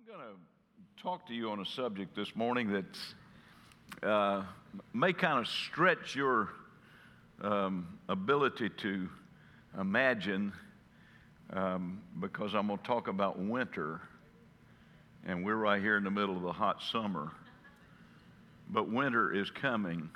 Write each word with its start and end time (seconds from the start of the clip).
I'm 0.00 0.16
going 0.16 0.26
to 0.26 1.02
talk 1.02 1.26
to 1.26 1.34
you 1.34 1.50
on 1.50 1.60
a 1.60 1.66
subject 1.66 2.14
this 2.14 2.34
morning 2.34 2.72
that 2.72 4.06
uh, 4.06 4.44
may 4.94 5.12
kind 5.12 5.38
of 5.38 5.46
stretch 5.46 6.14
your 6.14 6.50
um, 7.42 7.98
ability 8.08 8.70
to 8.78 9.08
imagine 9.78 10.52
um, 11.50 12.00
because 12.18 12.54
I'm 12.54 12.68
going 12.68 12.78
to 12.78 12.84
talk 12.84 13.08
about 13.08 13.38
winter. 13.38 14.00
And 15.26 15.44
we're 15.44 15.56
right 15.56 15.82
here 15.82 15.96
in 15.96 16.04
the 16.04 16.10
middle 16.10 16.36
of 16.36 16.42
the 16.42 16.52
hot 16.52 16.82
summer. 16.82 17.32
But 18.70 18.90
winter 18.90 19.34
is 19.34 19.50
coming. 19.50 20.08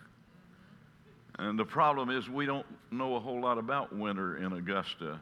And 1.39 1.59
the 1.59 1.67
problem 1.67 2.11
is, 2.11 2.29
we 2.31 2.47
don't 2.47 2.67
know 2.91 3.17
a 3.17 3.21
whole 3.21 3.41
lot 3.41 3.59
about 3.59 3.95
winter 3.95 4.39
in 4.39 4.53
Augusta. 4.53 5.21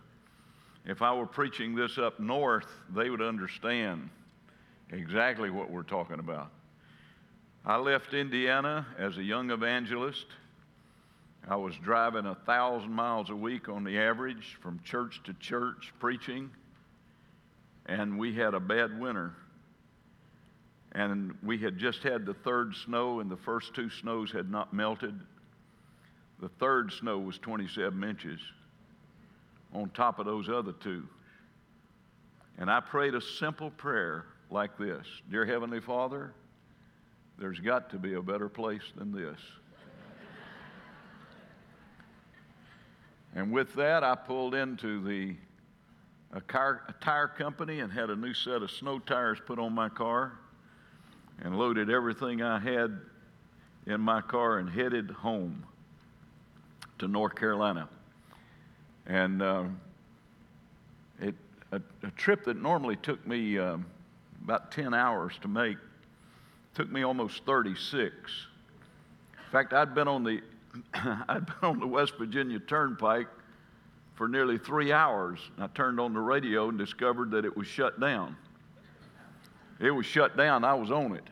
If 0.85 1.03
I 1.03 1.15
were 1.15 1.27
preaching 1.27 1.75
this 1.75 1.99
up 1.99 2.21
north, 2.21 2.69
they 2.95 3.11
would 3.11 3.23
understand 3.23 4.11
exactly 4.93 5.51
what 5.51 5.71
we're 5.71 5.83
talking 5.83 6.19
about. 6.19 6.51
I 7.65 7.77
left 7.77 8.15
Indiana 8.15 8.87
as 8.99 9.17
a 9.17 9.23
young 9.23 9.51
evangelist. 9.51 10.27
I 11.49 11.57
was 11.57 11.75
driving 11.83 12.27
a 12.27 12.35
thousand 12.47 12.93
miles 12.93 13.31
a 13.31 13.37
week 13.37 13.69
on 13.69 13.83
the 13.83 13.99
average 13.99 14.59
from 14.63 14.81
church 14.85 15.21
to 15.25 15.33
church 15.35 15.93
preaching, 15.99 16.51
and 17.87 18.19
we 18.19 18.35
had 18.35 18.55
a 18.55 18.61
bad 18.61 19.01
winter. 19.01 19.35
And 20.95 21.35
we 21.43 21.57
had 21.57 21.79
just 21.79 22.03
had 22.03 22.27
the 22.27 22.35
third 22.35 22.75
snow, 22.85 23.21
and 23.21 23.31
the 23.31 23.37
first 23.37 23.75
two 23.75 23.89
snows 23.89 24.31
had 24.31 24.51
not 24.51 24.75
melted. 24.75 25.19
The 26.41 26.51
third 26.61 26.93
snow 26.93 27.19
was 27.19 27.39
27 27.39 28.05
inches 28.05 28.41
on 29.73 29.89
top 29.91 30.19
of 30.19 30.27
those 30.27 30.51
other 30.51 30.73
two. 30.73 31.09
And 32.59 32.71
I 32.71 32.81
prayed 32.81 33.15
a 33.15 33.21
simple 33.21 33.71
prayer 33.71 34.27
like 34.53 34.77
this 34.77 35.07
Dear 35.31 35.47
Heavenly 35.47 35.81
Father, 35.81 36.33
there's 37.39 37.59
got 37.59 37.91
to 37.91 37.99
be 37.99 38.15
a 38.15 38.23
better 38.23 38.49
place 38.49 38.83
than 38.97 39.11
this. 39.11 39.39
and 43.35 43.51
with 43.51 43.75
that, 43.75 44.05
I 44.05 44.15
pulled 44.15 44.55
into 44.55 45.03
the 45.03 45.35
a, 46.33 46.41
car, 46.41 46.83
a 46.89 46.93
tire 47.05 47.29
company 47.29 47.81
and 47.81 47.93
had 47.93 48.11
a 48.11 48.17
new 48.17 48.35
set 48.35 48.63
of 48.63 48.71
snow 48.71 48.99
tires 48.99 49.39
put 49.45 49.59
on 49.59 49.75
my 49.75 49.89
car 49.89 50.39
and 51.43 51.59
loaded 51.59 51.91
everything 51.91 52.43
I 52.43 52.59
had 52.59 52.99
in 53.87 54.01
my 54.01 54.21
car 54.21 54.59
and 54.59 54.69
headed 54.69 55.11
home 55.11 55.65
to 56.99 57.09
North 57.09 57.35
Carolina. 57.35 57.89
And 59.07 59.43
uh, 59.43 59.65
it, 61.21 61.35
a, 61.73 61.81
a, 62.05 62.11
trip 62.13 62.45
that 62.45 62.57
normally 62.57 62.97
took 62.97 63.27
me 63.27 63.59
um, 63.59 63.85
about 64.43 64.73
10 64.73 64.95
hours 64.95 65.35
to 65.43 65.49
make. 65.49 65.77
Took 66.75 66.91
me 66.91 67.03
almost 67.03 67.45
36. 67.45 68.15
In 68.15 69.51
fact, 69.51 69.73
I'd 69.73 69.95
been 69.95 70.09
on 70.09 70.25
the 70.25 70.41
I'd 70.95 71.47
been 71.47 71.69
on 71.71 71.81
the 71.81 71.87
West 71.87 72.15
Virginia 72.19 72.59
Turnpike 72.59 73.29
for 74.15 74.29
nearly 74.29 74.59
three 74.59 74.93
hours. 74.93 75.39
I 75.59 75.67
turned 75.69 76.01
on 76.01 76.15
the 76.15 76.21
radio 76.21 76.69
and 76.69 76.79
discovered 76.79 77.31
that 77.33 77.45
it 77.45 77.55
was 77.55 77.67
shut 77.67 78.01
down. 78.01 78.37
It 79.81 79.91
was 79.91 80.07
shut 80.07 80.37
down. 80.37 80.65
I 80.65 80.75
was 80.75 80.91
on 80.91 81.15
it. 81.15 81.25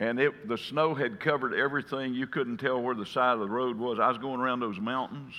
And 0.00 0.18
it, 0.18 0.48
the 0.48 0.58
snow 0.58 0.94
had 0.94 1.20
covered 1.20 1.54
everything. 1.54 2.14
You 2.14 2.26
couldn't 2.26 2.58
tell 2.58 2.80
where 2.80 2.94
the 2.94 3.06
side 3.06 3.34
of 3.34 3.40
the 3.40 3.48
road 3.48 3.78
was. 3.78 3.98
I 3.98 4.08
was 4.08 4.18
going 4.18 4.40
around 4.40 4.60
those 4.60 4.78
mountains. 4.78 5.34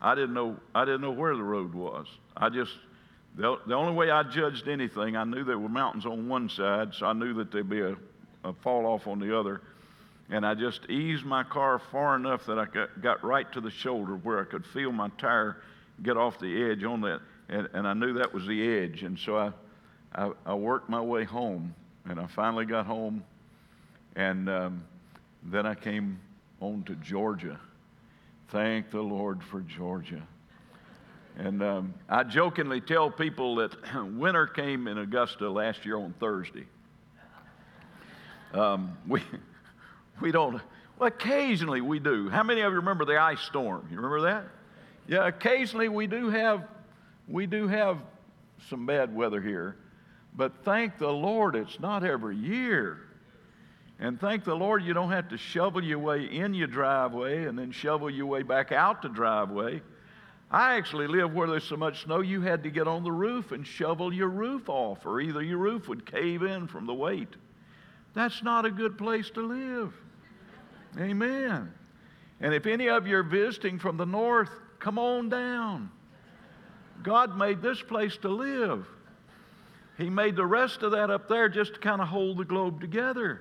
I 0.00 0.14
didn't 0.14 0.34
know, 0.34 0.56
I 0.74 0.84
didn't 0.84 1.00
know 1.00 1.12
where 1.12 1.36
the 1.36 1.42
road 1.42 1.74
was. 1.74 2.06
I 2.36 2.48
just 2.48 2.72
the, 3.34 3.58
the 3.66 3.74
only 3.74 3.94
way 3.94 4.10
I 4.10 4.22
judged 4.22 4.68
anything, 4.68 5.16
I 5.16 5.24
knew 5.24 5.44
there 5.44 5.58
were 5.58 5.68
mountains 5.68 6.04
on 6.04 6.28
one 6.28 6.48
side, 6.48 6.94
so 6.94 7.06
I 7.06 7.12
knew 7.12 7.32
that 7.34 7.50
there'd 7.50 7.68
be 7.68 7.80
a, 7.80 7.96
a 8.44 8.52
fall 8.62 8.86
off 8.86 9.06
on 9.06 9.18
the 9.18 9.38
other. 9.38 9.62
And 10.30 10.46
I 10.46 10.54
just 10.54 10.88
eased 10.88 11.24
my 11.24 11.42
car 11.42 11.78
far 11.90 12.16
enough 12.16 12.46
that 12.46 12.58
I 12.58 12.66
got, 12.66 13.02
got 13.02 13.24
right 13.24 13.50
to 13.52 13.60
the 13.60 13.70
shoulder 13.70 14.16
where 14.16 14.40
I 14.40 14.44
could 14.44 14.64
feel 14.66 14.92
my 14.92 15.08
tire 15.18 15.58
get 16.02 16.16
off 16.16 16.38
the 16.38 16.70
edge 16.70 16.84
on 16.84 17.00
that. 17.02 17.20
And, 17.48 17.68
and 17.74 17.86
I 17.86 17.92
knew 17.92 18.14
that 18.14 18.32
was 18.32 18.46
the 18.46 18.78
edge. 18.78 19.02
And 19.02 19.18
so 19.18 19.36
I, 19.36 19.52
I, 20.14 20.30
I 20.46 20.54
worked 20.54 20.88
my 20.88 21.00
way 21.00 21.24
home. 21.24 21.74
And 22.08 22.18
I 22.18 22.26
finally 22.26 22.64
got 22.64 22.86
home. 22.86 23.22
And 24.16 24.48
um, 24.48 24.84
then 25.44 25.66
I 25.66 25.74
came 25.74 26.18
on 26.60 26.82
to 26.84 26.94
Georgia. 26.96 27.58
Thank 28.48 28.90
the 28.90 29.02
Lord 29.02 29.42
for 29.42 29.60
Georgia. 29.60 30.22
And 31.38 31.62
um, 31.62 31.94
I 32.08 32.24
jokingly 32.24 32.80
tell 32.80 33.10
people 33.10 33.56
that 33.56 33.74
winter 34.16 34.46
came 34.46 34.86
in 34.86 34.98
Augusta 34.98 35.48
last 35.48 35.84
year 35.84 35.96
on 35.96 36.14
Thursday. 36.20 36.66
Um, 38.52 38.96
we, 39.08 39.22
we 40.20 40.30
don't, 40.30 40.60
well, 40.98 41.08
occasionally 41.08 41.80
we 41.80 41.98
do. 41.98 42.28
How 42.28 42.42
many 42.42 42.60
of 42.60 42.72
you 42.72 42.78
remember 42.78 43.04
the 43.04 43.16
ice 43.16 43.40
storm? 43.40 43.88
You 43.90 43.96
remember 43.96 44.20
that? 44.22 44.44
Yeah, 45.08 45.26
occasionally 45.26 45.88
we 45.88 46.06
do 46.06 46.28
have, 46.28 46.68
we 47.28 47.46
do 47.46 47.66
have 47.66 47.98
some 48.68 48.86
bad 48.86 49.14
weather 49.14 49.40
here. 49.40 49.76
But 50.34 50.64
thank 50.64 50.98
the 50.98 51.10
Lord 51.10 51.56
it's 51.56 51.80
not 51.80 52.04
every 52.04 52.36
year. 52.36 52.98
And 53.98 54.20
thank 54.20 54.44
the 54.44 54.54
Lord 54.54 54.82
you 54.82 54.94
don't 54.94 55.10
have 55.10 55.28
to 55.28 55.38
shovel 55.38 55.82
your 55.82 55.98
way 55.98 56.24
in 56.24 56.54
your 56.54 56.66
driveway 56.66 57.44
and 57.44 57.58
then 57.58 57.70
shovel 57.70 58.10
your 58.10 58.26
way 58.26 58.42
back 58.42 58.72
out 58.72 59.00
the 59.02 59.08
driveway 59.08 59.80
I 60.52 60.76
actually 60.76 61.06
live 61.06 61.32
where 61.32 61.48
there's 61.48 61.64
so 61.64 61.78
much 61.78 62.04
snow 62.04 62.20
you 62.20 62.42
had 62.42 62.62
to 62.64 62.70
get 62.70 62.86
on 62.86 63.04
the 63.04 63.10
roof 63.10 63.52
and 63.52 63.66
shovel 63.66 64.12
your 64.12 64.28
roof 64.28 64.68
off, 64.68 65.06
or 65.06 65.18
either 65.18 65.42
your 65.42 65.56
roof 65.56 65.88
would 65.88 66.04
cave 66.04 66.42
in 66.42 66.68
from 66.68 66.86
the 66.86 66.92
weight. 66.92 67.30
That's 68.12 68.42
not 68.42 68.66
a 68.66 68.70
good 68.70 68.98
place 68.98 69.30
to 69.30 69.40
live. 69.40 69.94
Amen. 71.00 71.72
And 72.42 72.52
if 72.52 72.66
any 72.66 72.90
of 72.90 73.06
you 73.06 73.16
are 73.16 73.22
visiting 73.22 73.78
from 73.78 73.96
the 73.96 74.04
north, 74.04 74.50
come 74.78 74.98
on 74.98 75.30
down. 75.30 75.90
God 77.02 77.38
made 77.38 77.62
this 77.62 77.80
place 77.80 78.18
to 78.18 78.28
live. 78.28 78.86
He 79.96 80.10
made 80.10 80.36
the 80.36 80.44
rest 80.44 80.82
of 80.82 80.92
that 80.92 81.08
up 81.08 81.28
there 81.28 81.48
just 81.48 81.74
to 81.74 81.80
kind 81.80 82.02
of 82.02 82.08
hold 82.08 82.36
the 82.36 82.44
globe 82.44 82.78
together. 82.78 83.40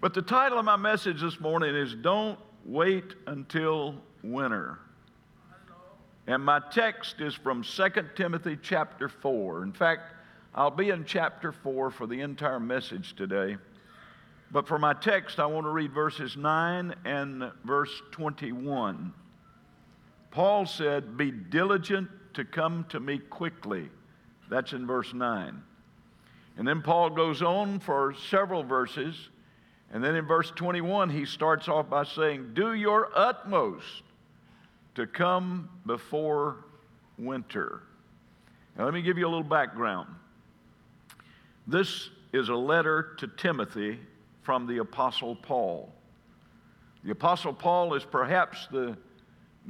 but 0.00 0.14
the 0.14 0.22
title 0.22 0.60
of 0.60 0.64
my 0.64 0.76
message 0.76 1.20
this 1.20 1.40
morning 1.40 1.74
is 1.74 1.94
Don't 1.94 2.38
wait 2.64 3.14
until 3.26 3.96
winter. 4.22 4.78
And 6.26 6.44
my 6.44 6.60
text 6.70 7.20
is 7.20 7.34
from 7.34 7.62
2 7.62 7.88
Timothy 8.14 8.58
chapter 8.62 9.08
4. 9.08 9.64
In 9.64 9.72
fact, 9.72 10.14
I'll 10.54 10.70
be 10.70 10.90
in 10.90 11.04
chapter 11.04 11.50
4 11.50 11.90
for 11.90 12.06
the 12.06 12.20
entire 12.20 12.60
message 12.60 13.16
today. 13.16 13.56
But 14.50 14.68
for 14.68 14.78
my 14.78 14.92
text, 14.92 15.40
I 15.40 15.46
want 15.46 15.64
to 15.64 15.70
read 15.70 15.92
verses 15.92 16.36
9 16.36 16.94
and 17.04 17.50
verse 17.64 18.02
21. 18.12 19.12
Paul 20.30 20.66
said, 20.66 21.16
Be 21.16 21.30
diligent 21.30 22.08
to 22.34 22.44
come 22.44 22.84
to 22.90 23.00
me 23.00 23.18
quickly. 23.18 23.88
That's 24.50 24.74
in 24.74 24.86
verse 24.86 25.12
9. 25.14 25.62
And 26.58 26.68
then 26.68 26.82
Paul 26.82 27.10
goes 27.10 27.42
on 27.42 27.80
for 27.80 28.14
several 28.28 28.62
verses 28.62 29.30
and 29.92 30.02
then 30.02 30.14
in 30.14 30.26
verse 30.26 30.50
21, 30.50 31.10
he 31.10 31.26
starts 31.26 31.68
off 31.68 31.90
by 31.90 32.04
saying, 32.04 32.54
Do 32.54 32.72
your 32.72 33.10
utmost 33.14 34.02
to 34.94 35.06
come 35.06 35.68
before 35.84 36.64
winter. 37.18 37.82
Now, 38.76 38.86
let 38.86 38.94
me 38.94 39.02
give 39.02 39.18
you 39.18 39.26
a 39.26 39.28
little 39.28 39.42
background. 39.42 40.08
This 41.66 42.08
is 42.32 42.48
a 42.48 42.54
letter 42.54 43.14
to 43.18 43.26
Timothy 43.26 44.00
from 44.40 44.66
the 44.66 44.78
Apostle 44.78 45.36
Paul. 45.36 45.92
The 47.04 47.12
Apostle 47.12 47.52
Paul 47.52 47.94
is 47.94 48.04
perhaps 48.04 48.66
the 48.70 48.96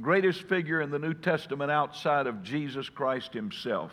greatest 0.01 0.43
figure 0.43 0.81
in 0.81 0.89
the 0.89 0.99
New 0.99 1.13
Testament 1.13 1.69
outside 1.69 2.27
of 2.27 2.43
Jesus 2.43 2.87
Christ 2.87 3.33
himself. 3.33 3.91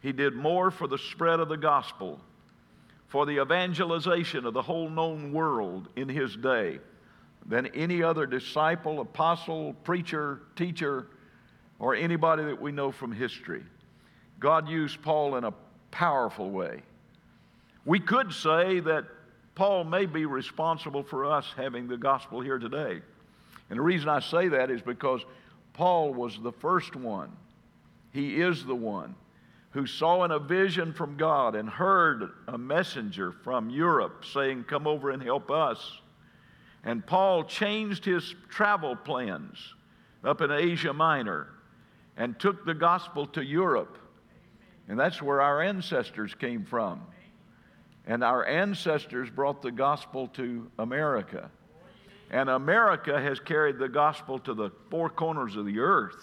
He 0.00 0.12
did 0.12 0.34
more 0.34 0.70
for 0.70 0.86
the 0.86 0.98
spread 0.98 1.38
of 1.38 1.48
the 1.48 1.56
gospel 1.56 2.18
for 3.08 3.24
the 3.24 3.40
evangelization 3.40 4.44
of 4.44 4.54
the 4.54 4.62
whole 4.62 4.88
known 4.88 5.32
world 5.32 5.88
in 5.96 6.08
his 6.08 6.36
day 6.36 6.78
than 7.46 7.66
any 7.68 8.02
other 8.02 8.26
disciple, 8.26 9.00
apostle, 9.00 9.74
preacher, 9.84 10.42
teacher, 10.56 11.06
or 11.78 11.94
anybody 11.94 12.44
that 12.44 12.60
we 12.60 12.70
know 12.70 12.92
from 12.92 13.12
history. 13.12 13.64
God 14.38 14.68
used 14.68 15.00
Paul 15.00 15.36
in 15.36 15.44
a 15.44 15.54
powerful 15.90 16.50
way. 16.50 16.82
We 17.84 17.98
could 17.98 18.32
say 18.32 18.80
that 18.80 19.04
Paul 19.54 19.84
may 19.84 20.04
be 20.04 20.26
responsible 20.26 21.02
for 21.02 21.24
us 21.24 21.46
having 21.56 21.88
the 21.88 21.96
gospel 21.96 22.40
here 22.40 22.58
today. 22.58 23.00
And 23.70 23.78
the 23.78 23.82
reason 23.82 24.08
I 24.08 24.20
say 24.20 24.48
that 24.48 24.70
is 24.70 24.82
because 24.82 25.24
Paul 25.72 26.12
was 26.12 26.38
the 26.42 26.52
first 26.52 26.94
one. 26.94 27.32
He 28.12 28.40
is 28.40 28.64
the 28.64 28.74
one 28.74 29.14
who 29.70 29.86
saw 29.86 30.24
in 30.24 30.30
a 30.30 30.38
vision 30.38 30.92
from 30.92 31.16
God 31.16 31.54
and 31.54 31.68
heard 31.68 32.30
a 32.46 32.56
messenger 32.56 33.32
from 33.32 33.70
Europe 33.70 34.24
saying, 34.24 34.64
Come 34.64 34.86
over 34.86 35.10
and 35.10 35.22
help 35.22 35.50
us. 35.50 36.00
And 36.84 37.06
Paul 37.06 37.44
changed 37.44 38.04
his 38.04 38.34
travel 38.48 38.96
plans 38.96 39.74
up 40.24 40.40
in 40.40 40.50
Asia 40.50 40.92
Minor. 40.92 41.48
and 42.16 42.36
took 42.40 42.64
the 42.64 42.74
gospel 42.74 43.26
to 43.28 43.44
Europe. 43.44 43.96
And 44.88 44.98
that's 44.98 45.22
where 45.22 45.40
our 45.40 45.62
ancestors 45.62 46.34
came 46.34 46.64
from. 46.64 47.02
And 48.06 48.24
our 48.24 48.44
ancestors 48.44 49.30
brought 49.30 49.62
the 49.62 49.70
gospel 49.70 50.26
to 50.28 50.68
America. 50.78 51.50
And 52.30 52.50
America 52.50 53.20
has 53.20 53.38
carried 53.38 53.78
the 53.78 53.88
gospel 53.88 54.38
to 54.40 54.54
the 54.54 54.70
four 54.90 55.08
corners 55.10 55.54
of 55.56 55.66
the 55.66 55.78
earth. 55.78 56.16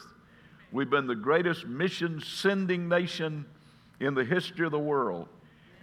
We've 0.71 0.89
been 0.89 1.07
the 1.07 1.15
greatest 1.15 1.65
mission 1.65 2.21
sending 2.21 2.89
nation 2.89 3.45
in 3.99 4.13
the 4.13 4.25
history 4.25 4.65
of 4.65 4.71
the 4.71 4.79
world 4.79 5.27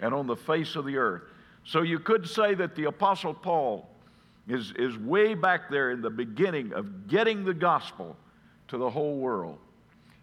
and 0.00 0.12
on 0.12 0.26
the 0.26 0.36
face 0.36 0.76
of 0.76 0.84
the 0.84 0.96
earth. 0.96 1.22
So 1.64 1.82
you 1.82 1.98
could 1.98 2.28
say 2.28 2.54
that 2.54 2.74
the 2.74 2.84
Apostle 2.84 3.34
Paul 3.34 3.88
is, 4.48 4.72
is 4.76 4.96
way 4.98 5.34
back 5.34 5.70
there 5.70 5.92
in 5.92 6.02
the 6.02 6.10
beginning 6.10 6.72
of 6.72 7.08
getting 7.08 7.44
the 7.44 7.54
gospel 7.54 8.16
to 8.68 8.78
the 8.78 8.90
whole 8.90 9.16
world. 9.16 9.58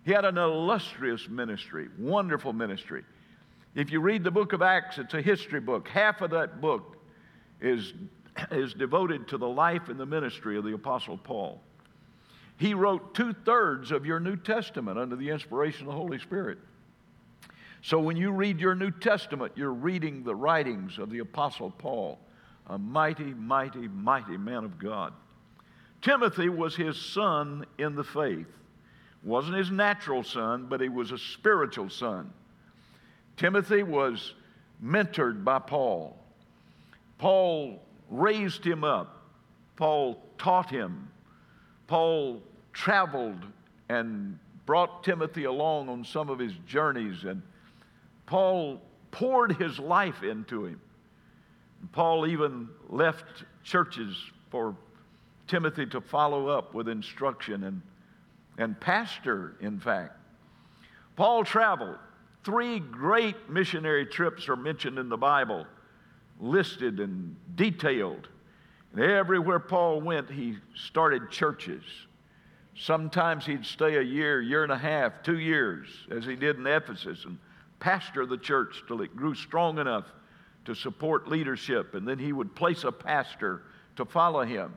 He 0.04 0.12
had 0.12 0.26
an 0.26 0.38
illustrious 0.38 1.28
ministry, 1.30 1.88
wonderful 1.98 2.54
ministry. 2.54 3.04
If 3.76 3.92
you 3.92 4.02
read 4.02 4.24
the 4.24 4.32
book 4.32 4.54
of 4.54 4.62
Acts, 4.62 4.98
it's 4.98 5.14
a 5.14 5.22
history 5.22 5.60
book. 5.60 5.88
Half 5.88 6.22
of 6.22 6.32
that 6.32 6.60
book 6.60 6.98
is, 7.62 7.94
is 8.52 8.74
devoted 8.74 9.28
to 9.30 9.38
the 9.38 9.48
life 9.48 9.90
and 9.90 10.00
the 10.00 10.06
ministry 10.06 10.58
of 10.58 10.64
the 10.64 10.74
Apostle 10.74 11.18
Paul. 11.18 11.62
He 12.60 12.74
wrote 12.74 13.16
two 13.16 13.34
thirds 13.46 13.92
of 13.92 14.06
your 14.06 14.20
New 14.20 14.36
Testament 14.36 15.00
under 15.00 15.16
the 15.16 15.30
inspiration 15.30 15.84
of 15.84 15.88
the 15.88 15.98
Holy 15.98 16.20
Spirit. 16.20 16.58
So 17.82 18.00
when 18.00 18.18
you 18.18 18.32
read 18.32 18.60
your 18.60 18.76
New 18.76 18.92
Testament, 18.92 19.54
you're 19.56 19.72
reading 19.72 20.24
the 20.24 20.36
writings 20.36 21.00
of 21.00 21.10
the 21.10 21.20
Apostle 21.20 21.72
Paul, 21.72 22.20
a 22.68 22.78
mighty, 22.78 23.34
mighty, 23.34 23.88
mighty 23.88 24.36
man 24.36 24.66
of 24.66 24.78
God. 24.78 25.14
Timothy 26.02 26.50
was 26.50 26.76
his 26.76 26.98
son 26.98 27.66
in 27.78 27.96
the 27.96 28.04
faith. 28.04 28.48
Wasn't 29.24 29.56
his 29.56 29.72
natural 29.72 30.24
son, 30.24 30.68
but 30.70 30.82
he 30.82 30.90
was 30.90 31.14
a 31.14 31.18
spiritual 31.18 31.90
son. 31.90 32.34
Timothy 33.38 33.84
was 33.84 34.34
mentored 34.84 35.46
by 35.46 35.60
Paul. 35.60 36.18
Paul 37.20 37.82
raised 38.10 38.66
him 38.66 38.84
up. 38.84 39.24
Paul 39.78 40.22
taught 40.38 40.70
him. 40.70 41.10
Paul 41.90 42.44
traveled 42.72 43.44
and 43.90 44.38
brought 44.68 45.04
Timothy 45.04 45.46
along 45.46 45.90
on 45.90 46.06
some 46.06 46.30
of 46.30 46.38
his 46.38 46.54
journeys, 46.68 47.24
and 47.24 47.42
Paul 48.28 48.80
poured 49.10 49.54
his 49.54 49.80
life 49.80 50.22
into 50.22 50.66
him. 50.66 50.80
Paul 51.92 52.28
even 52.28 52.70
left 52.90 53.44
churches 53.64 54.16
for 54.52 54.76
Timothy 55.48 55.88
to 55.88 56.00
follow 56.00 56.48
up 56.48 56.76
with 56.76 56.88
instruction 56.88 57.64
and, 57.64 57.82
and 58.60 58.80
pastor, 58.80 59.56
in 59.60 59.80
fact. 59.80 60.16
Paul 61.16 61.44
traveled. 61.44 61.98
Three 62.44 62.80
great 62.80 63.50
missionary 63.50 64.06
trips 64.06 64.48
are 64.48 64.56
mentioned 64.56 65.00
in 65.00 65.10
the 65.10 65.18
Bible, 65.18 65.66
listed 66.40 67.00
and 67.00 67.36
detailed. 67.56 68.28
And 68.94 69.02
everywhere 69.02 69.60
Paul 69.60 70.02
went, 70.02 70.30
he 70.30 70.58
started 70.76 71.30
churches. 71.30 71.84
Sometimes 72.76 73.46
he'd 73.46 73.66
stay 73.66 73.98
a 73.98 74.02
year, 74.02 74.42
year 74.42 74.64
and 74.64 74.72
a 74.72 74.78
half, 74.78 75.22
two 75.22 75.40
years, 75.40 75.88
as 76.10 76.26
he 76.26 76.36
did 76.36 76.58
in 76.58 76.66
Ephesus, 76.66 77.26
and 77.26 77.38
pastor 77.80 78.26
the 78.26 78.38
church 78.38 78.84
till 78.88 79.02
it 79.02 79.16
grew 79.16 79.36
strong 79.36 79.80
enough 79.80 80.06
to 80.66 80.74
support 80.74 81.28
leadership. 81.28 81.94
And 81.94 82.08
then 82.08 82.18
he 82.18 82.34
would 82.34 82.56
place 82.56 82.84
a 82.84 82.92
pastor 82.92 83.64
to 83.98 84.06
follow 84.06 84.44
him, 84.44 84.74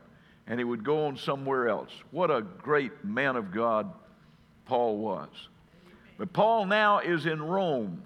and 0.46 0.58
he 0.58 0.64
would 0.64 0.84
go 0.84 1.06
on 1.06 1.16
somewhere 1.16 1.68
else. 1.68 1.90
What 2.10 2.30
a 2.30 2.42
great 2.42 3.04
man 3.04 3.36
of 3.36 3.52
God 3.52 3.92
Paul 4.66 4.98
was. 4.98 5.28
But 6.18 6.32
Paul 6.32 6.66
now 6.66 6.98
is 6.98 7.26
in 7.26 7.42
Rome, 7.42 8.02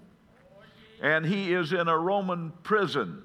and 1.01 1.25
he 1.25 1.53
is 1.53 1.73
in 1.73 1.87
a 1.87 1.97
Roman 1.97 2.51
prison, 2.63 3.23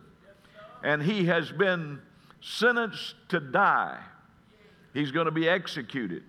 and 0.82 1.02
he 1.02 1.26
has 1.26 1.50
been 1.52 2.00
sentenced 2.42 3.14
to 3.28 3.40
die. 3.40 3.98
He's 4.92 5.10
going 5.10 5.24
to 5.24 5.32
be 5.32 5.48
executed. 5.48 6.24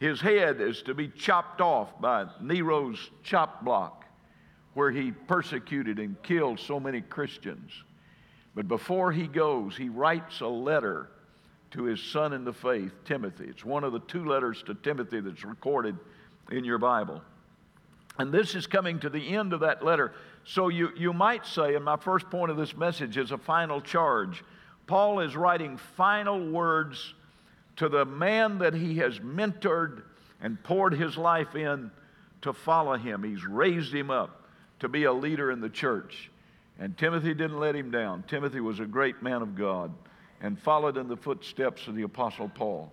His 0.00 0.20
head 0.20 0.60
is 0.60 0.82
to 0.82 0.94
be 0.94 1.08
chopped 1.08 1.60
off 1.60 2.00
by 2.00 2.26
Nero's 2.40 2.98
chop 3.22 3.64
block, 3.64 4.04
where 4.74 4.90
he 4.90 5.12
persecuted 5.12 5.98
and 5.98 6.20
killed 6.22 6.58
so 6.58 6.80
many 6.80 7.00
Christians. 7.00 7.70
But 8.54 8.66
before 8.66 9.12
he 9.12 9.26
goes, 9.26 9.76
he 9.76 9.88
writes 9.88 10.40
a 10.40 10.48
letter 10.48 11.10
to 11.72 11.84
his 11.84 12.02
son 12.02 12.32
in 12.32 12.44
the 12.44 12.52
faith, 12.52 12.92
Timothy. 13.04 13.44
It's 13.44 13.64
one 13.64 13.84
of 13.84 13.92
the 13.92 14.00
two 14.00 14.24
letters 14.24 14.62
to 14.64 14.74
Timothy 14.74 15.20
that's 15.20 15.44
recorded 15.44 15.96
in 16.50 16.64
your 16.64 16.78
Bible. 16.78 17.22
And 18.18 18.32
this 18.32 18.54
is 18.54 18.66
coming 18.66 18.98
to 19.00 19.10
the 19.10 19.36
end 19.36 19.52
of 19.52 19.60
that 19.60 19.84
letter. 19.84 20.14
So 20.44 20.68
you, 20.68 20.90
you 20.96 21.12
might 21.12 21.44
say, 21.44 21.74
and 21.74 21.84
my 21.84 21.96
first 21.96 22.30
point 22.30 22.50
of 22.50 22.56
this 22.56 22.74
message 22.76 23.18
is 23.18 23.30
a 23.30 23.38
final 23.38 23.80
charge. 23.80 24.42
Paul 24.86 25.20
is 25.20 25.36
writing 25.36 25.76
final 25.76 26.50
words 26.50 27.14
to 27.76 27.88
the 27.88 28.04
man 28.04 28.58
that 28.58 28.74
he 28.74 28.98
has 28.98 29.18
mentored 29.18 30.02
and 30.40 30.62
poured 30.62 30.94
his 30.94 31.16
life 31.16 31.54
in 31.54 31.90
to 32.42 32.52
follow 32.52 32.96
him. 32.96 33.22
He's 33.22 33.44
raised 33.44 33.92
him 33.92 34.10
up 34.10 34.42
to 34.80 34.88
be 34.88 35.04
a 35.04 35.12
leader 35.12 35.50
in 35.50 35.60
the 35.60 35.68
church. 35.68 36.30
And 36.78 36.96
Timothy 36.96 37.34
didn't 37.34 37.58
let 37.58 37.74
him 37.74 37.90
down. 37.90 38.24
Timothy 38.28 38.60
was 38.60 38.80
a 38.80 38.84
great 38.84 39.22
man 39.22 39.42
of 39.42 39.56
God 39.56 39.92
and 40.40 40.58
followed 40.58 40.96
in 40.96 41.08
the 41.08 41.16
footsteps 41.16 41.88
of 41.88 41.96
the 41.96 42.02
Apostle 42.02 42.48
Paul. 42.48 42.92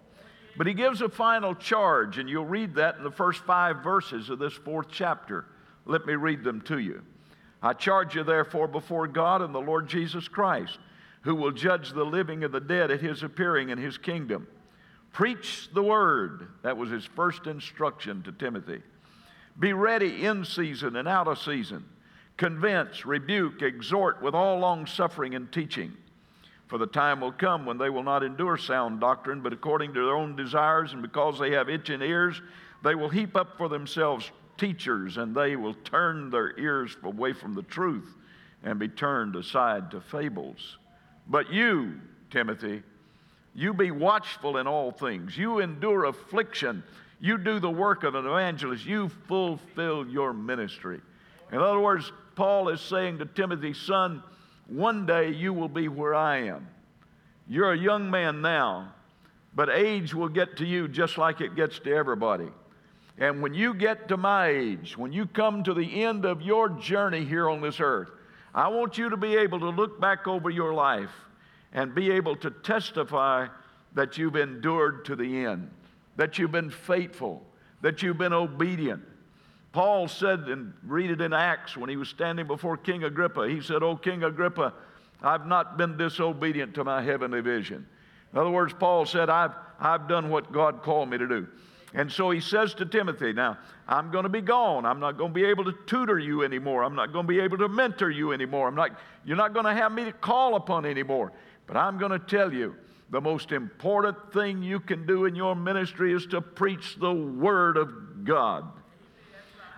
But 0.56 0.68
he 0.68 0.74
gives 0.74 1.02
a 1.02 1.10
final 1.10 1.56
charge, 1.56 2.18
and 2.18 2.30
you'll 2.30 2.46
read 2.46 2.76
that 2.76 2.98
in 2.98 3.04
the 3.04 3.12
first 3.12 3.44
five 3.44 3.84
verses 3.84 4.30
of 4.30 4.40
this 4.40 4.54
fourth 4.54 4.88
chapter. 4.90 5.46
Let 5.86 6.06
me 6.06 6.14
read 6.14 6.44
them 6.44 6.62
to 6.62 6.78
you. 6.78 7.02
I 7.62 7.74
charge 7.74 8.16
you, 8.16 8.24
therefore, 8.24 8.68
before 8.68 9.08
God 9.08 9.42
and 9.42 9.54
the 9.54 9.60
Lord 9.60 9.88
Jesus 9.88 10.28
Christ, 10.28 10.78
who 11.24 11.36
will 11.36 11.52
judge 11.52 11.92
the 11.92 12.04
living 12.04 12.44
and 12.44 12.54
the 12.54 12.60
dead 12.60 12.92
at 12.92 13.02
his 13.02 13.24
appearing 13.24 13.70
in 13.70 13.78
his 13.78 13.98
kingdom. 13.98 14.48
Preach 15.12 15.70
the 15.74 15.84
word. 15.84 16.48
That 16.64 16.78
was 16.78 16.90
his 16.90 17.06
first 17.06 17.48
instruction 17.48 18.24
to 18.24 18.32
Timothy. 18.32 18.82
Be 19.60 19.74
ready 19.74 20.26
in 20.26 20.44
season 20.44 20.96
and 20.96 21.08
out 21.08 21.28
of 21.28 21.40
season. 21.40 21.86
Convince, 22.38 23.06
rebuke, 23.06 23.62
exhort 23.62 24.22
with 24.22 24.34
all 24.34 24.60
long 24.60 24.86
suffering 24.86 25.36
and 25.36 25.52
teaching. 25.52 25.94
For 26.68 26.80
the 26.80 26.88
time 26.88 27.22
will 27.22 27.32
come 27.32 27.66
when 27.66 27.78
they 27.78 27.92
will 27.92 28.04
not 28.04 28.24
endure 28.24 28.58
sound 28.58 29.00
doctrine, 29.00 29.42
but 29.42 29.54
according 29.54 29.94
to 29.94 30.06
their 30.06 30.16
own 30.16 30.36
desires, 30.36 30.94
and 30.94 31.02
because 31.02 31.38
they 31.38 31.52
have 31.52 31.70
itching 31.70 32.02
ears, 32.02 32.42
they 32.84 32.96
will 32.96 33.10
heap 33.10 33.36
up 33.36 33.58
for 33.58 33.70
themselves 33.70 34.32
teachers, 34.58 35.18
and 35.18 35.36
they 35.36 35.56
will 35.56 35.76
turn 35.86 36.32
their 36.32 36.58
ears 36.60 36.98
away 37.04 37.34
from 37.34 37.54
the 37.54 37.64
truth 37.64 38.16
and 38.64 38.80
be 38.80 38.88
turned 38.88 39.36
aside 39.36 39.92
to 39.92 40.02
fables. 40.02 40.78
But 41.28 41.52
you, 41.52 42.00
Timothy, 42.30 42.84
you 43.56 43.74
be 43.74 43.92
watchful 43.92 44.58
in 44.58 44.68
all 44.68 44.92
things. 44.92 45.38
You 45.38 45.60
endure 45.60 46.06
affliction. 46.06 46.84
You 47.20 47.38
do 47.38 47.60
the 47.60 47.70
work 47.70 48.04
of 48.04 48.16
an 48.16 48.26
evangelist. 48.26 48.86
You 48.86 49.10
fulfill 49.28 50.08
your 50.08 50.34
ministry. 50.34 51.00
In 51.52 51.60
other 51.60 51.80
words, 51.80 52.12
Paul 52.36 52.70
is 52.70 52.82
saying 52.82 53.20
to 53.20 53.26
Timothy, 53.26 53.74
son, 53.74 54.24
one 54.68 55.06
day 55.06 55.32
you 55.32 55.54
will 55.54 55.70
be 55.70 55.88
where 55.88 56.16
I 56.16 56.48
am. 56.48 56.68
You're 57.48 57.74
a 57.74 57.78
young 57.78 58.10
man 58.10 58.42
now, 58.42 58.94
but 59.54 59.70
age 59.70 60.14
will 60.14 60.30
get 60.30 60.58
to 60.58 60.66
you 60.66 60.88
just 60.88 61.18
like 61.18 61.42
it 61.42 61.56
gets 61.56 61.80
to 61.80 61.94
everybody. 61.94 62.48
And 63.18 63.42
when 63.42 63.54
you 63.54 63.74
get 63.74 64.08
to 64.08 64.18
my 64.18 64.48
age, 64.48 64.98
when 64.98 65.12
you 65.12 65.28
come 65.28 65.64
to 65.64 65.74
the 65.74 66.04
end 66.04 66.26
of 66.26 66.42
your 66.42 66.70
journey 66.70 67.24
here 67.24 67.48
on 67.48 67.62
this 67.62 67.80
earth, 67.80 68.10
I 68.54 68.68
want 68.68 68.98
you 68.98 69.10
to 69.10 69.18
be 69.18 69.36
able 69.36 69.60
to 69.60 69.70
look 69.70 70.00
back 70.00 70.28
over 70.28 70.50
your 70.50 70.74
life 70.74 71.12
and 71.72 71.96
be 71.96 72.12
able 72.12 72.36
to 72.38 72.52
testify 72.52 73.48
that 73.94 74.18
you've 74.18 74.36
endured 74.36 75.06
to 75.06 75.16
the 75.16 75.46
end, 75.46 75.70
that 76.16 76.38
you've 76.38 76.52
been 76.52 76.70
faithful, 76.70 77.44
that 77.82 78.02
you've 78.02 78.18
been 78.18 78.34
obedient, 78.34 79.04
Paul 79.74 80.08
said, 80.08 80.42
and 80.42 80.72
read 80.86 81.10
it 81.10 81.20
in 81.20 81.34
Acts 81.34 81.76
when 81.76 81.90
he 81.90 81.98
was 81.98 82.08
standing 82.08 82.46
before 82.46 82.78
King 82.78 83.04
Agrippa, 83.04 83.50
he 83.50 83.60
said, 83.60 83.82
Oh, 83.82 83.96
King 83.96 84.24
Agrippa, 84.24 84.72
I've 85.22 85.48
not 85.48 85.78
been 85.78 85.98
disobedient 85.98 86.76
to 86.76 86.84
my 86.84 87.02
heavenly 87.02 87.42
vision. 87.42 87.88
In 88.32 88.40
other 88.40 88.52
words, 88.52 88.74
Paul 88.80 89.08
said, 89.08 89.32
I've, 89.32 89.54
I've 89.80 90.08
done 90.08 90.30
what 90.30 90.52
God 90.52 90.84
called 90.84 91.10
me 91.10 91.18
to 91.18 91.28
do. 91.28 91.48
And 91.94 92.12
so 92.12 92.32
he 92.32 92.40
says 92.40 92.74
to 92.76 92.86
Timothy, 92.86 93.34
Now, 93.34 93.58
I'm 93.88 94.12
going 94.12 94.24
to 94.24 94.30
be 94.30 94.42
gone. 94.42 94.86
I'm 94.86 95.00
not 95.00 95.18
going 95.18 95.30
to 95.30 95.34
be 95.34 95.46
able 95.46 95.66
to 95.66 95.74
tutor 95.86 96.18
you 96.18 96.44
anymore. 96.44 96.84
I'm 96.84 96.96
not 96.96 97.14
going 97.14 97.26
to 97.26 97.28
be 97.28 97.40
able 97.40 97.58
to 97.60 97.70
mentor 97.70 98.10
you 98.10 98.32
anymore. 98.34 98.68
I'm 98.68 98.76
not, 98.76 98.98
you're 99.26 99.38
not 99.38 99.54
going 99.54 99.66
to 99.66 99.74
have 99.74 99.92
me 99.92 100.06
to 100.06 100.12
call 100.12 100.56
upon 100.56 100.86
anymore. 100.86 101.32
But 101.68 101.78
I'm 101.78 101.98
going 101.98 102.12
to 102.12 102.20
tell 102.20 102.52
you 102.52 102.76
the 103.10 103.22
most 103.22 103.52
important 103.52 104.34
thing 104.34 104.64
you 104.64 104.80
can 104.80 105.06
do 105.06 105.26
in 105.26 105.36
your 105.36 105.56
ministry 105.56 106.14
is 106.14 106.26
to 106.28 106.42
preach 106.42 106.96
the 107.00 107.14
Word 107.14 107.78
of 107.78 108.26
God. 108.26 108.66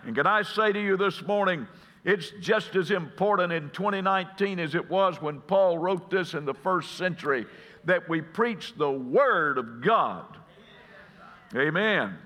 And 0.06 0.16
can 0.16 0.26
I 0.26 0.44
say 0.44 0.72
to 0.72 0.82
you 0.82 0.96
this 0.96 1.22
morning, 1.24 1.68
it's 2.06 2.32
just 2.40 2.76
as 2.76 2.92
important 2.92 3.52
in 3.52 3.72
2019 3.72 4.60
as 4.60 4.76
it 4.76 4.90
was 4.90 5.20
when 5.22 5.42
Paul 5.42 5.80
wrote 5.80 6.10
this 6.10 6.34
in 6.34 6.46
the 6.46 6.54
first 6.54 6.98
century 6.98 7.46
that 7.84 8.08
we 8.08 8.22
preach 8.22 8.74
the 8.78 8.92
Word 8.92 9.58
of 9.58 9.82
God. 9.82 10.38
Amen. 11.56 12.18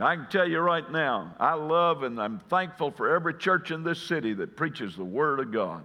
I 0.00 0.16
can 0.16 0.26
tell 0.28 0.48
you 0.48 0.58
right 0.58 0.90
now, 0.90 1.34
I 1.38 1.54
love 1.54 2.02
and 2.02 2.20
I'm 2.20 2.40
thankful 2.50 2.90
for 2.90 3.14
every 3.14 3.34
church 3.34 3.70
in 3.70 3.82
this 3.82 4.02
city 4.02 4.34
that 4.34 4.56
preaches 4.56 4.96
the 4.96 5.04
Word 5.04 5.40
of 5.40 5.52
God. 5.52 5.82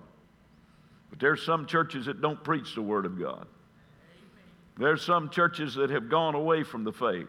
But 1.09 1.19
there's 1.19 1.43
some 1.43 1.65
churches 1.65 2.07
that 2.07 2.19
don't 2.19 2.43
preach 2.43 2.73
the 2.73 2.81
Word 2.81 3.05
of 3.05 3.19
God. 3.19 3.45
There's 4.77 5.03
some 5.03 5.29
churches 5.29 5.75
that 5.75 5.89
have 5.91 6.09
gone 6.09 6.35
away 6.35 6.63
from 6.63 6.83
the 6.83 6.91
faith. 6.91 7.27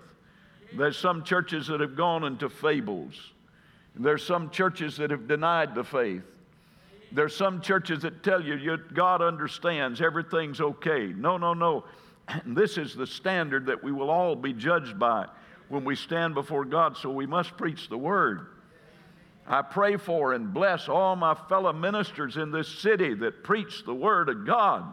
There's 0.75 0.97
some 0.97 1.23
churches 1.23 1.67
that 1.67 1.81
have 1.81 1.97
gone 1.97 2.25
into 2.25 2.49
fables. 2.49 3.33
There's 3.95 4.25
some 4.25 4.49
churches 4.49 4.97
that 4.97 5.11
have 5.11 5.29
denied 5.29 5.75
the 5.75 5.85
faith. 5.85 6.23
There's 7.13 7.37
some 7.37 7.61
churches 7.61 8.03
that 8.03 8.23
tell 8.23 8.43
you 8.43 8.79
God 8.95 9.21
understands, 9.21 10.01
everything's 10.01 10.63
okay. 10.63 11.13
No, 11.15 11.37
no, 11.37 11.53
no. 11.53 11.85
And 12.29 12.57
this 12.57 12.79
is 12.79 12.95
the 12.95 13.07
standard 13.07 13.67
that 13.67 13.83
we 13.83 13.93
will 13.93 14.11
all 14.11 14.37
be 14.37 14.53
judged 14.53 14.99
by 14.99 15.27
when 15.69 15.85
we 15.85 15.97
stand 15.97 16.35
before 16.35 16.65
God, 16.65 16.97
so 16.97 17.11
we 17.11 17.27
must 17.27 17.57
preach 17.57 17.89
the 17.89 17.99
word. 17.99 18.47
I 19.47 19.63
pray 19.63 19.97
for 19.97 20.35
and 20.35 20.53
bless 20.53 20.89
all 20.89 21.17
my 21.17 21.35
fellow 21.49 21.73
ministers 21.73 22.37
in 22.37 22.53
this 22.53 22.69
city 22.69 23.15
that 23.15 23.43
preach 23.43 23.85
the 23.85 23.95
word 23.95 24.29
of 24.29 24.47
God. 24.47 24.93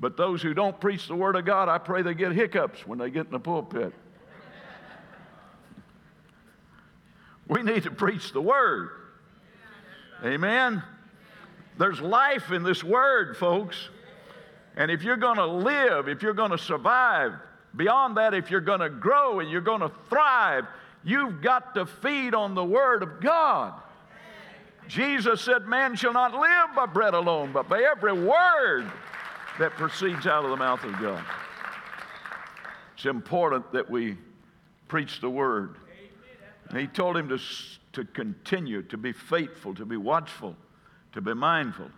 But 0.00 0.16
those 0.16 0.42
who 0.42 0.54
don't 0.54 0.80
preach 0.80 1.06
the 1.06 1.14
word 1.14 1.36
of 1.36 1.44
God, 1.44 1.68
I 1.68 1.78
pray 1.78 2.02
they 2.02 2.14
get 2.14 2.32
hiccups 2.32 2.86
when 2.86 2.98
they 2.98 3.10
get 3.10 3.26
in 3.26 3.32
the 3.32 3.38
pulpit. 3.38 3.92
we 7.46 7.62
need 7.62 7.82
to 7.82 7.90
preach 7.90 8.32
the 8.32 8.40
word. 8.40 8.90
Amen. 10.24 10.82
There's 11.78 12.00
life 12.00 12.50
in 12.50 12.62
this 12.62 12.82
word, 12.82 13.36
folks. 13.36 13.88
And 14.76 14.90
if 14.90 15.02
you're 15.02 15.16
going 15.16 15.36
to 15.36 15.46
live, 15.46 16.08
if 16.08 16.22
you're 16.22 16.32
going 16.32 16.50
to 16.50 16.58
survive, 16.58 17.32
beyond 17.76 18.16
that, 18.16 18.34
if 18.34 18.50
you're 18.50 18.60
going 18.60 18.80
to 18.80 18.88
grow 18.88 19.40
and 19.40 19.50
you're 19.50 19.60
going 19.60 19.80
to 19.80 19.90
thrive, 20.08 20.64
you've 21.04 21.42
got 21.42 21.74
to 21.74 21.86
feed 21.86 22.34
on 22.34 22.54
the 22.54 22.64
word 22.64 23.02
of 23.02 23.20
God. 23.20 23.74
Jesus 24.88 25.40
said, 25.40 25.66
Man 25.66 25.94
shall 25.94 26.12
not 26.12 26.34
live 26.34 26.74
by 26.74 26.86
bread 26.86 27.14
alone, 27.14 27.52
but 27.52 27.68
by 27.68 27.82
every 27.82 28.12
word 28.12 28.90
that 29.58 29.72
proceeds 29.72 30.26
out 30.26 30.44
of 30.44 30.50
the 30.50 30.56
mouth 30.56 30.82
of 30.84 30.98
God. 31.00 31.24
It's 32.94 33.06
important 33.06 33.72
that 33.72 33.88
we 33.88 34.16
preach 34.88 35.20
the 35.20 35.30
word. 35.30 35.76
And 36.68 36.78
he 36.78 36.86
told 36.86 37.16
him 37.16 37.28
to 37.28 37.38
to 37.92 38.04
continue 38.04 38.82
to 38.82 38.96
be 38.96 39.12
faithful, 39.12 39.74
to 39.74 39.84
be 39.84 39.96
watchful, 39.96 40.56
to 41.12 41.20
be 41.20 41.34
mindful. 41.34 41.90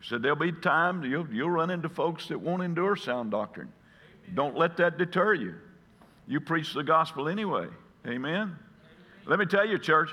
He 0.00 0.08
said, 0.08 0.22
There'll 0.22 0.36
be 0.36 0.52
times 0.52 1.06
you'll, 1.06 1.28
you'll 1.30 1.50
run 1.50 1.70
into 1.70 1.88
folks 1.88 2.28
that 2.28 2.40
won't 2.40 2.62
endure 2.62 2.96
sound 2.96 3.30
doctrine. 3.30 3.72
Don't 4.34 4.56
let 4.56 4.76
that 4.78 4.98
deter 4.98 5.34
you. 5.34 5.54
You 6.26 6.40
preach 6.40 6.72
the 6.72 6.82
gospel 6.82 7.28
anyway. 7.28 7.66
Amen? 8.06 8.56
Let 9.26 9.38
me 9.38 9.46
tell 9.46 9.66
you, 9.66 9.78
church, 9.78 10.10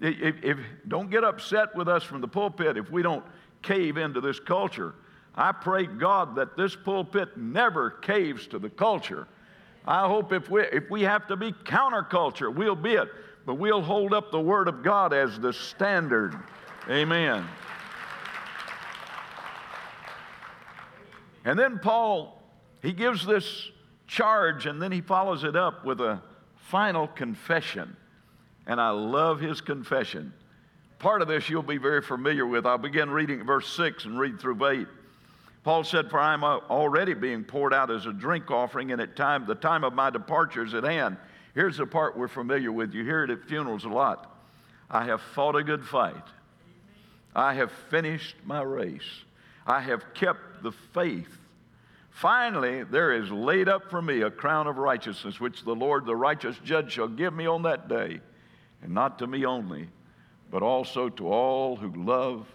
if, 0.00 0.36
if, 0.42 0.58
don't 0.88 1.10
get 1.10 1.24
upset 1.24 1.74
with 1.74 1.88
us 1.88 2.02
from 2.02 2.20
the 2.20 2.28
pulpit 2.28 2.76
if 2.76 2.90
we 2.90 3.02
don't 3.02 3.24
cave 3.62 3.96
into 3.96 4.20
this 4.20 4.40
culture. 4.40 4.94
I 5.34 5.52
pray 5.52 5.86
God 5.86 6.36
that 6.36 6.56
this 6.56 6.74
pulpit 6.74 7.36
never 7.36 7.90
caves 7.90 8.46
to 8.48 8.58
the 8.58 8.68
culture. 8.68 9.28
I 9.86 10.06
hope 10.08 10.32
if 10.32 10.50
we, 10.50 10.62
if 10.62 10.90
we 10.90 11.02
have 11.02 11.26
to 11.28 11.36
be 11.36 11.52
counterculture, 11.52 12.52
we'll 12.52 12.74
be 12.74 12.94
it 12.94 13.08
but 13.46 13.54
we'll 13.54 13.82
hold 13.82 14.12
up 14.12 14.30
the 14.30 14.40
Word 14.40 14.68
of 14.68 14.82
God 14.82 15.12
as 15.12 15.38
the 15.38 15.52
standard. 15.52 16.38
Amen. 16.88 17.46
And 21.44 21.58
then 21.58 21.78
Paul, 21.78 22.40
he 22.82 22.92
gives 22.92 23.24
this 23.24 23.70
charge 24.06 24.66
and 24.66 24.80
then 24.80 24.92
he 24.92 25.00
follows 25.00 25.44
it 25.44 25.56
up 25.56 25.84
with 25.84 26.00
a 26.00 26.20
final 26.56 27.06
confession. 27.06 27.96
And 28.66 28.80
I 28.80 28.90
love 28.90 29.40
his 29.40 29.60
confession. 29.60 30.32
Part 30.98 31.22
of 31.22 31.28
this 31.28 31.48
you'll 31.48 31.62
be 31.62 31.78
very 31.78 32.02
familiar 32.02 32.46
with. 32.46 32.66
I'll 32.66 32.78
begin 32.78 33.10
reading 33.10 33.44
verse 33.44 33.68
6 33.74 34.04
and 34.04 34.18
read 34.18 34.38
through 34.38 34.64
8. 34.66 34.86
Paul 35.62 35.84
said, 35.84 36.10
For 36.10 36.18
I 36.18 36.34
am 36.34 36.44
already 36.44 37.14
being 37.14 37.44
poured 37.44 37.74
out 37.74 37.90
as 37.90 38.06
a 38.06 38.12
drink 38.12 38.50
offering, 38.50 38.92
and 38.92 39.00
at 39.00 39.16
time 39.16 39.46
the 39.46 39.54
time 39.54 39.84
of 39.84 39.92
my 39.94 40.10
departure 40.10 40.64
is 40.64 40.74
at 40.74 40.84
hand. 40.84 41.16
Here's 41.54 41.76
the 41.76 41.86
part 41.86 42.16
we're 42.16 42.28
familiar 42.28 42.72
with. 42.72 42.94
You 42.94 43.04
hear 43.04 43.24
it 43.24 43.30
at 43.30 43.44
funerals 43.44 43.84
a 43.84 43.88
lot. 43.88 44.38
I 44.90 45.04
have 45.04 45.20
fought 45.20 45.56
a 45.56 45.62
good 45.62 45.84
fight. 45.84 46.14
I 47.34 47.54
have 47.54 47.70
finished 47.90 48.36
my 48.44 48.62
race. 48.62 49.24
I 49.66 49.80
have 49.80 50.14
kept 50.14 50.40
the 50.62 50.72
faith. 50.72 51.38
Finally, 52.10 52.84
there 52.84 53.12
is 53.12 53.30
laid 53.30 53.68
up 53.68 53.90
for 53.90 54.02
me 54.02 54.22
a 54.22 54.30
crown 54.30 54.66
of 54.66 54.76
righteousness, 54.76 55.40
which 55.40 55.64
the 55.64 55.74
Lord, 55.74 56.04
the 56.04 56.16
righteous 56.16 56.56
judge, 56.64 56.92
shall 56.92 57.08
give 57.08 57.32
me 57.32 57.46
on 57.46 57.62
that 57.62 57.88
day, 57.88 58.20
and 58.82 58.92
not 58.92 59.18
to 59.20 59.26
me 59.26 59.44
only, 59.46 59.88
but 60.50 60.62
also 60.62 61.08
to 61.08 61.28
all 61.28 61.76
who 61.76 61.92
love 62.04 62.46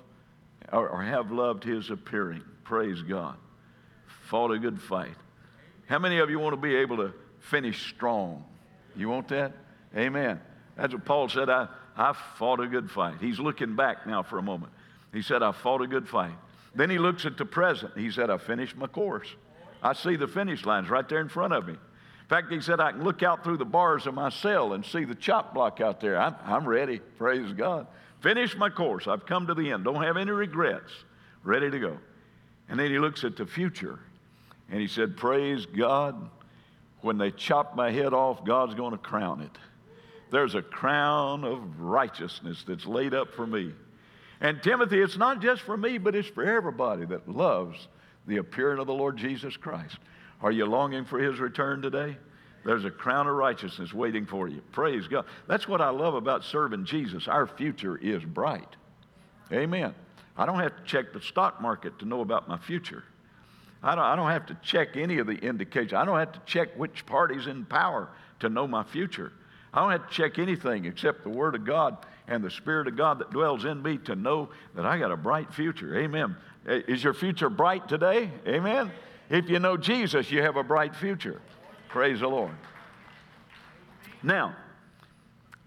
or 0.72 1.02
have 1.02 1.32
loved 1.32 1.64
his 1.64 1.90
appearing. 1.90 2.44
Praise 2.64 3.02
God. 3.02 3.38
Fought 4.28 4.52
a 4.52 4.60
good 4.60 4.82
fight. 4.82 5.16
How 5.88 6.00
many 6.00 6.18
of 6.18 6.30
you 6.30 6.40
want 6.40 6.54
to 6.54 6.62
be 6.62 6.76
able 6.76 6.98
to 6.98 7.14
finish 7.40 7.90
strong? 7.90 8.44
You 8.96 9.10
want 9.10 9.28
that? 9.30 9.54
Amen. 9.96 10.42
That's 10.76 10.94
what 10.94 11.06
Paul 11.06 11.30
said. 11.30 11.50
I, 11.50 11.68
I 11.96 12.14
fought 12.38 12.60
a 12.60 12.68
good 12.68 12.90
fight. 12.90 13.16
He's 13.22 13.40
looking 13.40 13.76
back 13.76 14.08
now 14.08 14.24
for 14.24 14.38
a 14.38 14.42
moment. 14.42 14.74
He 15.14 15.22
said, 15.22 15.44
I 15.44 15.52
fought 15.52 15.82
a 15.82 15.88
good 15.88 16.08
fight. 16.08 16.36
Then 16.76 16.90
he 16.90 16.98
looks 16.98 17.26
at 17.26 17.38
the 17.38 17.46
present. 17.46 17.98
He 17.98 18.12
said, 18.12 18.30
I 18.30 18.38
finished 18.38 18.76
my 18.76 18.88
course. 18.88 19.28
I 19.82 19.94
see 19.94 20.16
the 20.16 20.28
finish 20.28 20.66
lines 20.66 20.90
right 20.90 21.08
there 21.08 21.22
in 21.22 21.30
front 21.30 21.54
of 21.54 21.68
me. 21.68 21.74
In 21.74 22.30
fact, 22.30 22.52
he 22.52 22.60
said, 22.60 22.80
I 22.80 22.92
can 22.92 23.04
look 23.04 23.24
out 23.24 23.44
through 23.44 23.58
the 23.58 23.66
bars 23.66 24.08
of 24.08 24.14
my 24.14 24.30
cell 24.30 24.74
and 24.74 24.84
see 24.84 25.06
the 25.06 25.16
chop 25.16 25.54
block 25.54 25.80
out 25.80 26.02
there. 26.02 26.18
I'm, 26.18 26.36
I'm 26.44 26.68
ready. 26.68 27.00
Praise 27.00 27.54
God. 27.54 27.88
Finished 28.22 28.58
my 28.58 28.70
course. 28.70 29.08
I've 29.08 29.26
come 29.26 29.48
to 29.48 29.54
the 29.54 29.72
end. 29.72 29.84
Don't 29.84 30.02
have 30.02 30.18
any 30.18 30.32
regrets. 30.32 30.92
Ready 31.44 31.70
to 31.70 31.80
go. 31.80 31.98
And 32.68 32.80
then 32.80 32.90
he 32.90 32.98
looks 32.98 33.24
at 33.24 33.36
the 33.36 33.46
future 33.46 34.00
and 34.70 34.82
he 34.82 34.88
said, 34.88 35.16
Praise 35.16 35.68
God 35.68 36.30
when 37.06 37.20
they 37.20 37.30
chop 37.30 37.76
my 37.76 37.92
head 37.92 38.14
off, 38.14 38.44
God's 38.44 38.74
going 38.74 38.92
to 38.92 38.98
crown 38.98 39.42
it. 39.42 39.58
There's 40.32 40.56
a 40.56 40.62
crown 40.64 41.44
of 41.44 41.80
righteousness 41.80 42.64
that's 42.68 42.88
laid 42.88 43.14
up 43.14 43.32
for 43.36 43.46
me. 43.46 43.74
And 44.42 44.62
Timothy, 44.62 45.02
it's 45.02 45.18
not 45.18 45.42
just 45.42 45.62
for 45.62 45.78
me, 45.78 45.98
but 45.98 46.16
it's 46.16 46.28
for 46.28 46.44
everybody 46.44 47.06
that 47.06 47.30
loves 47.30 47.88
the 48.28 48.38
appearing 48.38 48.80
of 48.80 48.88
the 48.88 48.94
Lord 48.94 49.18
Jesus 49.18 49.56
Christ. 49.56 49.98
Are 50.42 50.52
you 50.52 50.66
longing 50.66 51.06
for 51.06 51.20
his 51.20 51.40
return 51.40 51.82
today? 51.82 52.18
There's 52.66 52.84
a 52.84 52.92
crown 52.92 53.28
of 53.28 53.36
righteousness 53.36 53.94
waiting 53.94 54.26
for 54.26 54.48
you. 54.48 54.62
Praise 54.72 55.08
God. 55.08 55.26
That's 55.48 55.68
what 55.68 55.82
I 55.82 55.90
love 55.90 56.16
about 56.16 56.44
serving 56.44 56.86
Jesus. 56.86 57.28
Our 57.28 57.46
future 57.46 57.98
is 57.98 58.24
bright. 58.24 58.76
Amen. 59.52 59.94
I 60.36 60.46
don't 60.46 60.60
have 60.60 60.76
to 60.76 60.84
check 60.84 61.14
the 61.14 61.22
stock 61.22 61.62
market 61.62 62.00
to 62.00 62.06
know 62.06 62.22
about 62.22 62.48
my 62.48 62.58
future. 62.58 63.04
I 63.84 63.94
don't, 63.94 64.04
I 64.04 64.16
don't 64.16 64.32
have 64.32 64.48
to 64.48 64.58
check 64.64 64.98
any 64.98 65.20
of 65.20 65.28
the 65.28 65.34
indications. 65.34 65.94
I 65.94 66.06
don't 66.06 66.18
have 66.18 66.32
to 66.32 66.42
check 66.48 66.70
which 66.76 67.06
party's 67.06 67.46
in 67.46 67.66
power 67.66 68.10
to 68.40 68.50
know 68.50 68.68
my 68.68 68.84
future. 68.84 69.32
I 69.72 69.82
don't 69.82 69.92
have 69.92 70.10
to 70.10 70.14
check 70.14 70.40
anything 70.40 70.86
except 70.86 71.24
the 71.24 71.30
Word 71.30 71.54
of 71.54 71.66
God 71.66 71.98
and 72.28 72.44
the 72.44 72.50
Spirit 72.50 72.88
of 72.88 72.96
God 72.96 73.20
that 73.20 73.32
dwells 73.32 73.66
in 73.66 73.82
me 73.82 73.98
to 74.00 74.16
know 74.16 74.50
that 74.76 74.86
I 74.86 74.98
got 74.98 75.12
a 75.12 75.18
bright 75.18 75.54
future. 75.54 75.98
Amen. 76.00 76.36
Is 76.66 77.04
your 77.04 77.14
future 77.14 77.50
bright 77.50 77.88
today? 77.88 78.32
Amen. 78.48 78.92
If 79.30 79.50
you 79.50 79.60
know 79.60 79.78
Jesus, 79.78 80.32
you 80.32 80.42
have 80.42 80.56
a 80.56 80.64
bright 80.64 80.96
future. 80.96 81.42
Praise 81.90 82.20
the 82.20 82.28
Lord. 82.28 82.56
Now, 84.24 84.56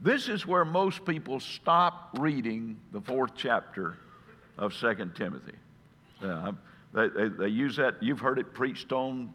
this 0.00 0.28
is 0.28 0.46
where 0.46 0.64
most 0.64 1.04
people 1.04 1.40
stop 1.40 2.10
reading 2.18 2.78
the 2.92 3.00
fourth 3.00 3.32
chapter 3.36 3.96
of 4.56 4.74
Second 4.74 5.14
Timothy. 5.14 5.54
Uh, 6.22 6.52
they, 6.92 7.08
they, 7.08 7.28
they 7.28 7.48
use 7.48 7.76
that, 7.76 8.02
you've 8.02 8.20
heard 8.20 8.38
it 8.38 8.54
preached 8.54 8.92
on, 8.92 9.32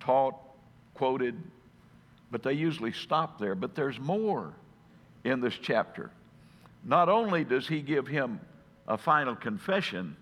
taught, 0.00 0.34
quoted, 0.94 1.34
but 2.30 2.42
they 2.42 2.52
usually 2.52 2.92
stop 2.92 3.38
there. 3.38 3.54
But 3.54 3.74
there's 3.74 3.98
more 3.98 4.52
in 5.24 5.40
this 5.40 5.54
chapter. 5.60 6.10
Not 6.84 7.08
only 7.08 7.44
does 7.44 7.66
he 7.66 7.80
give 7.80 8.06
him 8.06 8.40
a 8.86 8.98
final 8.98 9.34
confession, 9.34 10.16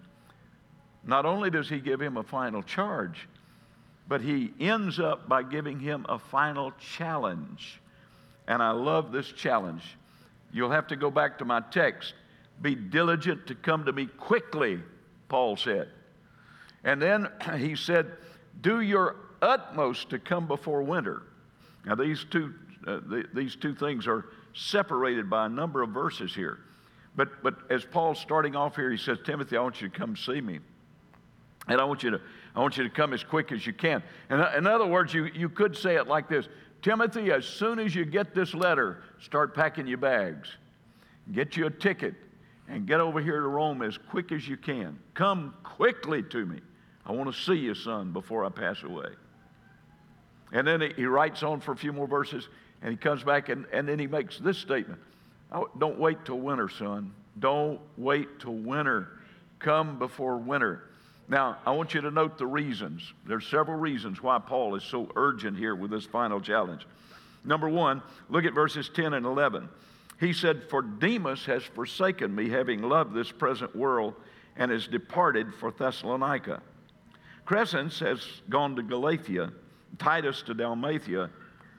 not 1.04 1.26
only 1.26 1.50
does 1.50 1.68
he 1.68 1.80
give 1.80 2.00
him 2.00 2.16
a 2.16 2.22
final 2.22 2.62
charge, 2.62 3.28
but 4.06 4.20
he 4.20 4.52
ends 4.60 5.00
up 5.00 5.28
by 5.28 5.42
giving 5.42 5.80
him 5.80 6.06
a 6.08 6.18
final 6.18 6.72
challenge. 6.72 7.80
And 8.46 8.62
I 8.62 8.70
love 8.70 9.10
this 9.12 9.30
challenge. 9.32 9.82
You'll 10.52 10.70
have 10.70 10.86
to 10.88 10.96
go 10.96 11.10
back 11.10 11.38
to 11.38 11.44
my 11.44 11.60
text. 11.70 12.14
Be 12.60 12.74
diligent 12.74 13.46
to 13.48 13.54
come 13.54 13.84
to 13.86 13.92
me 13.92 14.06
quickly, 14.06 14.80
Paul 15.28 15.56
said. 15.56 15.88
And 16.84 17.00
then 17.00 17.28
he 17.58 17.74
said, 17.74 18.12
Do 18.60 18.80
your 18.80 19.16
utmost 19.40 20.10
to 20.10 20.18
come 20.18 20.46
before 20.46 20.82
winter. 20.82 21.22
Now, 21.84 21.96
these 21.96 22.24
two, 22.30 22.54
uh, 22.86 23.00
the, 23.06 23.24
these 23.34 23.56
two 23.56 23.74
things 23.74 24.06
are 24.06 24.26
separated 24.54 25.28
by 25.30 25.46
a 25.46 25.48
number 25.48 25.82
of 25.82 25.90
verses 25.90 26.34
here. 26.34 26.58
But, 27.14 27.42
but 27.42 27.54
as 27.70 27.84
Paul's 27.84 28.18
starting 28.18 28.56
off 28.56 28.76
here, 28.76 28.90
he 28.90 28.96
says, 28.96 29.18
Timothy, 29.24 29.56
I 29.56 29.60
want 29.60 29.80
you 29.80 29.88
to 29.88 29.98
come 29.98 30.16
see 30.16 30.40
me. 30.40 30.60
And 31.68 31.80
I 31.80 31.84
want 31.84 32.02
you 32.02 32.10
to, 32.10 32.20
I 32.56 32.60
want 32.60 32.76
you 32.76 32.84
to 32.84 32.90
come 32.90 33.12
as 33.12 33.22
quick 33.22 33.52
as 33.52 33.66
you 33.66 33.72
can. 33.72 34.02
And 34.30 34.42
in 34.56 34.66
other 34.66 34.86
words, 34.86 35.14
you, 35.14 35.26
you 35.26 35.48
could 35.48 35.76
say 35.76 35.96
it 35.96 36.06
like 36.08 36.28
this 36.28 36.48
Timothy, 36.80 37.30
as 37.30 37.44
soon 37.46 37.78
as 37.78 37.94
you 37.94 38.04
get 38.04 38.34
this 38.34 38.54
letter, 38.54 39.02
start 39.20 39.54
packing 39.54 39.86
your 39.86 39.98
bags. 39.98 40.48
Get 41.30 41.56
you 41.56 41.66
a 41.66 41.70
ticket 41.70 42.14
and 42.68 42.86
get 42.86 43.00
over 43.00 43.20
here 43.20 43.40
to 43.40 43.46
Rome 43.46 43.82
as 43.82 43.96
quick 43.96 44.32
as 44.32 44.48
you 44.48 44.56
can. 44.56 44.98
Come 45.14 45.54
quickly 45.62 46.22
to 46.24 46.44
me. 46.44 46.60
I 47.06 47.12
want 47.12 47.32
to 47.32 47.40
see 47.40 47.54
you, 47.54 47.74
son, 47.74 48.12
before 48.12 48.44
I 48.44 48.48
pass 48.48 48.82
away. 48.82 49.08
And 50.52 50.66
then 50.66 50.82
he 50.96 51.06
writes 51.06 51.42
on 51.42 51.60
for 51.60 51.72
a 51.72 51.76
few 51.76 51.92
more 51.92 52.06
verses, 52.06 52.48
and 52.82 52.90
he 52.90 52.96
comes 52.96 53.22
back, 53.22 53.48
and, 53.48 53.66
and 53.72 53.88
then 53.88 53.98
he 53.98 54.06
makes 54.06 54.38
this 54.38 54.58
statement 54.58 55.00
oh, 55.52 55.68
Don't 55.78 55.98
wait 55.98 56.24
till 56.24 56.38
winter, 56.38 56.68
son. 56.68 57.12
Don't 57.38 57.80
wait 57.96 58.40
till 58.40 58.54
winter. 58.54 59.08
Come 59.58 59.98
before 59.98 60.36
winter. 60.36 60.84
Now, 61.28 61.58
I 61.64 61.70
want 61.70 61.94
you 61.94 62.00
to 62.02 62.10
note 62.10 62.36
the 62.36 62.46
reasons. 62.46 63.12
There's 63.26 63.46
several 63.46 63.78
reasons 63.78 64.22
why 64.22 64.38
Paul 64.38 64.74
is 64.74 64.82
so 64.82 65.10
urgent 65.16 65.56
here 65.56 65.74
with 65.74 65.90
this 65.90 66.04
final 66.04 66.40
challenge. 66.40 66.86
Number 67.44 67.68
one, 67.68 68.02
look 68.28 68.44
at 68.44 68.52
verses 68.52 68.90
10 68.92 69.14
and 69.14 69.24
11. 69.24 69.68
He 70.20 70.32
said, 70.32 70.64
For 70.68 70.82
Demas 70.82 71.46
has 71.46 71.62
forsaken 71.62 72.34
me, 72.34 72.48
having 72.48 72.82
loved 72.82 73.14
this 73.14 73.32
present 73.32 73.74
world, 73.74 74.14
and 74.56 74.70
has 74.70 74.86
departed 74.86 75.54
for 75.54 75.70
Thessalonica. 75.70 76.60
Crescens 77.46 77.98
has 78.00 78.42
gone 78.48 78.76
to 78.76 78.82
Galatia, 78.82 79.52
Titus 79.98 80.42
to 80.42 80.54
Dalmatia. 80.54 81.30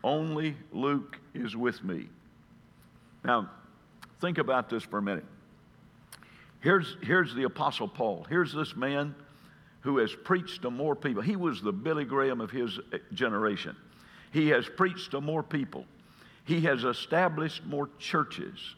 Only 0.04 0.56
Luke 0.72 1.18
is 1.34 1.56
with 1.56 1.84
me. 1.84 2.10
Now, 3.24 3.50
think 4.20 4.38
about 4.38 4.70
this 4.70 4.84
for 4.84 4.98
a 4.98 5.02
minute. 5.02 5.26
Here's, 6.60 6.98
here's 7.02 7.34
the 7.36 7.44
Apostle 7.44 7.88
Paul. 7.88 8.26
Here's 8.30 8.54
this 8.54 8.76
man 8.76 9.16
who 9.82 9.98
has 9.98 10.14
preached 10.14 10.62
to 10.62 10.72
more 10.72 10.96
people. 10.96 11.22
He 11.22 11.36
was 11.36 11.62
the 11.62 11.74
Billy 11.74 12.06
Graham 12.06 12.40
of 12.40 12.52
his 12.52 12.80
uh, 12.80 12.98
generation. 13.14 13.76
He 14.32 14.50
has 14.50 14.68
preached 14.68 15.12
to 15.12 15.22
more 15.22 15.44
people. 15.44 15.86
He 16.46 16.62
has 16.62 16.84
established 16.84 17.66
more 17.66 17.90
churches. 18.00 18.76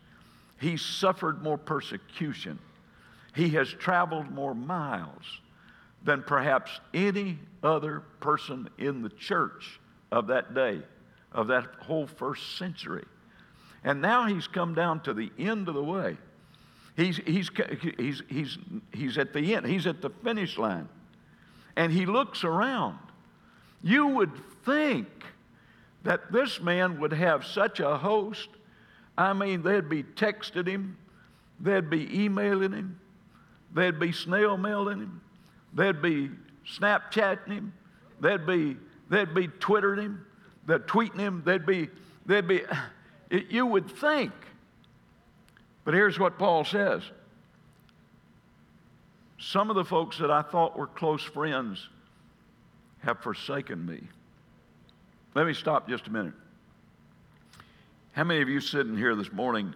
He's 0.60 0.82
suffered 0.82 1.42
more 1.44 1.58
persecution. 1.58 2.60
He 3.36 3.50
has 3.50 3.70
traveled 3.70 4.32
more 4.32 4.56
miles 4.56 5.24
than 6.04 6.24
perhaps 6.24 6.80
any 6.94 7.40
other 7.64 8.02
person 8.20 8.70
in 8.78 9.02
the 9.02 9.10
church 9.10 9.80
of 10.12 10.28
that 10.28 10.54
day, 10.54 10.82
of 11.36 11.48
that 11.48 11.66
whole 11.82 12.08
first 12.08 12.58
century. 12.58 13.06
And 13.84 14.02
now 14.02 14.26
he's 14.26 14.48
come 14.48 14.74
down 14.74 15.02
to 15.02 15.14
the 15.14 15.32
end 15.38 15.68
of 15.68 15.76
the 15.76 15.84
way. 15.84 16.18
He's, 16.98 17.18
he's, 17.18 17.52
he's, 18.00 18.24
he's, 18.30 18.58
he's 18.94 19.18
at 19.18 19.34
the 19.34 19.54
end, 19.54 19.68
he's 19.68 19.86
at 19.86 20.02
the 20.02 20.10
finish 20.10 20.58
line. 20.58 20.88
And 21.76 21.92
he 21.92 22.06
looks 22.06 22.44
around. 22.44 22.98
You 23.84 24.08
would 24.08 24.32
think 24.64 25.08
that 26.04 26.32
this 26.32 26.62
man 26.62 27.00
would 27.02 27.12
have 27.12 27.46
such 27.46 27.82
a 27.82 27.98
host. 27.98 28.48
I 29.18 29.34
mean, 29.34 29.62
they'd 29.62 29.90
be 29.90 30.04
texting 30.04 30.68
him, 30.68 30.98
they'd 31.60 31.90
be 31.90 32.24
emailing 32.24 32.72
him, 32.72 33.00
they'd 33.74 34.00
be 34.00 34.12
snail 34.12 34.58
mailing 34.58 35.00
him, 35.00 35.22
they'd 35.74 36.02
be 36.02 36.32
Snapchatting 36.66 37.52
him, 37.52 37.74
they'd 38.20 38.46
be, 38.46 38.78
they'd 39.10 39.34
be 39.36 39.48
Twittering 39.48 40.02
him, 40.02 40.26
they'd 40.66 40.82
tweeting 40.82 41.20
him, 41.20 41.44
they'd 41.46 41.66
be, 41.66 41.90
they'd 42.26 42.48
be, 42.48 42.62
you 43.50 43.66
would 43.66 43.90
think 43.90 44.32
but 45.86 45.94
here's 45.94 46.20
what 46.20 46.38
Paul 46.38 46.66
says 46.66 47.04
Some 49.38 49.70
of 49.70 49.78
the 49.78 49.86
folks 49.86 50.18
that 50.18 50.32
I 50.32 50.42
thought 50.42 50.78
were 50.78 50.88
close 50.88 51.22
friends 51.22 51.88
have 53.00 53.20
forsaken 53.22 53.86
me. 53.86 54.02
Let 55.36 55.46
me 55.46 55.54
stop 55.54 55.88
just 55.88 56.08
a 56.08 56.12
minute. 56.12 56.34
How 58.14 58.24
many 58.24 58.42
of 58.42 58.50
you 58.50 58.60
sitting 58.62 58.98
here 58.98 59.16
this 59.16 59.32
morning, 59.32 59.74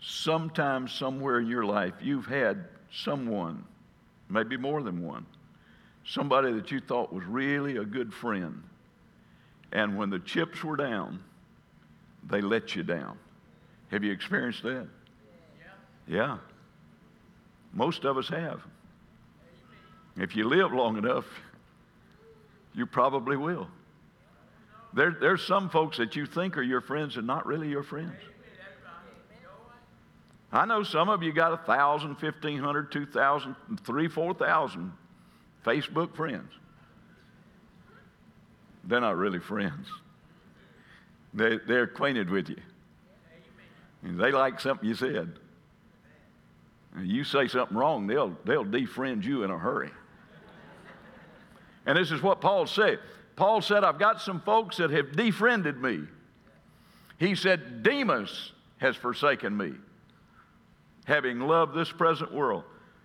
sometime, 0.00 0.86
somewhere 0.88 1.38
in 1.38 1.46
your 1.46 1.64
life, 1.64 1.94
you've 2.02 2.26
had 2.26 2.64
someone, 2.92 3.64
maybe 4.28 4.56
more 4.56 4.82
than 4.82 5.00
one, 5.06 5.24
somebody 6.04 6.52
that 6.52 6.72
you 6.72 6.80
thought 6.80 7.12
was 7.12 7.24
really 7.24 7.76
a 7.76 7.84
good 7.84 8.12
friend, 8.12 8.62
and 9.72 9.96
when 9.96 10.10
the 10.10 10.18
chips 10.18 10.62
were 10.64 10.76
down, 10.76 11.22
they 12.28 12.40
let 12.40 12.74
you 12.74 12.82
down? 12.82 13.18
Have 13.90 14.04
you 14.04 14.12
experienced 14.12 14.62
that? 14.62 14.86
Yeah. 16.08 16.16
yeah. 16.16 16.38
Most 17.72 18.04
of 18.04 18.18
us 18.18 18.28
have. 18.28 18.60
If 20.16 20.36
you 20.36 20.48
live 20.48 20.72
long 20.72 20.98
enough, 20.98 21.24
you 22.74 22.86
probably 22.86 23.36
will. 23.36 23.68
There, 24.92 25.16
there's 25.20 25.44
some 25.44 25.70
folks 25.70 25.98
that 25.98 26.16
you 26.16 26.26
think 26.26 26.56
are 26.56 26.62
your 26.62 26.80
friends 26.80 27.16
and 27.16 27.26
not 27.26 27.46
really 27.46 27.68
your 27.68 27.82
friends. 27.82 28.12
I 30.52 30.66
know 30.66 30.82
some 30.82 31.08
of 31.08 31.22
you 31.22 31.32
got 31.32 31.52
a 31.52 31.58
thousand, 31.58 32.16
fifteen 32.16 32.58
hundred, 32.58 32.90
two 32.90 33.06
thousand, 33.06 33.54
three, 33.84 34.08
four 34.08 34.34
thousand 34.34 34.92
Facebook 35.64 36.16
friends. 36.16 36.50
They're 38.84 39.00
not 39.00 39.16
really 39.16 39.38
friends. 39.38 39.88
They, 41.34 41.58
they're 41.66 41.84
acquainted 41.84 42.30
with 42.30 42.48
you. 42.48 42.60
And 44.02 44.18
they 44.18 44.32
like 44.32 44.60
something 44.60 44.88
you 44.88 44.94
said. 44.94 45.32
And 46.96 47.06
you 47.06 47.22
say 47.24 47.46
something 47.46 47.76
wrong, 47.76 48.06
they'll, 48.06 48.36
they'll 48.44 48.64
defriend 48.64 49.24
you 49.24 49.44
in 49.44 49.50
a 49.50 49.58
hurry. 49.58 49.90
And 51.86 51.96
this 51.96 52.10
is 52.10 52.22
what 52.22 52.40
Paul 52.40 52.66
said. 52.66 52.98
Paul 53.36 53.62
said, 53.62 53.84
I've 53.84 53.98
got 53.98 54.20
some 54.20 54.40
folks 54.40 54.78
that 54.78 54.90
have 54.90 55.16
defriended 55.16 55.80
me. 55.80 56.00
He 57.18 57.34
said, 57.34 57.82
Demas 57.82 58.52
has 58.78 58.96
forsaken 58.96 59.56
me, 59.56 59.72
having 61.04 61.40
loved 61.40 61.74
this 61.74 61.90
present 61.92 62.32
world. 62.32 62.64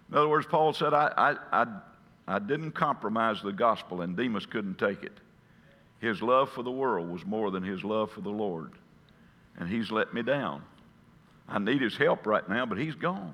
In 0.10 0.18
other 0.18 0.28
words, 0.28 0.48
Paul 0.48 0.74
said, 0.74 0.94
I, 0.94 1.12
I, 1.52 1.62
I, 1.62 1.68
I 2.28 2.40
didn't 2.40 2.72
compromise 2.72 3.42
the 3.42 3.52
gospel, 3.52 4.02
and 4.02 4.16
Demas 4.16 4.46
couldn't 4.46 4.78
take 4.78 5.04
it. 5.04 5.20
His 6.00 6.22
love 6.22 6.52
for 6.52 6.64
the 6.64 6.72
world 6.72 7.10
was 7.10 7.26
more 7.26 7.52
than 7.52 7.64
his 7.64 7.84
love 7.84 8.12
for 8.12 8.22
the 8.22 8.30
Lord, 8.30 8.72
and 9.58 9.70
he's 9.70 9.92
let 9.92 10.14
me 10.14 10.22
down. 10.22 10.62
I 11.48 11.60
need 11.60 11.82
his 11.82 11.96
help 11.96 12.26
right 12.26 12.48
now, 12.48 12.66
but 12.66 12.78
he's 12.78 12.96
gone. 12.96 13.34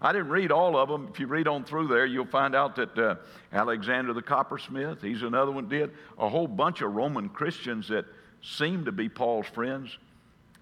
I 0.00 0.12
didn't 0.12 0.28
read 0.28 0.52
all 0.52 0.76
of 0.76 0.88
them. 0.88 1.08
If 1.10 1.20
you 1.20 1.26
read 1.26 1.48
on 1.48 1.64
through 1.64 1.88
there, 1.88 2.04
you'll 2.04 2.26
find 2.26 2.54
out 2.54 2.76
that 2.76 2.98
uh, 2.98 3.14
Alexander 3.52 4.12
the 4.12 4.22
coppersmith, 4.22 5.00
he's 5.00 5.22
another 5.22 5.50
one, 5.50 5.68
did. 5.68 5.90
A 6.18 6.28
whole 6.28 6.46
bunch 6.46 6.82
of 6.82 6.94
Roman 6.94 7.28
Christians 7.28 7.88
that 7.88 8.04
seemed 8.42 8.84
to 8.86 8.92
be 8.92 9.08
Paul's 9.08 9.46
friends 9.46 9.96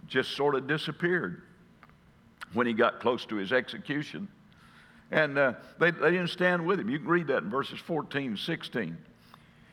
just 0.07 0.33
sort 0.37 0.55
of 0.55 0.67
disappeared 0.67 1.43
when 2.53 2.67
he 2.67 2.73
got 2.73 3.01
close 3.01 3.27
to 3.27 3.37
his 3.37 3.53
execution. 3.53 4.29
And 5.11 5.37
uh, 5.37 5.55
they, 5.79 5.91
they 5.91 6.13
didn't 6.13 6.31
stand 6.31 6.65
with 6.65 6.79
him. 6.79 6.89
You 6.89 6.99
can 6.99 7.09
read 7.09 7.27
that 7.27 7.43
in 7.43 7.51
verses 7.51 7.81
14 7.81 8.31
and 8.31 8.39
16. 8.39 8.97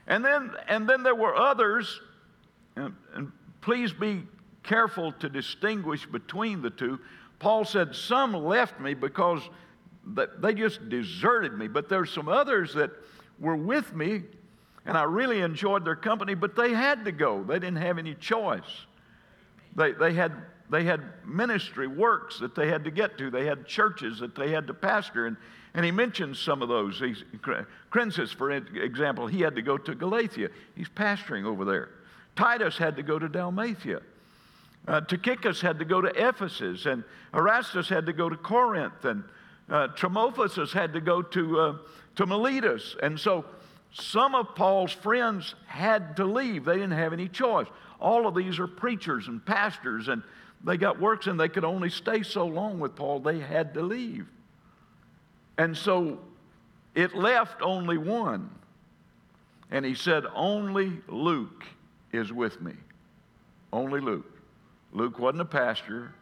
And 0.08 0.24
then, 0.26 0.52
and 0.68 0.90
then 0.90 1.04
there 1.04 1.16
were 1.16 1.36
others, 1.36 2.02
and, 2.76 2.96
and 3.14 3.32
please 3.62 3.94
be 3.94 4.24
careful 4.64 5.12
to 5.14 5.30
distinguish 5.30 6.06
between 6.06 6.62
the 6.62 6.70
two. 6.70 7.00
Paul 7.40 7.66
said, 7.66 7.96
Some 7.96 8.34
left 8.34 8.80
me 8.80 8.94
because 8.94 9.42
they 10.40 10.54
just 10.54 10.90
deserted 10.90 11.58
me, 11.58 11.68
but 11.68 11.90
there's 11.90 12.12
some 12.12 12.28
others 12.28 12.74
that 12.74 12.92
were 13.40 13.56
with 13.56 13.94
me, 13.94 14.24
and 14.86 14.98
I 14.98 15.04
really 15.04 15.42
enjoyed 15.42 15.86
their 15.86 15.96
company, 15.96 16.34
but 16.34 16.56
they 16.56 16.74
had 16.74 17.06
to 17.06 17.12
go. 17.12 17.44
They 17.44 17.60
didn't 17.60 17.78
have 17.78 17.98
any 17.98 18.16
choice. 18.16 18.86
They, 19.76 19.94
they, 19.94 20.14
had, 20.14 20.34
they 20.70 20.84
had 20.84 21.02
ministry 21.26 21.88
works 21.88 22.40
that 22.40 22.56
they 22.56 22.68
had 22.68 22.84
to 22.84 22.92
get 22.92 23.18
to, 23.20 23.30
they 23.30 23.46
had 23.46 23.68
churches 23.68 24.20
that 24.20 24.36
they 24.36 24.50
had 24.50 24.68
to 24.68 24.74
pastor. 24.74 25.28
And, 25.28 25.38
and 25.74 25.86
he 25.86 25.92
mentions 25.92 26.40
some 26.40 26.62
of 26.62 26.70
those. 26.70 27.00
He's, 27.00 27.24
for 28.32 28.52
example, 28.52 29.28
he 29.28 29.42
had 29.42 29.56
to 29.56 29.62
go 29.62 29.78
to 29.78 29.96
Galatia. 29.96 30.50
He's 30.76 30.90
pastoring 30.90 31.46
over 31.46 31.64
there. 31.64 31.90
Titus 32.36 32.78
had 32.78 32.96
to 32.98 33.04
go 33.04 33.18
to 33.20 33.30
Dalmatia. 33.30 34.02
Uh, 34.88 35.02
Tychicus 35.02 35.62
had 35.62 35.80
to 35.80 35.86
go 35.86 36.02
to 36.02 36.10
Ephesus, 36.10 36.86
and 36.86 37.04
Erastus 37.34 37.88
had 37.88 38.06
to 38.08 38.14
go 38.14 38.30
to 38.30 38.36
Corinth, 38.36 39.06
and 39.06 39.24
uh, 39.70 39.88
had 40.74 40.94
to 40.94 41.02
go 41.02 41.22
to, 41.22 41.60
uh, 41.60 41.78
to 42.16 42.26
Miletus. 42.26 42.96
And 43.02 43.20
so 43.20 43.46
some 43.94 44.36
of 44.36 44.56
Paul's 44.56 44.92
friends 44.92 45.56
had 45.68 46.18
to 46.18 46.26
leave. 46.26 46.66
They 46.66 46.76
didn't 46.76 46.92
have 46.92 47.14
any 47.14 47.28
choice. 47.28 47.68
All 48.00 48.28
of 48.28 48.36
these 48.36 48.60
are 48.60 48.68
preachers 48.68 49.28
and 49.28 49.46
pastors, 49.46 50.08
and 50.08 50.24
they 50.64 50.78
got 50.78 51.00
works, 51.00 51.28
and 51.28 51.40
they 51.40 51.50
could 51.50 51.64
only 51.64 51.90
stay 51.90 52.24
so 52.24 52.46
long 52.46 52.80
with 52.80 52.96
Paul. 52.96 53.20
They 53.20 53.40
had 53.40 53.74
to 53.76 53.82
leave. 53.82 54.28
And 55.62 55.78
so 55.78 56.18
it 56.96 57.14
left 57.14 57.62
only 57.62 57.96
one. 57.96 58.50
And 59.70 59.86
he 59.86 59.94
said, 59.94 60.24
Only 60.34 60.92
Luke 61.08 61.66
is 62.12 62.34
with 62.34 62.60
me. 62.60 62.74
Only 63.72 64.02
Luke. 64.02 64.26
Luke 64.92 65.20
wasn't 65.20 65.42
a 65.42 65.46
pastor, 65.46 66.16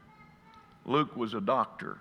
Luke 0.85 1.15
was 1.15 1.33
a 1.35 1.39
doctor. 1.39 1.99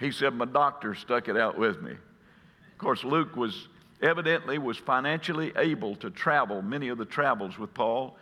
He 0.00 0.10
said, 0.10 0.32
My 0.32 0.46
doctor 0.46 0.94
stuck 0.94 1.28
it 1.28 1.36
out 1.36 1.58
with 1.58 1.82
me. 1.82 1.90
Of 1.92 2.78
course, 2.78 3.04
Luke 3.04 3.36
was 3.36 3.68
evidently 4.00 4.56
was 4.56 4.78
financially 4.78 5.52
able 5.54 5.96
to 5.96 6.08
travel 6.08 6.62
many 6.62 6.88
of 6.88 6.96
the 6.96 7.04
travels 7.04 7.58
with 7.58 7.74
Paul. 7.74 8.16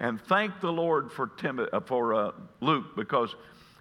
And 0.00 0.20
thank 0.22 0.60
the 0.60 0.72
Lord 0.72 1.12
for, 1.12 1.28
Tim, 1.28 1.64
uh, 1.72 1.78
for 1.78 2.14
uh, 2.14 2.32
Luke 2.60 2.96
because 2.96 3.36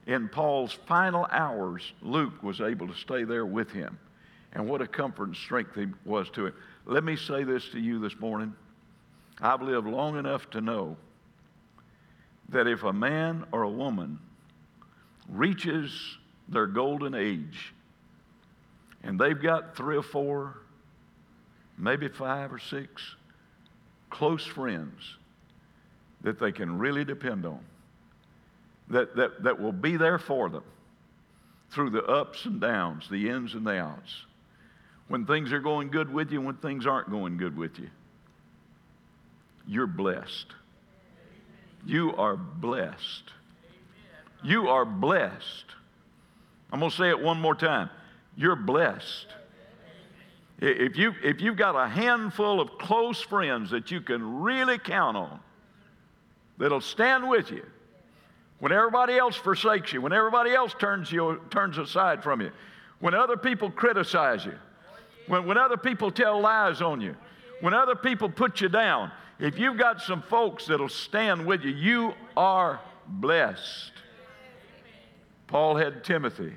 in 0.07 0.29
Paul's 0.29 0.71
final 0.87 1.27
hours, 1.29 1.93
Luke 2.01 2.41
was 2.41 2.61
able 2.61 2.87
to 2.87 2.95
stay 2.95 3.25
there 3.25 3.45
with 3.45 3.71
him. 3.71 3.99
And 4.53 4.67
what 4.67 4.81
a 4.81 4.87
comfort 4.87 5.27
and 5.27 5.35
strength 5.35 5.75
he 5.75 5.87
was 6.05 6.29
to 6.31 6.47
him. 6.47 6.53
Let 6.85 7.03
me 7.03 7.17
say 7.17 7.43
this 7.43 7.67
to 7.69 7.79
you 7.79 7.99
this 7.99 8.17
morning. 8.17 8.55
I've 9.41 9.61
lived 9.61 9.85
long 9.85 10.17
enough 10.17 10.49
to 10.51 10.61
know 10.61 10.95
that 12.49 12.65
if 12.65 12.83
a 12.83 12.93
man 12.93 13.45
or 13.51 13.63
a 13.63 13.69
woman 13.69 14.17
reaches 15.29 16.17
their 16.47 16.65
golden 16.65 17.13
age 17.13 17.73
and 19.03 19.19
they've 19.19 19.39
got 19.39 19.75
three 19.75 19.97
or 19.97 20.03
four, 20.03 20.59
maybe 21.77 22.07
five 22.07 22.53
or 22.53 22.59
six 22.59 23.15
close 24.09 24.45
friends 24.45 25.17
that 26.21 26.39
they 26.39 26.53
can 26.53 26.79
really 26.79 27.03
depend 27.03 27.45
on, 27.45 27.59
that, 28.89 29.15
that, 29.15 29.43
that 29.43 29.59
will 29.59 29.71
be 29.71 29.97
there 29.97 30.19
for 30.19 30.49
them 30.49 30.63
through 31.71 31.89
the 31.89 32.03
ups 32.03 32.45
and 32.45 32.61
downs, 32.61 33.07
the 33.09 33.29
ins 33.29 33.53
and 33.53 33.65
the 33.65 33.77
outs, 33.77 34.25
when 35.07 35.25
things 35.25 35.51
are 35.51 35.59
going 35.59 35.89
good 35.89 36.11
with 36.11 36.31
you, 36.31 36.41
when 36.41 36.55
things 36.55 36.85
aren't 36.85 37.09
going 37.09 37.37
good 37.37 37.57
with 37.57 37.77
you. 37.79 37.89
You're 39.67 39.87
blessed. 39.87 40.47
You 41.85 42.15
are 42.15 42.37
blessed. 42.37 43.31
You 44.43 44.69
are 44.69 44.85
blessed. 44.85 45.65
I'm 46.71 46.79
going 46.79 46.91
to 46.91 46.97
say 46.97 47.09
it 47.09 47.19
one 47.19 47.39
more 47.39 47.55
time. 47.55 47.89
You're 48.35 48.55
blessed. 48.55 49.27
If, 50.59 50.97
you, 50.97 51.13
if 51.23 51.41
you've 51.41 51.57
got 51.57 51.75
a 51.75 51.87
handful 51.87 52.59
of 52.59 52.77
close 52.77 53.21
friends 53.21 53.71
that 53.71 53.91
you 53.91 54.01
can 54.01 54.41
really 54.41 54.79
count 54.79 55.15
on, 55.15 55.39
that'll 56.57 56.81
stand 56.81 57.29
with 57.29 57.51
you 57.51 57.65
when 58.59 58.71
everybody 58.71 59.17
else 59.17 59.35
forsakes 59.35 59.93
you, 59.93 60.01
when 60.01 60.13
everybody 60.13 60.53
else 60.53 60.73
turns, 60.79 61.11
you, 61.11 61.39
turns 61.49 61.77
aside 61.77 62.23
from 62.23 62.41
you, 62.41 62.51
when 62.99 63.13
other 63.13 63.37
people 63.37 63.69
criticize 63.69 64.45
you, 64.45 64.55
when, 65.27 65.45
when 65.45 65.57
other 65.57 65.77
people 65.77 66.11
tell 66.11 66.39
lies 66.39 66.81
on 66.81 66.99
you, 67.01 67.15
when 67.61 67.73
other 67.73 67.95
people 67.95 68.29
put 68.29 68.61
you 68.61 68.69
down, 68.69 69.11
if 69.39 69.59
you've 69.59 69.77
got 69.77 70.01
some 70.01 70.21
folks 70.23 70.65
that'll 70.65 70.89
stand 70.89 71.45
with 71.45 71.63
you, 71.63 71.71
you 71.71 72.13
are 72.35 72.79
blessed. 73.07 73.91
Paul 75.45 75.75
had 75.75 76.03
Timothy, 76.03 76.53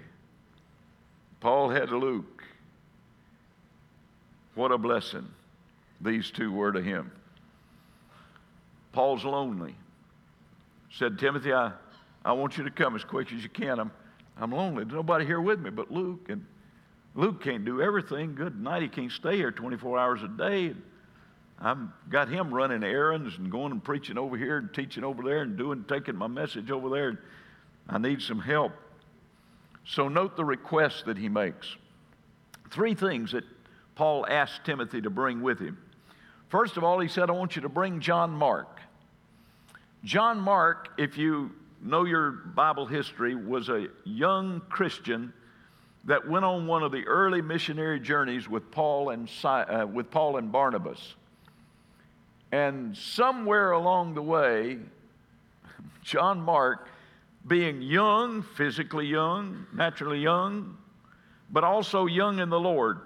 Paul 1.41 1.71
had 1.71 1.91
Luke. 1.91 2.43
What 4.55 4.73
a 4.73 4.79
blessing 4.79 5.27
these 6.01 6.31
two 6.31 6.53
were 6.53 6.73
to 6.73 6.83
him. 6.83 7.13
Paul's 8.93 9.25
lonely. 9.25 9.75
Said, 10.91 11.19
Timothy, 11.19 11.53
I, 11.53 11.73
I 12.25 12.33
want 12.33 12.59
you 12.59 12.65
to 12.65 12.71
come 12.71 12.95
as 12.95 13.05
quick 13.05 13.33
as 13.33 13.43
you 13.43 13.49
can. 13.49 13.79
I'm, 13.79 13.91
I'm 14.37 14.53
lonely. 14.53 14.85
There's 14.85 14.95
nobody 14.95 15.25
here 15.25 15.41
with 15.41 15.61
me 15.61 15.71
but 15.71 15.91
Luke. 15.91 16.29
And 16.29 16.45
Luke 17.15 17.43
can't 17.43 17.65
do 17.65 17.81
everything. 17.81 18.35
Good 18.35 18.61
night. 18.61 18.83
He 18.83 18.89
can't 18.89 19.13
stay 19.13 19.37
here 19.37 19.51
24 19.51 19.99
hours 19.99 20.23
a 20.23 20.29
day. 20.29 20.75
I've 21.61 21.79
got 22.09 22.29
him 22.29 22.53
running 22.53 22.83
errands 22.83 23.37
and 23.37 23.51
going 23.51 23.73
and 23.73 23.85
preaching 23.85 24.17
over 24.17 24.37
here 24.37 24.59
and 24.59 24.73
teaching 24.73 25.05
over 25.05 25.23
there 25.23 25.43
and 25.43 25.59
doing, 25.59 25.85
taking 25.89 26.17
my 26.17 26.27
message 26.27 26.71
over 26.71 26.89
there. 26.89 27.21
I 27.89 27.99
need 27.99 28.23
some 28.23 28.41
help. 28.41 28.73
So 29.85 30.09
note 30.09 30.37
the 30.37 30.45
request 30.45 31.07
that 31.07 31.19
he 31.19 31.29
makes. 31.29 31.77
Three 32.71 32.95
things 32.95 33.33
that 33.33 33.45
Paul 33.95 34.27
asked 34.27 34.65
Timothy 34.65 35.01
to 35.03 35.11
bring 35.11 35.43
with 35.43 35.59
him. 35.59 35.77
First 36.49 36.77
of 36.77 36.85
all, 36.85 36.99
he 36.99 37.09
said, 37.09 37.29
I 37.29 37.33
want 37.33 37.57
you 37.57 37.63
to 37.63 37.69
bring 37.69 38.01
John 38.01 38.31
Mark. 38.31 38.81
John 40.05 40.41
Mark, 40.41 40.89
if 40.97 41.19
you 41.19 41.51
know 41.83 42.05
your 42.05 42.31
Bible 42.31 42.87
history, 42.87 43.35
was 43.35 43.69
a 43.69 43.89
young 44.05 44.61
Christian 44.69 45.33
that 46.05 46.27
went 46.29 46.45
on 46.45 46.67
one 46.67 46.83
of 46.83 46.93
the 46.93 47.07
early 47.07 47.43
missionary 47.43 48.01
journeys 48.01 48.49
with 48.49 48.71
Paul 48.71 49.11
and, 49.11 49.29
uh, 49.45 49.87
with 49.91 50.11
Paul 50.11 50.37
and 50.39 50.51
Barnabas. 50.51 51.15
And 52.53 52.97
somewhere 52.97 53.73
along 53.73 54.15
the 54.15 54.23
way, 54.23 54.79
John 56.03 56.41
Mark, 56.41 56.89
being 57.47 57.83
young, 57.83 58.43
physically 58.43 59.07
young, 59.07 59.67
naturally 59.73 60.21
young, 60.21 60.77
but 61.51 61.65
also 61.65 62.07
young 62.07 62.39
in 62.39 62.49
the 62.49 62.61
Lord, 62.61 63.01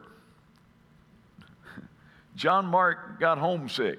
John 2.36 2.66
Mark 2.66 3.20
got 3.20 3.38
homesick 3.38 3.98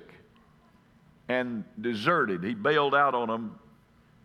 and 1.27 1.63
deserted. 1.79 2.43
He 2.43 2.53
bailed 2.53 2.93
out 2.93 3.15
on 3.15 3.27
them, 3.27 3.59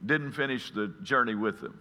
didn't 0.05 0.33
finish 0.33 0.71
the 0.71 0.89
journey 1.03 1.35
with 1.35 1.61
them. 1.61 1.79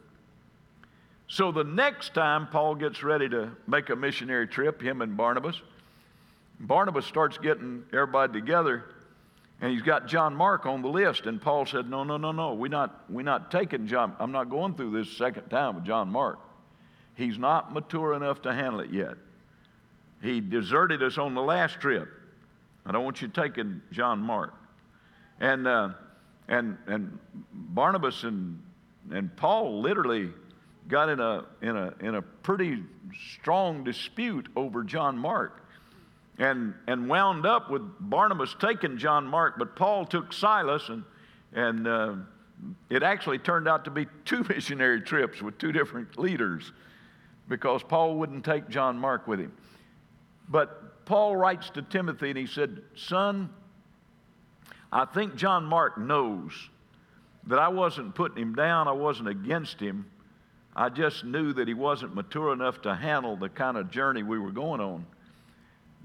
So 1.28 1.52
the 1.52 1.64
next 1.64 2.14
time 2.14 2.48
Paul 2.48 2.76
gets 2.76 3.04
ready 3.04 3.30
to 3.30 3.52
make 3.68 3.90
a 3.90 3.96
missionary 3.96 4.48
trip, 4.48 4.82
him 4.82 5.02
and 5.02 5.16
Barnabas, 5.16 5.62
Barnabas 6.60 7.06
starts 7.06 7.38
getting 7.38 7.84
everybody 7.94 8.34
together, 8.34 8.84
and 9.62 9.72
he's 9.72 9.82
got 9.82 10.08
John 10.08 10.36
Mark 10.36 10.66
on 10.66 10.82
the 10.82 10.90
list. 10.90 11.26
And 11.26 11.42
Paul 11.42 11.66
said, 11.66 11.90
No, 11.90 12.04
no, 12.04 12.18
no, 12.18 12.32
no. 12.32 12.54
We're 12.54 12.68
not, 12.68 13.06
we're 13.10 13.24
not 13.24 13.52
taking 13.52 13.88
John. 13.88 14.16
I'm 14.20 14.32
not 14.32 14.50
going 14.50 14.74
through 14.74 14.92
this 14.92 15.16
second 15.18 15.50
time 15.50 15.76
with 15.76 15.86
John 15.86 16.10
Mark. 16.10 16.40
He's 17.16 17.38
not 17.38 17.74
mature 17.74 18.14
enough 18.14 18.42
to 18.44 18.54
handle 18.54 18.80
it 18.80 18.92
yet. 18.92 19.16
He 20.22 20.42
deserted 20.42 21.04
us 21.04 21.18
on 21.18 21.34
the 21.34 21.42
last 21.42 21.80
trip. 21.80 22.10
I 22.86 22.92
don't 22.92 23.04
want 23.04 23.22
you 23.22 23.28
taking 23.28 23.82
John 23.92 24.20
Mark. 24.20 24.54
And, 25.40 25.68
uh, 25.68 25.90
and, 26.50 26.78
and 26.88 27.18
Barnabas 27.54 28.24
and, 28.24 28.62
and 29.12 29.36
Paul 29.38 29.82
literally 29.82 30.32
got 30.88 31.10
in 31.10 31.20
a, 31.20 31.46
in, 31.62 31.78
a, 31.78 31.94
in 32.02 32.16
a 32.16 32.22
pretty 32.22 32.84
strong 33.36 33.84
dispute 33.84 34.50
over 34.56 34.84
John 34.84 35.18
Mark 35.18 35.66
and, 36.40 36.74
and 36.88 37.08
wound 37.08 37.46
up 37.46 37.70
with 37.70 37.84
Barnabas 38.00 38.56
taking 38.60 38.98
John 38.98 39.28
Mark, 39.28 39.60
but 39.60 39.76
Paul 39.76 40.06
took 40.06 40.34
Silas, 40.34 40.90
and, 40.90 41.04
and 41.54 41.88
uh, 41.88 42.16
it 42.90 43.04
actually 43.04 43.38
turned 43.38 43.68
out 43.68 43.86
to 43.86 43.92
be 43.92 44.08
two 44.26 44.44
missionary 44.50 45.02
trips 45.02 45.42
with 45.42 45.58
two 45.60 45.72
different 45.72 46.18
leaders 46.18 46.72
because 47.48 47.84
Paul 47.84 48.16
wouldn't 48.16 48.44
take 48.44 48.70
John 48.70 48.98
Mark 48.98 49.28
with 49.28 49.40
him. 49.40 49.54
But 50.48 51.06
Paul 51.06 51.36
writes 51.36 51.70
to 51.72 51.82
Timothy 51.84 52.30
and 52.30 52.38
he 52.38 52.48
said, 52.48 52.82
Son, 52.96 53.50
I 54.92 55.06
think 55.06 55.36
John 55.36 55.66
Mark 55.66 55.98
knows 55.98 56.52
that 57.48 57.60
I 57.60 57.68
wasn't 57.68 58.16
putting 58.16 58.42
him 58.42 58.56
down, 58.56 58.88
I 58.88 58.92
wasn't 58.92 59.30
against 59.30 59.80
him. 59.80 60.06
I 60.76 60.90
just 60.90 61.24
knew 61.24 61.52
that 61.54 61.68
he 61.68 61.74
wasn't 61.74 62.16
mature 62.16 62.54
enough 62.54 62.82
to 62.84 62.96
handle 62.96 63.36
the 63.36 63.50
kind 63.50 63.76
of 63.76 63.92
journey 63.92 64.24
we 64.24 64.40
were 64.40 64.52
going 64.52 64.80
on. 64.80 65.06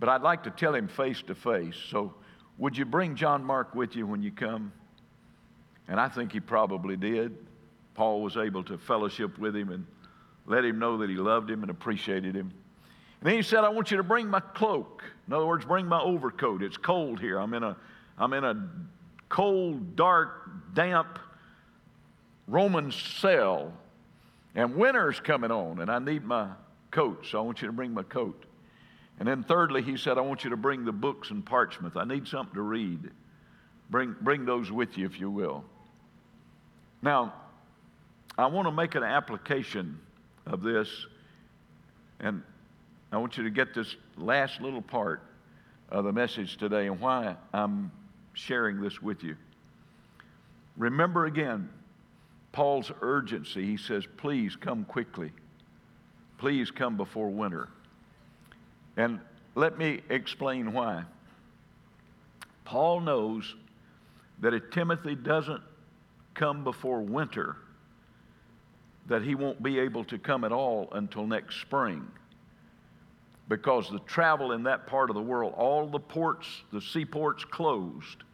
But 0.01 0.09
I'd 0.09 0.23
like 0.23 0.43
to 0.45 0.51
tell 0.51 0.75
him 0.75 0.89
face 0.89 1.23
to 1.29 1.35
face. 1.35 1.77
So, 1.91 2.15
would 2.59 2.77
you 2.77 2.85
bring 2.85 3.15
John 3.15 3.45
Mark 3.45 3.75
with 3.75 3.95
you 3.95 4.07
when 4.07 4.23
you 4.23 4.31
come? 4.31 4.73
And 5.89 6.01
I 6.01 6.09
think 6.09 6.33
he 6.33 6.41
probably 6.41 6.97
did. 6.97 7.37
Paul 7.95 8.23
was 8.23 8.37
able 8.37 8.65
to 8.65 8.79
fellowship 8.79 9.39
with 9.39 9.55
him 9.55 9.71
and 9.71 9.87
let 10.47 10.65
him 10.65 10.79
know 10.79 10.99
that 10.99 11.11
he 11.11 11.17
loved 11.17 11.51
him 11.51 11.63
and 11.63 11.71
appreciated 11.71 12.35
him. 12.35 12.53
And 13.21 13.31
then 13.31 13.37
he 13.37 13.43
said, 13.43 13.65
I 13.65 13.69
want 13.69 13.91
you 13.91 13.97
to 13.97 14.03
bring 14.03 14.29
my 14.29 14.41
cloak. 14.41 15.05
In 15.27 15.33
other 15.33 15.47
words, 15.47 15.65
bring 15.65 15.87
my 15.87 16.01
overcoat. 16.01 16.63
It's 16.63 16.77
cold 16.77 17.21
here. 17.21 17.39
I'm 17.39 17.55
in 17.55 17.63
a 17.63 17.77
I'm 18.19 18.33
in 18.33 18.45
a 18.45 18.69
cold, 19.29 19.97
dark, 19.97 20.49
damp 20.75 21.19
Roman 22.47 22.93
cell, 22.93 23.73
and 24.55 24.77
winter's 24.77 25.19
coming 25.19 25.51
on, 25.51 25.81
and 25.81 25.91
I 25.91 25.99
need 25.99 26.25
my 26.25 26.51
coat, 26.91 27.27
so 27.29 27.39
I 27.39 27.43
want 27.43 27.63
you 27.63 27.67
to 27.67 27.73
bring 27.73 27.93
my 27.93 28.03
coat. 28.03 28.45
And 29.19 29.29
then, 29.29 29.43
thirdly, 29.45 29.83
he 29.83 29.97
said, 29.97 30.19
I 30.19 30.21
want 30.21 30.45
you 30.45 30.51
to 30.51 30.57
bring 30.57 30.85
the 30.85 30.93
books 30.93 31.31
and 31.31 31.45
parchment. 31.45 31.97
I 31.97 32.05
need 32.05 32.29
something 32.29 32.55
to 32.55 32.63
read. 32.63 33.11
Bring, 33.91 34.15
bring 34.21 34.45
those 34.45 34.71
with 34.71 34.99
you, 34.99 35.07
if 35.07 35.19
you 35.19 35.31
will. 35.31 35.65
Now, 37.03 37.35
I 38.37 38.47
want 38.47 38.67
to 38.67 38.73
make 38.73 38.95
an 38.95 39.05
application 39.05 39.99
of 40.47 40.63
this, 40.63 40.89
and 42.21 42.43
I 43.13 43.19
want 43.19 43.37
you 43.37 43.45
to 43.45 43.51
get 43.51 43.75
this 43.75 43.95
last 44.17 44.61
little 44.61 44.83
part 44.83 45.23
of 45.89 46.05
the 46.05 46.13
message 46.13 46.57
today 46.57 46.87
and 46.87 47.01
why 47.01 47.37
I'm 47.53 47.93
sharing 48.35 48.81
this 48.81 49.01
with 49.01 49.23
you. 49.23 49.37
Remember 50.77 51.27
again 51.27 51.71
Paul's 52.53 52.93
urgency. 53.01 53.65
He 53.65 53.77
says, 53.77 54.05
Please 54.17 54.57
come 54.57 54.85
quickly. 54.85 55.33
Please 56.39 56.71
come 56.71 56.97
before 56.97 57.31
winter. 57.31 57.69
And 58.97 59.21
let 59.55 59.79
me 59.79 60.01
explain 60.09 60.73
why. 60.73 61.05
Paul 62.65 63.01
knows 63.01 63.55
that 64.41 64.55
if 64.55 64.71
Timothy 64.71 65.15
doesn't 65.15 65.63
come 66.35 66.65
before 66.65 67.01
winter, 67.01 67.57
that 69.07 69.23
he 69.23 69.35
won't 69.35 69.63
be 69.63 69.79
able 69.79 70.05
to 70.05 70.19
come 70.19 70.45
at 70.45 70.53
all 70.53 70.89
until 70.93 71.27
next 71.27 71.61
spring 71.61 72.07
because 73.49 73.91
the 73.91 73.99
travel 74.01 74.53
in 74.53 74.63
that 74.65 74.87
part 74.87 75.11
of 75.11 75.17
the 75.17 75.23
world, 75.23 75.55
all 75.57 75.87
the 75.87 76.01
ports, 76.01 76.47
the 76.73 76.81
seaports 76.81 77.45
closed. 77.45 78.25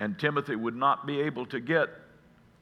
And 0.00 0.18
Timothy 0.18 0.56
would 0.56 0.76
not 0.76 1.06
be 1.06 1.20
able 1.20 1.46
to 1.46 1.60
get 1.60 1.90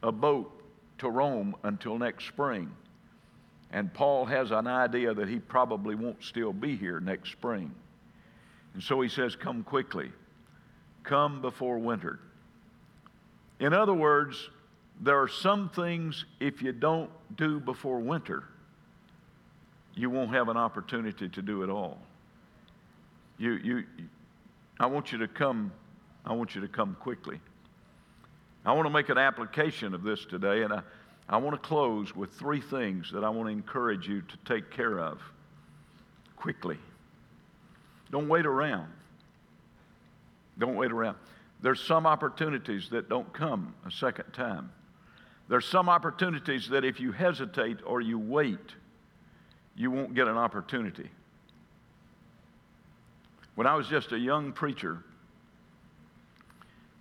a 0.03 0.11
boat 0.11 0.51
to 0.97 1.09
Rome 1.09 1.55
until 1.63 1.97
next 1.97 2.27
spring. 2.27 2.71
And 3.71 3.93
Paul 3.93 4.25
has 4.25 4.51
an 4.51 4.67
idea 4.67 5.13
that 5.13 5.29
he 5.29 5.39
probably 5.39 5.95
won't 5.95 6.23
still 6.23 6.51
be 6.51 6.75
here 6.75 6.99
next 6.99 7.31
spring. 7.31 7.73
And 8.73 8.83
so 8.83 8.99
he 9.01 9.09
says, 9.09 9.35
Come 9.35 9.63
quickly, 9.63 10.11
come 11.03 11.41
before 11.41 11.79
winter. 11.79 12.19
In 13.59 13.73
other 13.73 13.93
words, 13.93 14.49
there 14.99 15.21
are 15.21 15.27
some 15.27 15.69
things, 15.69 16.25
if 16.39 16.61
you 16.61 16.73
don't 16.73 17.09
do 17.37 17.59
before 17.59 17.99
winter, 17.99 18.43
you 19.95 20.09
won't 20.09 20.31
have 20.31 20.49
an 20.49 20.57
opportunity 20.57 21.29
to 21.29 21.41
do 21.41 21.63
it 21.63 21.69
all. 21.69 21.97
You, 23.37 23.53
you, 23.53 23.83
I 24.79 24.85
want 24.85 25.11
you 25.11 25.17
to 25.19 25.27
come, 25.27 25.71
I 26.25 26.33
want 26.33 26.55
you 26.55 26.61
to 26.61 26.67
come 26.67 26.95
quickly. 26.99 27.39
I 28.65 28.73
want 28.73 28.85
to 28.85 28.91
make 28.91 29.09
an 29.09 29.17
application 29.17 29.93
of 29.93 30.03
this 30.03 30.23
today, 30.25 30.61
and 30.63 30.71
I, 30.71 30.81
I 31.27 31.37
want 31.37 31.61
to 31.61 31.67
close 31.67 32.15
with 32.15 32.31
three 32.33 32.61
things 32.61 33.11
that 33.11 33.23
I 33.23 33.29
want 33.29 33.47
to 33.47 33.51
encourage 33.51 34.07
you 34.07 34.21
to 34.21 34.37
take 34.45 34.69
care 34.69 34.99
of 34.99 35.19
quickly. 36.35 36.77
Don't 38.11 38.27
wait 38.27 38.45
around. 38.45 38.87
Don't 40.59 40.75
wait 40.75 40.91
around. 40.91 41.17
There's 41.61 41.81
some 41.81 42.05
opportunities 42.05 42.89
that 42.89 43.09
don't 43.09 43.31
come 43.33 43.73
a 43.85 43.91
second 43.91 44.31
time. 44.33 44.71
There's 45.47 45.65
some 45.65 45.89
opportunities 45.89 46.69
that 46.69 46.85
if 46.85 46.99
you 46.99 47.11
hesitate 47.11 47.77
or 47.85 48.01
you 48.01 48.19
wait, 48.19 48.59
you 49.75 49.91
won't 49.91 50.13
get 50.13 50.27
an 50.27 50.37
opportunity. 50.37 51.09
When 53.55 53.67
I 53.67 53.75
was 53.75 53.87
just 53.87 54.11
a 54.11 54.17
young 54.17 54.53
preacher, 54.53 55.03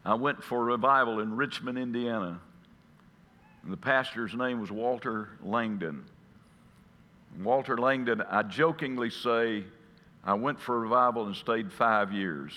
I 0.05 0.15
went 0.15 0.43
for 0.43 0.59
a 0.59 0.65
revival 0.65 1.21
in 1.21 1.37
Richmond, 1.37 1.79
Indiana. 1.79 2.41
And 3.63 3.73
the 3.73 3.77
pastor's 3.77 4.35
name 4.35 4.61
was 4.61 4.71
Walter 4.71 5.29
Langdon. 5.43 6.05
Walter 7.43 7.77
Langdon, 7.77 8.23
I 8.23 8.43
jokingly 8.43 9.11
say, 9.11 9.65
I 10.25 10.35
went 10.35 10.61
for 10.61 10.77
a 10.77 10.79
revival 10.81 11.27
and 11.27 11.37
stayed 11.37 11.73
five 11.73 12.13
years. 12.13 12.53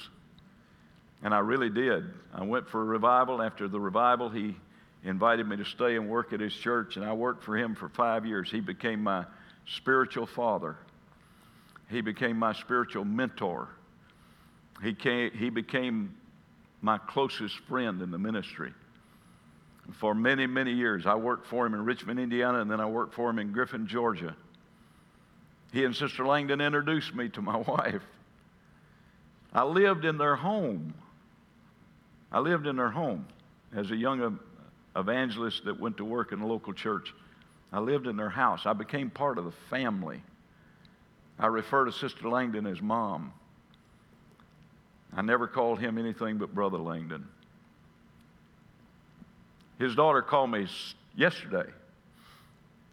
And 1.22 1.34
I 1.34 1.40
really 1.40 1.70
did. 1.70 2.06
I 2.34 2.44
went 2.44 2.68
for 2.68 2.82
a 2.82 2.86
revival. 2.86 3.42
After 3.42 3.68
the 3.68 3.80
revival, 3.80 4.30
he 4.30 4.56
invited 5.04 5.48
me 5.48 5.58
to 5.58 5.66
stay 5.66 5.96
and 5.96 6.10
work 6.10 6.34
at 6.34 6.40
his 6.40 6.54
church, 6.54 6.96
and 6.96 7.06
I 7.06 7.14
worked 7.14 7.44
for 7.44 7.58
him 7.58 7.76
for 7.76 7.90
five 7.90 8.26
years. 8.26 8.50
He 8.50 8.60
became 8.60 9.04
my 9.04 9.26
spiritual 9.66 10.26
father, 10.26 10.78
he 11.90 12.02
became 12.02 12.38
my 12.38 12.54
spiritual 12.54 13.06
mentor. 13.06 13.70
He, 14.82 14.94
came, 14.94 15.32
he 15.32 15.50
became 15.50 16.16
my 16.82 16.98
closest 16.98 17.58
friend 17.70 18.02
in 18.02 18.12
the 18.12 18.18
ministry. 18.18 18.74
For 20.00 20.16
many, 20.16 20.48
many 20.48 20.72
years, 20.72 21.06
I 21.06 21.16
worked 21.16 21.46
for 21.48 21.66
him 21.66 21.74
in 21.74 21.84
Richmond, 21.84 22.20
Indiana, 22.20 22.62
and 22.62 22.72
then 22.72 22.80
I 22.80 22.86
worked 22.86 23.14
for 23.14 23.30
him 23.30 23.40
in 23.40 23.52
Griffin, 23.52 23.88
Georgia. 23.88 24.36
He 25.72 25.84
and 25.84 25.96
Sister 25.96 26.26
Langdon 26.26 26.62
introduced 26.62 27.14
me 27.16 27.30
to 27.30 27.42
my 27.42 27.58
wife. 27.68 28.04
I 29.52 29.64
lived 29.64 30.06
in 30.06 30.18
their 30.18 30.36
home. 30.36 30.94
I 32.32 32.40
lived 32.40 32.66
in 32.66 32.76
their 32.76 32.90
home 32.90 33.28
as 33.76 33.92
a 33.92 33.96
young 33.96 34.40
evangelist 34.96 35.66
that 35.66 35.80
went 35.80 35.98
to 35.98 36.06
work 36.06 36.32
in 36.32 36.42
a 36.42 36.48
local 36.48 36.74
church. 36.74 37.14
I 37.74 37.80
lived 37.80 38.06
in 38.06 38.16
their 38.16 38.30
house. 38.30 38.68
I 38.68 38.74
became 38.74 39.10
part 39.10 39.40
of 39.40 39.46
the 39.46 39.52
family. 39.72 40.22
I 41.40 41.48
refer 41.48 41.86
to 41.86 41.92
Sister 41.92 42.30
Langdon 42.30 42.68
as 42.68 42.80
mom. 42.80 43.34
I 45.16 45.24
never 45.24 45.48
called 45.48 45.80
him 45.80 45.98
anything 45.98 46.38
but 46.38 46.54
Brother 46.54 46.78
Langdon. 46.78 47.28
His 49.80 49.96
daughter 49.96 50.22
called 50.22 50.52
me 50.52 50.68
yesterday, 51.16 51.70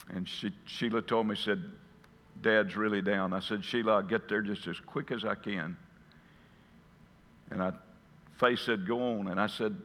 and 0.08 0.26
she, 0.26 0.50
Sheila 0.64 1.02
told 1.02 1.28
me, 1.28 1.36
said, 1.36 1.62
Dad's 2.40 2.74
really 2.74 3.02
down. 3.02 3.34
I 3.34 3.40
said, 3.40 3.62
Sheila, 3.62 3.96
I'll 3.96 4.02
get 4.02 4.28
there 4.30 4.40
just 4.40 4.66
as 4.66 4.80
quick 4.80 5.12
as 5.12 5.26
I 5.26 5.34
can. 5.34 5.76
And 7.50 7.62
I, 7.62 7.72
Faye 8.38 8.56
said, 8.56 8.86
Go 8.86 9.18
on. 9.18 9.28
And 9.28 9.38
I 9.38 9.46
said, 9.46 9.76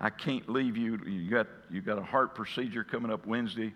I 0.00 0.10
can't 0.10 0.48
leave 0.48 0.76
you. 0.76 0.98
You 1.06 1.30
got, 1.30 1.46
you 1.70 1.80
got 1.80 1.98
a 1.98 2.02
heart 2.02 2.34
procedure 2.34 2.82
coming 2.82 3.12
up 3.12 3.24
Wednesday. 3.24 3.72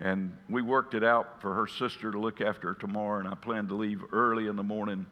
And 0.00 0.36
we 0.50 0.62
worked 0.62 0.94
it 0.94 1.02
out 1.02 1.40
for 1.40 1.54
her 1.54 1.66
sister 1.66 2.12
to 2.12 2.18
look 2.18 2.40
after 2.40 2.74
tomorrow. 2.74 3.20
And 3.20 3.28
I 3.28 3.34
plan 3.34 3.66
to 3.68 3.74
leave 3.74 4.02
early 4.12 4.46
in 4.46 4.56
the 4.56 4.62
morning 4.62 5.06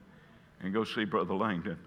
and 0.60 0.72
go 0.72 0.84
see 0.84 1.04
Brother 1.04 1.34
Langdon. 1.34 1.78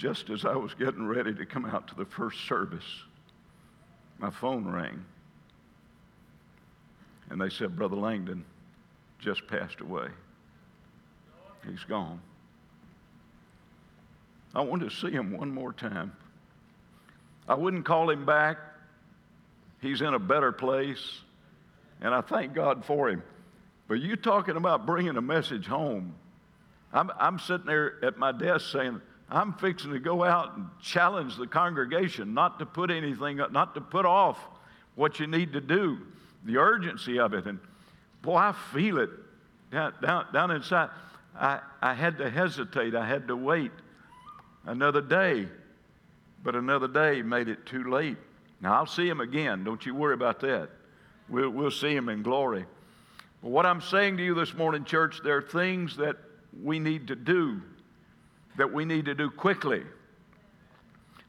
just 0.00 0.30
as 0.30 0.46
I 0.46 0.56
was 0.56 0.72
getting 0.72 1.06
ready 1.06 1.34
to 1.34 1.44
come 1.44 1.66
out 1.66 1.86
to 1.88 1.94
the 1.94 2.06
first 2.06 2.46
service, 2.46 3.02
my 4.18 4.30
phone 4.30 4.66
rang. 4.66 5.04
And 7.28 7.38
they 7.38 7.50
said, 7.50 7.76
Brother 7.76 7.96
Langdon 7.96 8.42
just 9.18 9.46
passed 9.46 9.80
away. 9.80 10.06
He's 11.68 11.84
gone. 11.84 12.18
I 14.54 14.62
wanted 14.62 14.88
to 14.88 14.96
see 14.96 15.10
him 15.10 15.36
one 15.36 15.52
more 15.52 15.74
time. 15.74 16.16
I 17.46 17.52
wouldn't 17.52 17.84
call 17.84 18.08
him 18.08 18.24
back. 18.24 18.56
He's 19.80 20.00
in 20.00 20.14
a 20.14 20.18
better 20.18 20.52
place. 20.52 21.20
And 22.00 22.14
I 22.14 22.20
thank 22.20 22.54
God 22.54 22.84
for 22.84 23.08
him. 23.08 23.22
But 23.88 24.00
you 24.00 24.16
talking 24.16 24.56
about 24.56 24.86
bringing 24.86 25.16
a 25.16 25.22
message 25.22 25.66
home. 25.66 26.14
I'm, 26.92 27.10
I'm 27.18 27.38
sitting 27.38 27.66
there 27.66 28.04
at 28.04 28.18
my 28.18 28.32
desk 28.32 28.70
saying, 28.70 29.00
I'm 29.30 29.52
fixing 29.54 29.92
to 29.92 30.00
go 30.00 30.24
out 30.24 30.56
and 30.56 30.66
challenge 30.82 31.36
the 31.36 31.46
congregation 31.46 32.34
not 32.34 32.58
to 32.58 32.66
put 32.66 32.90
anything, 32.90 33.36
not 33.50 33.74
to 33.74 33.80
put 33.80 34.04
off 34.06 34.38
what 34.96 35.20
you 35.20 35.26
need 35.26 35.52
to 35.52 35.60
do, 35.60 35.98
the 36.44 36.56
urgency 36.56 37.18
of 37.18 37.32
it. 37.32 37.46
And 37.46 37.60
boy, 38.22 38.36
I 38.36 38.52
feel 38.72 38.98
it 38.98 39.10
down, 39.70 39.94
down, 40.02 40.26
down 40.32 40.50
inside. 40.50 40.90
I, 41.36 41.60
I 41.80 41.94
had 41.94 42.18
to 42.18 42.28
hesitate, 42.28 42.94
I 42.94 43.06
had 43.06 43.28
to 43.28 43.36
wait 43.36 43.70
another 44.66 45.00
day, 45.00 45.46
but 46.42 46.56
another 46.56 46.88
day 46.88 47.22
made 47.22 47.48
it 47.48 47.66
too 47.66 47.84
late. 47.84 48.16
Now, 48.60 48.74
I'll 48.74 48.86
see 48.86 49.08
him 49.08 49.20
again. 49.20 49.64
Don't 49.64 49.84
you 49.86 49.94
worry 49.94 50.14
about 50.14 50.40
that. 50.40 50.68
We'll, 51.28 51.50
we'll 51.50 51.70
see 51.70 51.94
him 51.94 52.08
in 52.08 52.22
glory. 52.22 52.66
But 53.42 53.50
what 53.50 53.64
I'm 53.64 53.80
saying 53.80 54.18
to 54.18 54.24
you 54.24 54.34
this 54.34 54.54
morning, 54.54 54.84
church, 54.84 55.20
there 55.24 55.38
are 55.38 55.42
things 55.42 55.96
that 55.96 56.16
we 56.62 56.78
need 56.78 57.08
to 57.08 57.16
do 57.16 57.62
that 58.56 58.72
we 58.72 58.84
need 58.84 59.06
to 59.06 59.14
do 59.14 59.30
quickly. 59.30 59.82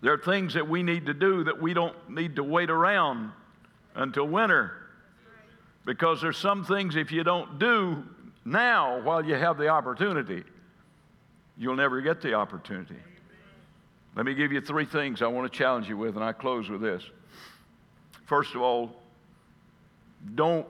There 0.01 0.11
are 0.11 0.17
things 0.17 0.55
that 0.55 0.67
we 0.67 0.83
need 0.83 1.05
to 1.05 1.13
do 1.13 1.43
that 1.45 1.61
we 1.61 1.73
don't 1.73 1.95
need 2.09 2.35
to 2.35 2.43
wait 2.43 2.69
around 2.69 3.31
until 3.95 4.27
winter. 4.27 4.73
Because 5.85 6.21
there's 6.21 6.37
some 6.37 6.65
things 6.65 6.95
if 6.95 7.11
you 7.11 7.23
don't 7.23 7.59
do 7.59 8.03
now 8.43 8.99
while 9.01 9.23
you 9.23 9.35
have 9.35 9.57
the 9.57 9.67
opportunity, 9.67 10.43
you'll 11.57 11.75
never 11.75 12.01
get 12.01 12.21
the 12.21 12.33
opportunity. 12.33 12.97
Let 14.15 14.25
me 14.25 14.33
give 14.33 14.51
you 14.51 14.59
three 14.59 14.85
things 14.85 15.21
I 15.21 15.27
want 15.27 15.51
to 15.51 15.57
challenge 15.57 15.87
you 15.87 15.95
with, 15.95 16.15
and 16.15 16.23
I 16.23 16.33
close 16.33 16.69
with 16.69 16.81
this. 16.81 17.03
First 18.31 18.55
of 18.55 18.61
all, 18.61 18.95
don't 20.35 20.65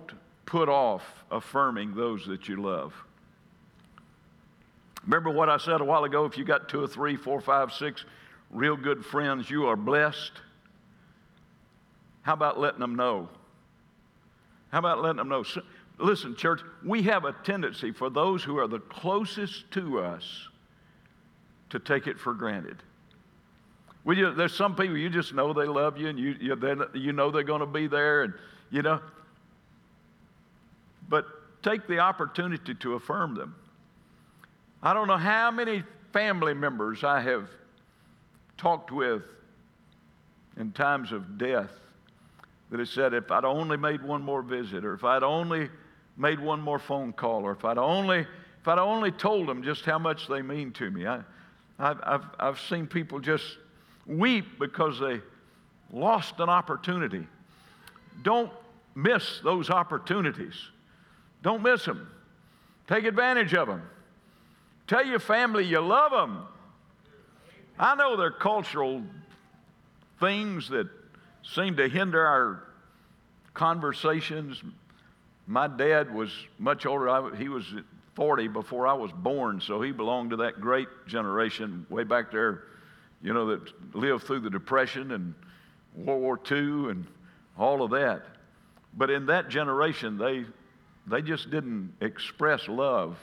put 0.47 0.67
off 0.67 1.04
affirming 1.30 1.93
those 1.93 2.26
that 2.26 2.47
you 2.47 2.60
love. 2.60 2.91
Remember 5.04 5.30
what 5.30 5.47
I 5.47 5.58
said 5.58 5.80
a 5.80 5.84
while 5.86 6.04
ago? 6.04 6.26
If 6.26 6.39
you 6.39 6.43
got 6.43 6.69
two 6.69 6.84
or 6.84 6.88
three, 6.88 7.15
four, 7.15 7.39
five, 7.39 7.71
six 7.71 8.04
real 8.50 8.76
good 8.76 9.06
friends, 9.06 9.47
you 9.47 9.67
are 9.67 9.76
blessed. 9.76 10.32
How 12.24 12.34
about 12.34 12.60
letting 12.60 12.80
them 12.80 12.95
know? 12.95 13.30
How 14.71 14.80
about 14.80 15.04
letting 15.04 15.17
them 15.17 15.30
know? 15.30 15.45
Listen, 16.00 16.36
church, 16.36 16.62
we 16.84 17.04
have 17.04 17.26
a 17.26 17.36
tendency 17.43 17.91
for 17.91 18.10
those 18.10 18.43
who 18.43 18.58
are 18.58 18.67
the 18.67 18.80
closest 18.80 19.69
to 19.74 20.00
us 20.00 20.47
to 21.69 21.78
take 21.78 22.08
it 22.08 22.19
for 22.19 22.34
granted. 22.34 22.82
We 24.03 24.15
just, 24.15 24.37
there's 24.37 24.55
some 24.55 24.75
people 24.75 24.97
you 24.97 25.09
just 25.09 25.33
know 25.33 25.53
they 25.53 25.65
love 25.65 25.97
you 25.97 26.07
and 26.07 26.17
you, 26.17 26.35
you, 26.39 26.85
you 26.93 27.13
know 27.13 27.29
they're 27.29 27.43
going 27.43 27.59
to 27.59 27.65
be 27.67 27.87
there 27.87 28.23
and 28.23 28.33
you 28.71 28.81
know. 28.81 28.99
But 31.07 31.25
take 31.61 31.87
the 31.87 31.99
opportunity 31.99 32.73
to 32.73 32.93
affirm 32.95 33.35
them. 33.35 33.55
I 34.81 34.93
don't 34.93 35.07
know 35.07 35.17
how 35.17 35.51
many 35.51 35.83
family 36.13 36.53
members 36.53 37.03
I 37.03 37.21
have 37.21 37.47
talked 38.57 38.91
with 38.91 39.23
in 40.57 40.71
times 40.71 41.11
of 41.11 41.37
death 41.37 41.71
that 42.69 42.79
have 42.79 42.89
said, 42.89 43.13
if 43.13 43.31
I'd 43.31 43.45
only 43.45 43.77
made 43.77 44.01
one 44.01 44.23
more 44.23 44.41
visit, 44.41 44.85
or 44.85 44.93
if 44.93 45.03
I'd 45.03 45.23
only 45.23 45.69
made 46.17 46.39
one 46.39 46.61
more 46.61 46.79
phone 46.79 47.13
call, 47.13 47.43
or 47.43 47.51
if 47.51 47.65
I'd 47.65 47.77
only, 47.77 48.19
if 48.19 48.67
I'd 48.67 48.79
only 48.79 49.11
told 49.11 49.47
them 49.47 49.61
just 49.61 49.85
how 49.85 49.99
much 49.99 50.27
they 50.27 50.41
mean 50.41 50.71
to 50.73 50.89
me. 50.89 51.05
I, 51.05 51.21
I've, 51.77 51.99
I've, 52.03 52.25
I've 52.39 52.59
seen 52.59 52.87
people 52.87 53.19
just 53.19 53.57
weep 54.05 54.59
because 54.59 54.99
they 54.99 55.21
lost 55.91 56.39
an 56.39 56.49
opportunity. 56.49 57.27
Don't 58.23 58.51
miss 58.95 59.39
those 59.43 59.69
opportunities. 59.69 60.55
Don't 61.41 61.63
miss 61.63 61.85
them. 61.85 62.09
Take 62.87 63.05
advantage 63.05 63.53
of 63.53 63.67
them. 63.67 63.81
Tell 64.87 65.05
your 65.05 65.19
family 65.19 65.65
you 65.65 65.79
love 65.79 66.11
them. 66.11 66.45
I 67.79 67.95
know 67.95 68.15
there 68.15 68.27
are 68.27 68.31
cultural 68.31 69.03
things 70.19 70.69
that 70.69 70.87
seem 71.43 71.77
to 71.77 71.87
hinder 71.87 72.25
our 72.25 72.63
conversations. 73.53 74.61
My 75.47 75.67
dad 75.67 76.13
was 76.13 76.29
much 76.59 76.85
older. 76.85 77.09
I, 77.09 77.35
he 77.35 77.49
was 77.49 77.65
40 78.15 78.49
before 78.49 78.87
I 78.87 78.93
was 78.93 79.11
born, 79.11 79.61
so 79.61 79.81
he 79.81 79.91
belonged 79.91 80.31
to 80.31 80.35
that 80.37 80.61
great 80.61 80.87
generation 81.07 81.85
way 81.89 82.03
back 82.03 82.31
there, 82.31 82.63
you 83.23 83.34
know, 83.34 83.45
that 83.47 83.95
lived 83.95 84.23
through 84.23 84.39
the 84.39 84.49
Depression 84.49 85.12
and 85.12 85.34
World 85.95 86.21
War 86.21 86.39
II 86.49 86.91
and 86.91 87.05
all 87.57 87.84
of 87.84 87.91
that. 87.91 88.23
But 88.95 89.10
in 89.10 89.25
that 89.27 89.49
generation, 89.49 90.17
they, 90.17 90.45
they 91.07 91.21
just 91.21 91.49
didn't 91.51 91.93
express 92.01 92.67
love 92.67 93.17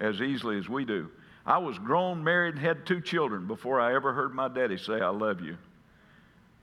as 0.00 0.20
easily 0.20 0.58
as 0.58 0.68
we 0.68 0.84
do. 0.84 1.10
I 1.44 1.58
was 1.58 1.78
grown, 1.78 2.22
married, 2.22 2.54
and 2.54 2.62
had 2.62 2.86
two 2.86 3.00
children 3.00 3.46
before 3.46 3.80
I 3.80 3.94
ever 3.94 4.12
heard 4.12 4.34
my 4.34 4.48
daddy 4.48 4.76
say, 4.76 5.00
I 5.00 5.08
love 5.08 5.40
you. 5.40 5.56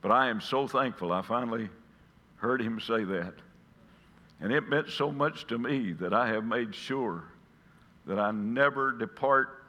But 0.01 0.11
I 0.11 0.29
am 0.29 0.41
so 0.41 0.67
thankful 0.67 1.11
I 1.11 1.21
finally 1.21 1.69
heard 2.37 2.61
him 2.61 2.79
say 2.79 3.03
that. 3.03 3.33
And 4.41 4.51
it 4.51 4.69
meant 4.69 4.89
so 4.89 5.11
much 5.11 5.47
to 5.47 5.57
me 5.57 5.93
that 5.93 6.13
I 6.13 6.27
have 6.27 6.43
made 6.43 6.75
sure 6.75 7.23
that 8.05 8.19
I 8.19 8.31
never 8.31 8.91
depart 8.91 9.63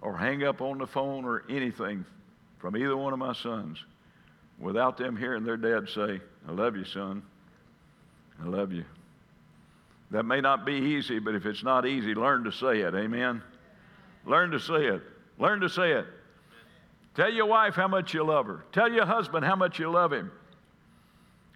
or 0.00 0.16
hang 0.16 0.44
up 0.44 0.60
on 0.60 0.78
the 0.78 0.86
phone 0.86 1.24
or 1.24 1.42
anything 1.48 2.04
from 2.58 2.76
either 2.76 2.96
one 2.96 3.12
of 3.12 3.18
my 3.18 3.32
sons 3.32 3.78
without 4.58 4.96
them 4.96 5.16
hearing 5.16 5.44
their 5.44 5.56
dad 5.56 5.88
say, 5.88 6.20
I 6.48 6.52
love 6.52 6.76
you, 6.76 6.84
son. 6.84 7.22
I 8.42 8.46
love 8.46 8.72
you. 8.72 8.84
That 10.10 10.24
may 10.24 10.40
not 10.40 10.64
be 10.64 10.74
easy, 10.74 11.18
but 11.18 11.34
if 11.34 11.46
it's 11.46 11.64
not 11.64 11.86
easy, 11.86 12.14
learn 12.14 12.44
to 12.44 12.52
say 12.52 12.80
it. 12.80 12.94
Amen. 12.94 13.42
Learn 14.24 14.50
to 14.52 14.60
say 14.60 14.86
it. 14.86 15.02
Learn 15.38 15.60
to 15.60 15.68
say 15.68 15.92
it. 15.92 16.06
Tell 17.14 17.32
your 17.32 17.46
wife 17.46 17.74
how 17.74 17.88
much 17.88 18.14
you 18.14 18.24
love 18.24 18.46
her. 18.46 18.64
Tell 18.72 18.92
your 18.92 19.06
husband 19.06 19.44
how 19.44 19.56
much 19.56 19.78
you 19.78 19.90
love 19.90 20.12
him. 20.12 20.30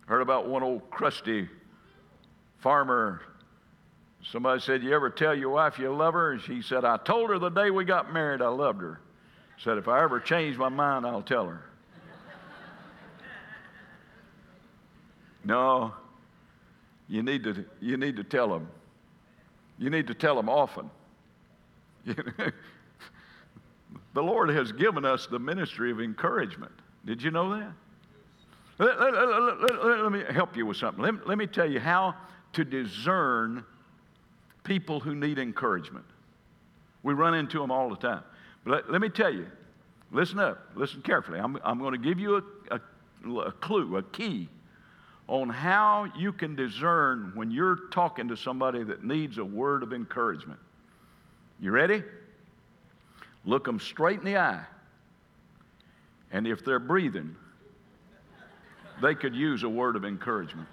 Heard 0.07 0.23
about 0.23 0.49
one 0.49 0.63
old 0.63 0.91
crusty 0.91 1.49
farmer. 2.59 3.21
Somebody 4.23 4.61
said, 4.61 4.83
You 4.83 4.95
ever 4.95 5.11
tell 5.11 5.35
your 5.35 5.51
wife 5.51 5.79
you 5.79 5.95
love 5.95 6.15
her? 6.15 6.33
And 6.33 6.43
she 6.43 6.63
said, 6.63 6.85
I 6.85 6.97
told 6.97 7.31
her 7.31 7.39
the 7.39 7.51
day 7.51 7.71
we 7.71 7.85
got 7.85 8.13
married 8.13 8.43
I 8.43 8.49
loved 8.49 8.81
her. 8.81 9.01
Said, 9.63 9.77
If 9.79 9.89
I 9.89 10.03
ever 10.03 10.21
change 10.21 10.57
my 10.57 10.69
mind, 10.69 11.07
I'll 11.07 11.23
tell 11.23 11.47
her. 11.47 11.63
no, 15.45 15.95
you 17.09 17.23
need 17.23 17.45
to, 17.45 17.65
you 17.81 17.97
need 17.97 18.17
to 18.17 18.25
tell 18.25 18.49
them. 18.49 18.69
You 19.79 19.91
need 19.91 20.07
to 20.07 20.15
tell 20.15 20.35
them 20.35 20.49
often. 20.49 20.91
the 22.07 22.53
Lord 24.15 24.49
has 24.51 24.73
given 24.73 25.05
us 25.05 25.27
the 25.27 25.39
ministry 25.39 25.91
of 25.91 26.01
encouragement. 26.01 26.73
Did 27.05 27.23
you 27.23 27.31
know 27.31 27.51
that? 27.59 27.73
Let, 28.79 28.99
let, 28.99 29.13
let, 29.13 30.03
let 30.03 30.13
me 30.13 30.23
help 30.31 30.57
you 30.57 30.65
with 30.65 30.79
something. 30.79 31.05
Let, 31.05 31.27
let 31.27 31.37
me 31.37 31.47
tell 31.47 31.71
you 31.71 31.81
how 31.81 32.15
to 32.55 32.65
discern 32.65 33.65
people 34.65 35.01
who 35.01 35.15
need 35.15 35.39
encouragement. 35.39 36.07
We 37.03 37.13
run 37.13 37.35
into 37.35 37.59
them 37.59 37.71
all 37.71 37.91
the 37.91 37.97
time. 37.97 38.23
But 38.65 38.91
let, 38.91 39.01
me 39.01 39.09
tell 39.09 39.33
you, 39.33 39.47
listen 40.11 40.39
up, 40.39 40.71
listen 40.75 41.03
carefully. 41.03 41.39
I'm, 41.39 41.59
I'm 41.65 41.79
going 41.79 41.93
to 41.93 41.99
give 41.99 42.19
you 42.19 42.37
a, 42.37 42.77
a, 42.77 43.39
a 43.41 43.53
clue, 43.53 43.97
a 43.97 44.03
key 44.03 44.49
on 45.29 45.49
how 45.49 46.09
you 46.19 46.33
can 46.33 46.57
discern 46.57 47.31
when 47.35 47.51
you're 47.51 47.89
talking 47.93 48.29
to 48.29 48.37
somebody 48.37 48.83
that 48.83 49.05
needs 49.05 49.39
a 49.39 49.45
word 49.45 49.83
of 49.83 49.93
encouragement. 49.93 50.59
You 51.61 51.71
ready? 51.71 52.03
Look 53.45 53.65
them 53.65 53.79
straight 53.79 54.19
in 54.19 54.25
the 54.25 54.39
eye. 54.39 54.65
And 56.33 56.47
if 56.47 56.65
they're 56.65 56.81
breathing, 56.81 57.37
they 59.01 59.15
could 59.15 59.35
use 59.35 59.63
a 59.63 59.69
word 59.69 59.97
of 59.97 60.05
encouragement. 60.05 60.69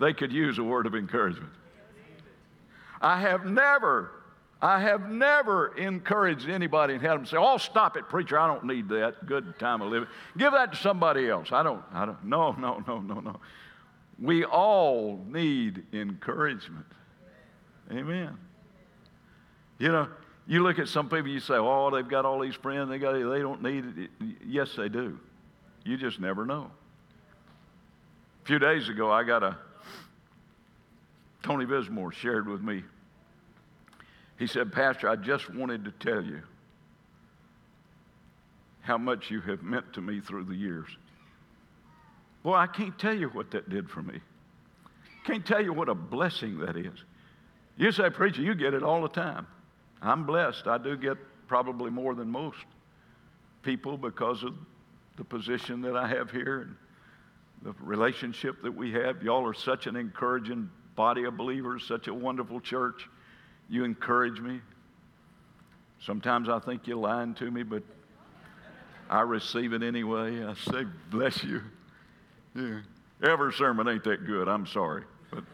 They 0.00 0.12
could 0.12 0.32
use 0.32 0.58
a 0.58 0.64
word 0.64 0.86
of 0.86 0.94
encouragement. 0.94 1.52
I 3.00 3.20
have 3.20 3.46
never, 3.46 4.10
I 4.64 4.80
have 4.80 5.10
never 5.10 5.76
encouraged 5.76 6.48
anybody 6.48 6.94
and 6.94 7.02
had 7.02 7.14
them 7.14 7.26
say, 7.26 7.36
"Oh, 7.36 7.58
stop 7.58 7.96
it, 7.96 8.08
preacher! 8.08 8.38
I 8.38 8.46
don't 8.46 8.64
need 8.64 8.88
that. 8.90 9.26
Good 9.26 9.58
time 9.58 9.82
of 9.82 9.90
living. 9.90 10.08
Give 10.38 10.52
that 10.52 10.70
to 10.70 10.78
somebody 10.78 11.28
else." 11.28 11.50
I 11.50 11.64
don't. 11.64 11.82
I 11.92 12.06
don't. 12.06 12.24
No, 12.24 12.52
no, 12.52 12.82
no, 12.86 13.00
no, 13.00 13.18
no. 13.18 13.40
We 14.20 14.44
all 14.44 15.20
need 15.26 15.84
encouragement. 15.92 16.86
Amen. 17.90 18.38
You 19.78 19.88
know, 19.88 20.08
you 20.46 20.62
look 20.62 20.78
at 20.78 20.86
some 20.86 21.08
people, 21.08 21.26
you 21.26 21.40
say, 21.40 21.54
"Oh, 21.54 21.90
they've 21.90 22.08
got 22.08 22.24
all 22.24 22.38
these 22.38 22.54
friends. 22.54 22.88
They 22.88 22.98
got. 22.98 23.14
They 23.14 23.40
don't 23.40 23.62
need 23.62 23.98
it." 23.98 24.10
Yes, 24.46 24.76
they 24.76 24.88
do. 24.88 25.18
You 25.84 25.96
just 25.96 26.20
never 26.20 26.46
know. 26.46 26.70
A 28.44 28.46
few 28.46 28.60
days 28.60 28.88
ago, 28.88 29.10
I 29.10 29.24
got 29.24 29.42
a 29.42 29.56
Tony 31.42 31.64
Bismore 31.66 32.12
shared 32.12 32.48
with 32.48 32.62
me. 32.62 32.84
He 34.42 34.48
said, 34.48 34.72
Pastor, 34.72 35.08
I 35.08 35.14
just 35.14 35.54
wanted 35.54 35.84
to 35.84 35.92
tell 35.92 36.20
you 36.20 36.42
how 38.80 38.98
much 38.98 39.30
you 39.30 39.40
have 39.42 39.62
meant 39.62 39.92
to 39.92 40.00
me 40.00 40.20
through 40.20 40.46
the 40.46 40.54
years. 40.56 40.88
Boy, 42.42 42.54
I 42.54 42.66
can't 42.66 42.98
tell 42.98 43.14
you 43.14 43.28
what 43.28 43.52
that 43.52 43.70
did 43.70 43.88
for 43.88 44.02
me. 44.02 44.18
Can't 45.22 45.46
tell 45.46 45.62
you 45.62 45.72
what 45.72 45.88
a 45.88 45.94
blessing 45.94 46.58
that 46.58 46.76
is. 46.76 47.04
You 47.76 47.92
say, 47.92 48.10
Preacher, 48.10 48.42
you 48.42 48.56
get 48.56 48.74
it 48.74 48.82
all 48.82 49.02
the 49.02 49.08
time. 49.08 49.46
I'm 50.02 50.26
blessed. 50.26 50.66
I 50.66 50.76
do 50.76 50.96
get 50.96 51.18
probably 51.46 51.92
more 51.92 52.16
than 52.16 52.28
most 52.28 52.64
people 53.62 53.96
because 53.96 54.42
of 54.42 54.54
the 55.18 55.22
position 55.22 55.80
that 55.82 55.96
I 55.96 56.08
have 56.08 56.32
here 56.32 56.62
and 56.62 56.76
the 57.62 57.74
relationship 57.80 58.60
that 58.64 58.74
we 58.74 58.90
have. 58.90 59.22
Y'all 59.22 59.46
are 59.46 59.54
such 59.54 59.86
an 59.86 59.94
encouraging 59.94 60.68
body 60.96 61.22
of 61.26 61.36
believers, 61.36 61.84
such 61.86 62.08
a 62.08 62.14
wonderful 62.14 62.60
church. 62.60 63.08
You 63.72 63.84
encourage 63.84 64.38
me. 64.38 64.60
Sometimes 65.98 66.50
I 66.50 66.58
think 66.58 66.86
you're 66.86 66.98
lying 66.98 67.32
to 67.36 67.50
me, 67.50 67.62
but 67.62 67.82
I 69.08 69.22
receive 69.22 69.72
it 69.72 69.82
anyway. 69.82 70.44
I 70.44 70.52
say, 70.52 70.84
bless 71.10 71.42
you. 71.42 71.62
Yeah. 72.54 72.80
Every 73.22 73.50
sermon 73.54 73.88
ain't 73.88 74.04
that 74.04 74.26
good. 74.26 74.46
I'm 74.46 74.66
sorry. 74.66 75.04
But, 75.30 75.44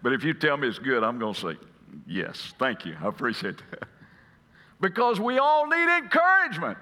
but 0.00 0.12
if 0.12 0.22
you 0.22 0.32
tell 0.32 0.56
me 0.56 0.68
it's 0.68 0.78
good, 0.78 1.02
I'm 1.02 1.18
going 1.18 1.34
to 1.34 1.40
say, 1.40 1.56
yes, 2.06 2.54
thank 2.60 2.86
you. 2.86 2.96
I 3.02 3.08
appreciate 3.08 3.56
that. 3.72 3.88
Because 4.80 5.18
we 5.18 5.38
all 5.38 5.66
need 5.66 5.88
encouragement. 5.88 6.78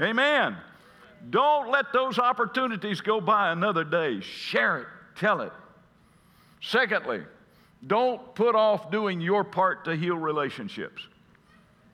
Amen. 0.00 0.56
Don't 1.30 1.68
let 1.68 1.86
those 1.92 2.20
opportunities 2.20 3.00
go 3.00 3.20
by 3.20 3.50
another 3.50 3.82
day. 3.82 4.20
Share 4.20 4.78
it, 4.78 4.86
tell 5.16 5.40
it. 5.40 5.52
Secondly, 6.60 7.22
don't 7.86 8.34
put 8.34 8.54
off 8.54 8.90
doing 8.90 9.20
your 9.20 9.44
part 9.44 9.84
to 9.86 9.96
heal 9.96 10.16
relationships. 10.16 11.02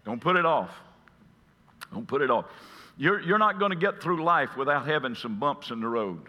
Don't 0.05 0.21
put 0.21 0.37
it 0.37 0.47
off. 0.47 0.71
Don't 1.93 2.07
put 2.07 2.23
it 2.23 2.31
off. 2.31 2.47
You're, 2.97 3.21
you're 3.21 3.39
not 3.39 3.59
going 3.59 3.71
to 3.71 3.77
get 3.77 4.03
through 4.03 4.25
life 4.25 4.57
without 4.57 4.87
having 4.87 5.15
some 5.15 5.39
bumps 5.39 5.71
in 5.71 5.81
the 5.81 5.89
road. 5.89 6.21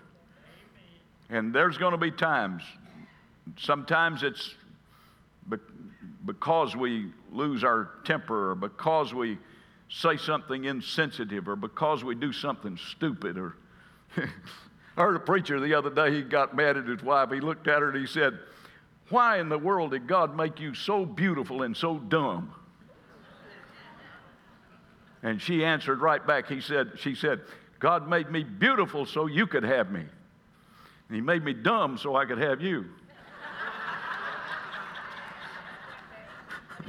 And 1.30 1.54
there's 1.54 1.78
going 1.78 1.92
to 1.92 1.98
be 1.98 2.12
times, 2.12 2.64
sometimes 3.58 4.24
it's 4.24 4.56
because 6.26 6.76
we 6.76 7.12
lose 7.32 7.64
our 7.64 7.92
temper 8.04 8.52
or 8.52 8.56
because 8.56 9.14
we 9.14 9.38
say 9.90 10.18
something 10.18 10.66
insensitive 10.66 11.48
or 11.48 11.56
because 11.56 12.04
we 12.04 12.16
do 12.16 12.34
something 12.34 12.78
stupid 12.92 13.38
or 13.38 13.56
I 14.98 15.02
heard 15.02 15.16
a 15.16 15.20
preacher 15.20 15.60
the 15.60 15.74
other 15.76 15.90
day, 15.90 16.14
he 16.14 16.22
got 16.24 16.56
mad 16.56 16.76
at 16.76 16.86
his 16.86 17.04
wife. 17.04 17.30
He 17.32 17.40
looked 17.40 17.68
at 17.68 17.82
her 17.82 17.90
and 17.90 18.00
he 18.00 18.08
said, 18.08 18.40
Why 19.10 19.40
in 19.40 19.50
the 19.50 19.58
world 19.58 19.92
did 19.92 20.08
God 20.08 20.36
make 20.36 20.60
you 20.60 20.74
so 20.74 21.06
beautiful 21.06 21.64
and 21.64 21.76
so 21.76 21.98
dumb? 21.98 22.54
And 25.24 25.42
she 25.42 25.66
answered 25.66 26.02
right 26.02 26.26
back. 26.26 26.48
He 26.48 26.62
said, 26.62 26.92
She 26.98 27.16
said, 27.16 27.42
God 27.80 28.08
made 28.10 28.30
me 28.30 28.44
beautiful 28.44 29.06
so 29.06 29.28
you 29.28 29.48
could 29.48 29.64
have 29.64 29.92
me. 29.92 30.02
And 30.02 31.16
he 31.16 31.22
made 31.22 31.44
me 31.44 31.54
dumb 31.54 31.98
so 31.98 32.16
I 32.16 32.26
could 32.26 32.38
have 32.40 32.62
you. 32.62 32.86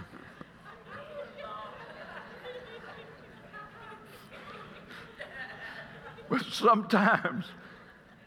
but 6.28 6.44
sometimes 6.46 7.46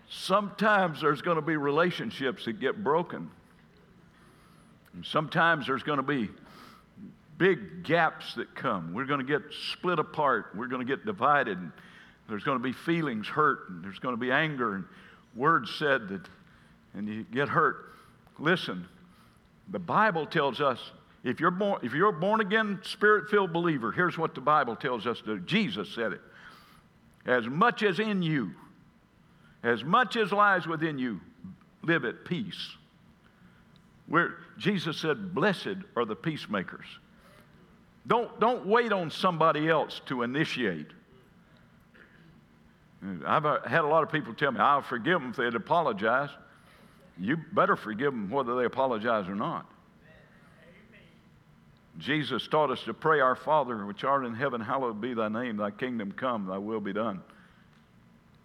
sometimes 0.10 1.02
there's 1.02 1.22
going 1.22 1.36
to 1.36 1.42
be 1.42 1.58
relationships 1.58 2.46
that 2.46 2.60
get 2.60 2.84
broken. 2.84 3.30
And 4.94 5.06
sometimes 5.06 5.68
there's 5.68 5.84
going 5.84 5.98
to 5.98 6.04
be 6.04 6.30
big 7.38 7.84
gaps 7.84 8.36
that 8.36 8.54
come. 8.56 8.94
We're 8.94 9.06
going 9.06 9.26
to 9.26 9.26
get 9.26 9.42
split 9.72 10.00
apart. 10.00 10.48
We're 10.56 10.68
going 10.68 10.86
to 10.86 10.96
get 10.96 11.06
divided. 11.06 11.58
And 11.58 11.72
there's 12.30 12.44
going 12.44 12.58
to 12.58 12.64
be 12.64 12.74
feelings 12.74 13.28
hurt, 13.28 13.70
and 13.70 13.84
there's 13.84 14.00
going 14.00 14.16
to 14.16 14.20
be 14.20 14.32
anger, 14.32 14.76
and 14.76 14.86
words 15.36 15.74
said 15.78 16.08
that, 16.10 16.22
and 16.94 17.08
you 17.08 17.24
get 17.24 17.50
hurt. 17.50 17.94
Listen, 18.40 18.88
the 19.70 19.80
Bible 19.80 20.26
tells 20.26 20.62
us 20.62 20.80
If 21.24 21.40
you're 21.40 21.52
born, 21.52 21.82
if 21.84 21.94
you're 21.94 22.10
a 22.10 22.14
born 22.14 22.42
again, 22.42 22.80
spirit 22.84 23.30
filled 23.30 23.54
believer, 23.54 23.92
here's 23.92 24.18
what 24.18 24.34
the 24.34 24.42
Bible 24.42 24.76
tells 24.76 25.06
us 25.06 25.20
to 25.20 25.38
do. 25.38 25.40
Jesus 25.40 25.94
said 25.94 26.14
it. 26.14 26.22
As 27.26 27.48
much 27.48 27.84
as 27.84 28.00
in 28.00 28.24
you, 28.24 28.52
as 29.62 29.84
much 29.84 30.16
as 30.16 30.32
lies 30.32 30.66
within 30.66 30.98
you, 30.98 31.22
live 31.84 32.06
at 32.06 32.26
peace. 32.26 32.76
Where 34.12 34.36
Jesus 34.58 34.98
said, 34.98 35.34
Blessed 35.34 35.78
are 35.96 36.04
the 36.04 36.18
peacemakers. 36.18 36.86
Don't, 38.06 38.38
don't 38.42 38.68
wait 38.68 38.92
on 38.92 39.10
somebody 39.10 39.70
else 39.70 40.02
to 40.08 40.24
initiate. 40.24 40.88
I've 43.26 43.46
uh, 43.46 43.62
had 43.62 43.86
a 43.86 43.88
lot 43.88 44.04
of 44.04 44.12
people 44.12 44.34
tell 44.34 44.52
me, 44.52 44.60
I'll 44.60 44.82
forgive 44.82 45.22
them 45.22 45.30
if 45.30 45.38
they'd 45.38 45.56
apologize. 45.56 46.30
You 47.18 47.38
better 47.54 47.78
forgive 47.78 48.12
them 48.12 48.30
whether 48.30 48.58
they 48.58 48.66
apologize 48.66 49.30
or 49.30 49.36
not. 49.36 49.66
Jesus 51.98 52.46
taught 52.50 52.70
us 52.70 52.84
to 52.84 52.94
pray, 52.94 53.22
Our 53.22 53.38
Father, 53.38 53.86
which 53.86 54.04
art 54.04 54.26
in 54.26 54.36
heaven, 54.36 54.60
hallowed 54.60 55.00
be 55.00 55.14
thy 55.14 55.30
name. 55.30 55.56
Thy 55.56 55.72
kingdom 55.72 56.12
come, 56.12 56.48
thy 56.48 56.58
will 56.58 56.82
be 56.82 56.92
done 56.92 57.22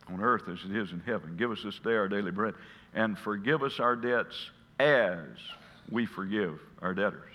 on 0.08 0.20
earth 0.20 0.48
as 0.48 0.58
it 0.64 0.76
is 0.76 0.92
in 0.92 1.00
heaven. 1.00 1.34
Give 1.36 1.50
us 1.50 1.64
this 1.64 1.80
day 1.80 1.94
our 1.94 2.06
daily 2.06 2.30
bread, 2.30 2.54
and 2.94 3.18
forgive 3.18 3.64
us 3.64 3.80
our 3.80 3.96
debts 3.96 4.50
as 4.78 5.24
we 5.90 6.06
forgive 6.06 6.60
our 6.82 6.94
debtors. 6.94 7.32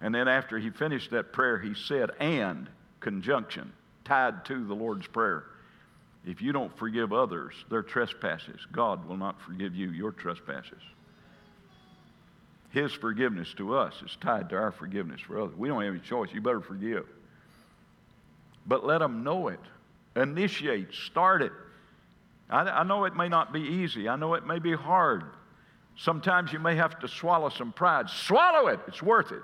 And 0.00 0.14
then 0.14 0.28
after 0.28 0.58
he 0.58 0.70
finished 0.70 1.10
that 1.10 1.32
prayer, 1.32 1.58
he 1.58 1.74
said, 1.74 2.10
and 2.20 2.68
conjunction, 3.00 3.72
tied 4.04 4.44
to 4.46 4.64
the 4.66 4.74
Lord's 4.74 5.06
Prayer. 5.06 5.44
If 6.26 6.40
you 6.40 6.52
don't 6.52 6.76
forgive 6.76 7.12
others 7.12 7.54
their 7.70 7.82
trespasses, 7.82 8.60
God 8.72 9.06
will 9.06 9.16
not 9.16 9.40
forgive 9.40 9.74
you 9.74 9.90
your 9.90 10.12
trespasses. 10.12 10.80
His 12.70 12.92
forgiveness 12.92 13.54
to 13.54 13.76
us 13.76 13.94
is 14.04 14.16
tied 14.20 14.48
to 14.50 14.56
our 14.56 14.72
forgiveness 14.72 15.20
for 15.20 15.40
others. 15.40 15.56
We 15.56 15.68
don't 15.68 15.82
have 15.82 15.94
any 15.94 16.00
choice. 16.00 16.30
You 16.32 16.40
better 16.40 16.60
forgive. 16.60 17.06
But 18.66 18.84
let 18.84 18.98
them 18.98 19.22
know 19.22 19.48
it. 19.48 19.60
Initiate, 20.16 20.92
start 20.92 21.42
it. 21.42 21.52
I, 22.50 22.62
I 22.62 22.82
know 22.82 23.04
it 23.04 23.14
may 23.14 23.28
not 23.28 23.52
be 23.52 23.60
easy, 23.60 24.08
I 24.08 24.16
know 24.16 24.34
it 24.34 24.46
may 24.46 24.58
be 24.58 24.74
hard. 24.74 25.24
Sometimes 25.96 26.52
you 26.52 26.58
may 26.58 26.76
have 26.76 26.98
to 27.00 27.08
swallow 27.08 27.48
some 27.48 27.72
pride. 27.72 28.08
Swallow 28.10 28.68
it, 28.68 28.80
it's 28.88 29.02
worth 29.02 29.32
it. 29.32 29.42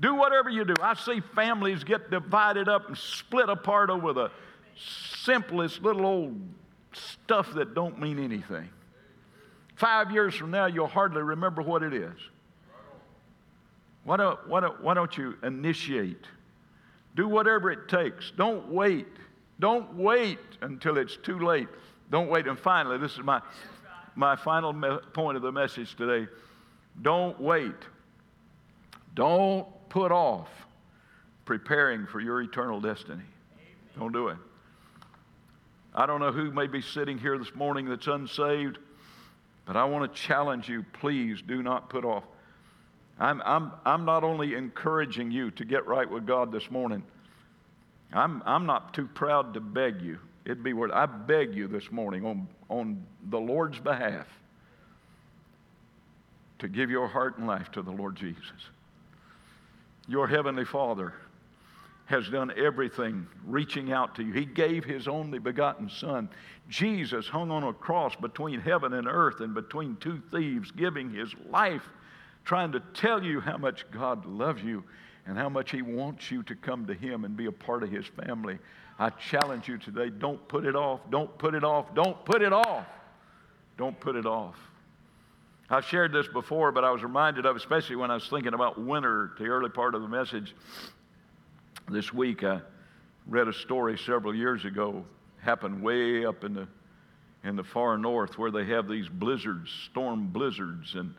Do 0.00 0.14
whatever 0.14 0.48
you 0.48 0.64
do. 0.64 0.74
I 0.80 0.94
see 0.94 1.20
families 1.34 1.84
get 1.84 2.10
divided 2.10 2.68
up 2.68 2.88
and 2.88 2.96
split 2.96 3.48
apart 3.48 3.90
over 3.90 4.12
the 4.12 4.30
simplest 5.24 5.82
little 5.82 6.06
old 6.06 6.40
stuff 6.92 7.52
that 7.54 7.74
don't 7.74 8.00
mean 8.00 8.18
anything. 8.18 8.68
Five 9.76 10.10
years 10.10 10.34
from 10.34 10.50
now, 10.50 10.66
you'll 10.66 10.86
hardly 10.86 11.22
remember 11.22 11.62
what 11.62 11.82
it 11.82 11.92
is. 11.92 12.16
Why 14.04 14.16
don't, 14.16 14.48
why 14.48 14.60
don't, 14.60 14.82
why 14.82 14.94
don't 14.94 15.16
you 15.16 15.36
initiate? 15.42 16.26
Do 17.14 17.28
whatever 17.28 17.70
it 17.70 17.88
takes. 17.88 18.32
Don't 18.36 18.68
wait. 18.68 19.08
Don't 19.58 19.94
wait 19.94 20.38
until 20.62 20.96
it's 20.96 21.16
too 21.16 21.38
late. 21.38 21.68
Don't 22.10 22.28
wait. 22.28 22.46
And 22.46 22.58
finally, 22.58 22.98
this 22.98 23.12
is 23.12 23.22
my, 23.22 23.42
my 24.14 24.36
final 24.36 24.72
me- 24.72 24.98
point 25.12 25.36
of 25.36 25.42
the 25.42 25.52
message 25.52 25.96
today. 25.96 26.30
Don't 27.02 27.40
wait. 27.40 27.74
Don't 29.14 29.66
put 29.88 30.12
off 30.12 30.48
preparing 31.44 32.06
for 32.06 32.20
your 32.20 32.42
eternal 32.42 32.80
destiny. 32.80 33.24
Don't 33.98 34.12
do 34.12 34.28
it. 34.28 34.36
I 35.94 36.06
don't 36.06 36.20
know 36.20 36.32
who 36.32 36.52
may 36.52 36.66
be 36.66 36.80
sitting 36.80 37.18
here 37.18 37.36
this 37.38 37.54
morning 37.54 37.88
that's 37.88 38.06
unsaved. 38.06 38.78
But 39.70 39.76
I 39.76 39.84
want 39.84 40.12
to 40.12 40.20
challenge 40.20 40.68
you 40.68 40.84
please 40.94 41.42
do 41.42 41.62
not 41.62 41.90
put 41.90 42.04
off. 42.04 42.24
I'm, 43.20 43.40
I'm, 43.44 43.70
I'm 43.84 44.04
not 44.04 44.24
only 44.24 44.54
encouraging 44.54 45.30
you 45.30 45.50
to 45.52 45.64
get 45.64 45.86
right 45.86 46.10
with 46.10 46.26
God 46.26 46.50
this 46.50 46.70
morning, 46.70 47.04
I'm, 48.12 48.42
I'm 48.46 48.66
not 48.66 48.94
too 48.94 49.06
proud 49.06 49.54
to 49.54 49.60
beg 49.60 50.02
you. 50.02 50.18
It'd 50.44 50.64
be 50.64 50.72
worth 50.72 50.90
I 50.90 51.06
beg 51.06 51.54
you 51.54 51.68
this 51.68 51.92
morning 51.92 52.24
on, 52.24 52.48
on 52.70 53.04
the 53.28 53.38
Lord's 53.38 53.78
behalf 53.78 54.26
to 56.60 56.68
give 56.68 56.90
your 56.90 57.08
heart 57.08 57.36
and 57.36 57.46
life 57.46 57.70
to 57.72 57.82
the 57.82 57.90
Lord 57.90 58.16
Jesus. 58.16 58.70
Your 60.08 60.26
Heavenly 60.26 60.64
Father 60.64 61.12
has 62.06 62.28
done 62.28 62.52
everything 62.56 63.26
reaching 63.46 63.92
out 63.92 64.14
to 64.16 64.22
you. 64.22 64.32
He 64.32 64.44
gave 64.44 64.84
His 64.84 65.06
only 65.08 65.38
begotten 65.38 65.88
Son. 65.88 66.28
Jesus 66.68 67.28
hung 67.28 67.50
on 67.50 67.64
a 67.64 67.72
cross 67.72 68.16
between 68.16 68.60
heaven 68.60 68.94
and 68.94 69.06
earth 69.06 69.40
and 69.40 69.54
between 69.54 69.96
two 69.96 70.20
thieves, 70.30 70.70
giving 70.70 71.10
His 71.10 71.32
life, 71.48 71.88
trying 72.44 72.72
to 72.72 72.80
tell 72.94 73.22
you 73.22 73.40
how 73.40 73.56
much 73.56 73.84
God 73.90 74.24
loves 74.26 74.62
you 74.62 74.84
and 75.30 75.38
how 75.38 75.48
much 75.48 75.70
He 75.70 75.80
wants 75.80 76.28
you 76.32 76.42
to 76.42 76.56
come 76.56 76.86
to 76.86 76.92
Him 76.92 77.24
and 77.24 77.36
be 77.36 77.46
a 77.46 77.52
part 77.52 77.84
of 77.84 77.90
His 77.90 78.04
family. 78.04 78.58
I 78.98 79.10
challenge 79.10 79.68
you 79.68 79.78
today 79.78 80.10
don't 80.10 80.46
put 80.48 80.66
it 80.66 80.74
off. 80.74 81.00
Don't 81.08 81.38
put 81.38 81.54
it 81.54 81.62
off. 81.62 81.94
Don't 81.94 82.22
put 82.24 82.42
it 82.42 82.52
off. 82.52 82.84
Don't 83.78 83.98
put 84.00 84.16
it 84.16 84.26
off. 84.26 84.56
I've 85.70 85.84
shared 85.84 86.12
this 86.12 86.26
before, 86.26 86.72
but 86.72 86.82
I 86.82 86.90
was 86.90 87.04
reminded 87.04 87.46
of, 87.46 87.54
especially 87.54 87.94
when 87.94 88.10
I 88.10 88.14
was 88.14 88.28
thinking 88.28 88.54
about 88.54 88.80
winter, 88.80 89.30
the 89.38 89.46
early 89.46 89.70
part 89.70 89.94
of 89.94 90.02
the 90.02 90.08
message. 90.08 90.52
This 91.88 92.12
week, 92.12 92.42
I 92.42 92.60
read 93.28 93.46
a 93.46 93.52
story 93.52 93.96
several 93.98 94.34
years 94.34 94.64
ago, 94.64 95.04
happened 95.40 95.80
way 95.80 96.26
up 96.26 96.42
in 96.42 96.54
the 96.54 96.66
in 97.44 97.54
the 97.54 97.64
far 97.64 97.96
north 97.96 98.36
where 98.36 98.50
they 98.50 98.64
have 98.64 98.88
these 98.88 99.08
blizzards, 99.08 99.70
storm 99.90 100.26
blizzards, 100.26 100.96
and 100.96 101.14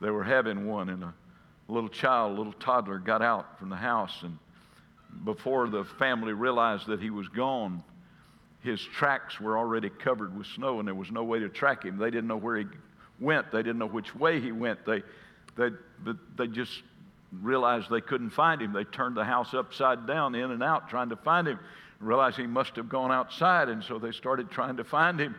they 0.00 0.10
were 0.10 0.24
having 0.24 0.66
one. 0.66 0.88
in 0.88 1.02
a 1.04 1.14
little 1.68 1.88
child, 1.88 2.32
a 2.32 2.36
little 2.36 2.52
toddler, 2.54 2.98
got 2.98 3.22
out 3.22 3.58
from 3.58 3.70
the 3.70 3.76
house, 3.76 4.22
and 4.22 4.38
before 5.24 5.68
the 5.68 5.84
family 5.98 6.32
realized 6.32 6.86
that 6.86 7.00
he 7.00 7.10
was 7.10 7.28
gone, 7.28 7.82
his 8.62 8.80
tracks 8.80 9.40
were 9.40 9.58
already 9.58 9.90
covered 9.90 10.36
with 10.36 10.46
snow, 10.46 10.78
and 10.78 10.88
there 10.88 10.94
was 10.94 11.10
no 11.10 11.24
way 11.24 11.40
to 11.40 11.48
track 11.48 11.84
him. 11.84 11.98
They 11.98 12.10
didn't 12.10 12.28
know 12.28 12.36
where 12.36 12.58
he 12.58 12.66
went. 13.20 13.50
They 13.50 13.58
didn't 13.58 13.78
know 13.78 13.86
which 13.88 14.14
way 14.14 14.40
he 14.40 14.52
went. 14.52 14.84
They, 14.86 15.02
they, 15.56 15.70
they 16.36 16.46
just 16.46 16.82
realized 17.40 17.90
they 17.90 18.00
couldn't 18.00 18.30
find 18.30 18.60
him. 18.60 18.72
They 18.72 18.84
turned 18.84 19.16
the 19.16 19.24
house 19.24 19.54
upside 19.54 20.06
down, 20.06 20.34
in 20.34 20.50
and 20.50 20.62
out, 20.62 20.88
trying 20.88 21.08
to 21.10 21.16
find 21.16 21.48
him. 21.48 21.58
Realized 22.00 22.36
he 22.36 22.46
must 22.46 22.76
have 22.76 22.88
gone 22.88 23.12
outside, 23.12 23.68
and 23.68 23.82
so 23.84 23.98
they 23.98 24.10
started 24.10 24.50
trying 24.50 24.76
to 24.78 24.84
find 24.84 25.20
him 25.20 25.36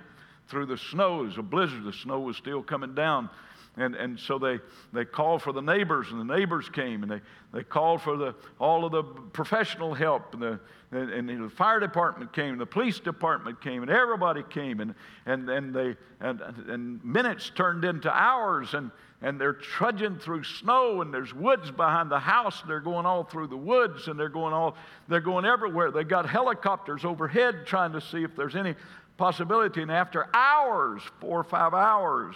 through 0.47 0.65
the 0.67 0.77
snow. 0.77 1.21
It 1.23 1.27
was 1.27 1.37
a 1.37 1.41
blizzard. 1.41 1.83
The 1.83 1.93
snow 1.93 2.21
was 2.21 2.37
still 2.37 2.63
coming 2.63 2.95
down. 2.95 3.29
And, 3.75 3.95
and 3.95 4.19
so 4.19 4.37
they, 4.37 4.59
they 4.91 5.03
called 5.03 5.41
for 5.41 5.51
the 5.51 5.61
neighbors, 5.61 6.07
and 6.11 6.19
the 6.19 6.35
neighbors 6.35 6.69
came, 6.69 7.01
and 7.01 7.11
they, 7.11 7.21
they 7.51 7.63
called 7.63 8.01
for 8.01 8.17
the, 8.17 8.35
all 8.59 8.85
of 8.85 8.91
the 8.91 9.01
professional 9.03 9.95
help, 9.95 10.33
and 10.33 10.43
the, 10.43 10.59
and, 10.91 11.29
and 11.29 11.45
the 11.45 11.49
fire 11.49 11.79
department 11.79 12.31
came, 12.33 12.51
and 12.51 12.61
the 12.61 12.67
police 12.67 12.99
department 12.99 13.59
came, 13.61 13.81
and 13.81 13.89
everybody 13.89 14.43
came, 14.43 14.79
and, 14.79 14.93
and, 15.25 15.49
and, 15.49 15.73
they, 15.73 15.95
and, 16.19 16.41
and 16.67 17.03
minutes 17.03 17.51
turned 17.55 17.83
into 17.83 18.11
hours, 18.15 18.75
and, 18.75 18.91
and 19.23 19.41
they're 19.41 19.53
trudging 19.53 20.19
through 20.19 20.43
snow 20.43 21.01
and 21.01 21.13
there's 21.13 21.33
woods 21.33 21.71
behind 21.71 22.11
the 22.11 22.19
house 22.19 22.61
they're 22.67 22.81
going 22.81 23.05
all 23.05 23.23
through 23.23 23.47
the 23.47 23.55
woods 23.55 24.09
and 24.09 24.19
they're 24.19 24.27
going 24.27 24.53
all 24.53 24.75
they're 25.07 25.21
going 25.21 25.45
everywhere. 25.45 25.91
They 25.91 26.03
got 26.03 26.27
helicopters 26.27 27.05
overhead 27.05 27.65
trying 27.65 27.93
to 27.93 28.01
see 28.01 28.23
if 28.23 28.35
there's 28.35 28.57
any 28.57 28.75
possibility 29.15 29.81
and 29.81 29.89
after 29.89 30.27
hours 30.33 31.01
four 31.21 31.39
or 31.39 31.43
five 31.45 31.73
hours 31.73 32.35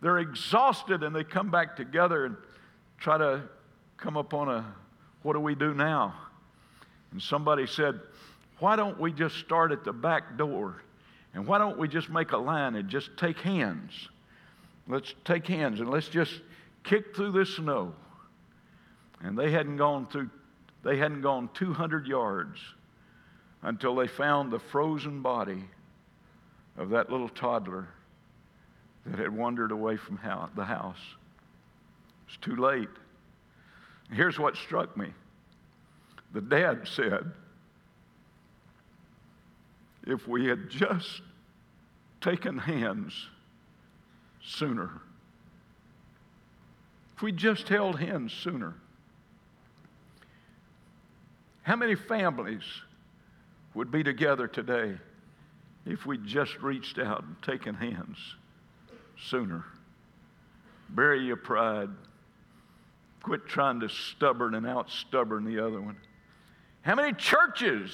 they're 0.00 0.18
exhausted 0.18 1.02
and 1.02 1.14
they 1.14 1.24
come 1.24 1.50
back 1.50 1.76
together 1.76 2.26
and 2.26 2.36
try 2.98 3.18
to 3.18 3.42
come 3.96 4.16
up 4.16 4.34
on 4.34 4.48
a 4.48 4.74
what 5.22 5.34
do 5.34 5.40
we 5.40 5.54
do 5.54 5.74
now? 5.74 6.14
And 7.12 7.20
somebody 7.20 7.66
said 7.66 8.00
why 8.58 8.76
don't 8.76 9.00
we 9.00 9.12
just 9.12 9.36
start 9.36 9.72
at 9.72 9.84
the 9.84 9.92
back 9.92 10.36
door? 10.36 10.82
And 11.32 11.46
why 11.46 11.58
don't 11.58 11.78
we 11.78 11.88
just 11.88 12.10
make 12.10 12.32
a 12.32 12.36
line 12.36 12.76
and 12.76 12.88
just 12.88 13.16
take 13.16 13.38
hands? 13.38 14.08
Let's 14.86 15.14
take 15.24 15.46
hands 15.46 15.80
and 15.80 15.90
let's 15.90 16.08
just 16.08 16.42
kick 16.84 17.16
through 17.16 17.32
this 17.32 17.56
snow. 17.56 17.94
And 19.22 19.38
they 19.38 19.50
hadn't 19.50 19.76
gone 19.76 20.06
through, 20.08 20.30
they 20.82 20.96
hadn't 20.96 21.22
gone 21.22 21.48
200 21.54 22.06
yards 22.06 22.58
until 23.62 23.94
they 23.94 24.08
found 24.08 24.50
the 24.50 24.58
frozen 24.58 25.22
body 25.22 25.64
of 26.76 26.90
that 26.90 27.10
little 27.10 27.28
toddler 27.28 27.88
that 29.06 29.18
had 29.18 29.34
wandered 29.34 29.72
away 29.72 29.96
from 29.96 30.18
the 30.54 30.64
house. 30.64 31.00
It's 32.28 32.36
too 32.38 32.56
late. 32.56 32.88
Here's 34.12 34.38
what 34.38 34.56
struck 34.56 34.96
me 34.96 35.12
the 36.32 36.40
dad 36.40 36.86
said, 36.86 37.32
if 40.06 40.28
we 40.28 40.46
had 40.46 40.70
just 40.70 41.22
taken 42.20 42.56
hands 42.56 43.28
sooner. 44.42 44.90
If 47.16 47.22
we 47.22 47.32
just 47.32 47.68
held 47.68 47.98
hands 47.98 48.32
sooner. 48.32 48.74
How 51.62 51.76
many 51.76 51.94
families 51.94 52.62
would 53.74 53.90
be 53.90 54.02
together 54.02 54.46
today 54.48 54.96
if 55.84 56.06
we 56.06 56.18
just 56.18 56.56
reached 56.60 56.98
out 56.98 57.24
and 57.24 57.40
taken 57.42 57.74
hands 57.74 58.18
sooner? 59.28 59.64
Bury 60.90 61.24
your 61.24 61.36
pride. 61.36 61.88
Quit 63.22 63.46
trying 63.46 63.80
to 63.80 63.88
stubborn 63.88 64.54
and 64.54 64.66
out 64.66 64.90
stubborn 64.90 65.44
the 65.44 65.64
other 65.64 65.80
one. 65.80 65.96
How 66.82 66.94
many 66.94 67.12
churches 67.12 67.90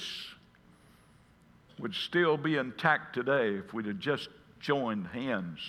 would 1.79 1.93
still 1.93 2.37
be 2.37 2.55
intact 2.55 3.13
today 3.13 3.55
if 3.55 3.73
we'd 3.73 3.85
have 3.85 3.99
just 3.99 4.29
joined 4.59 5.07
hands 5.07 5.59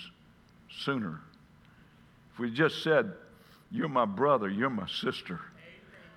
sooner? 0.71 1.19
If 2.33 2.39
we 2.39 2.51
just 2.51 2.83
said, 2.83 3.11
You're 3.69 3.89
my 3.89 4.05
brother, 4.05 4.49
you're 4.49 4.69
my 4.69 4.87
sister. 4.87 5.41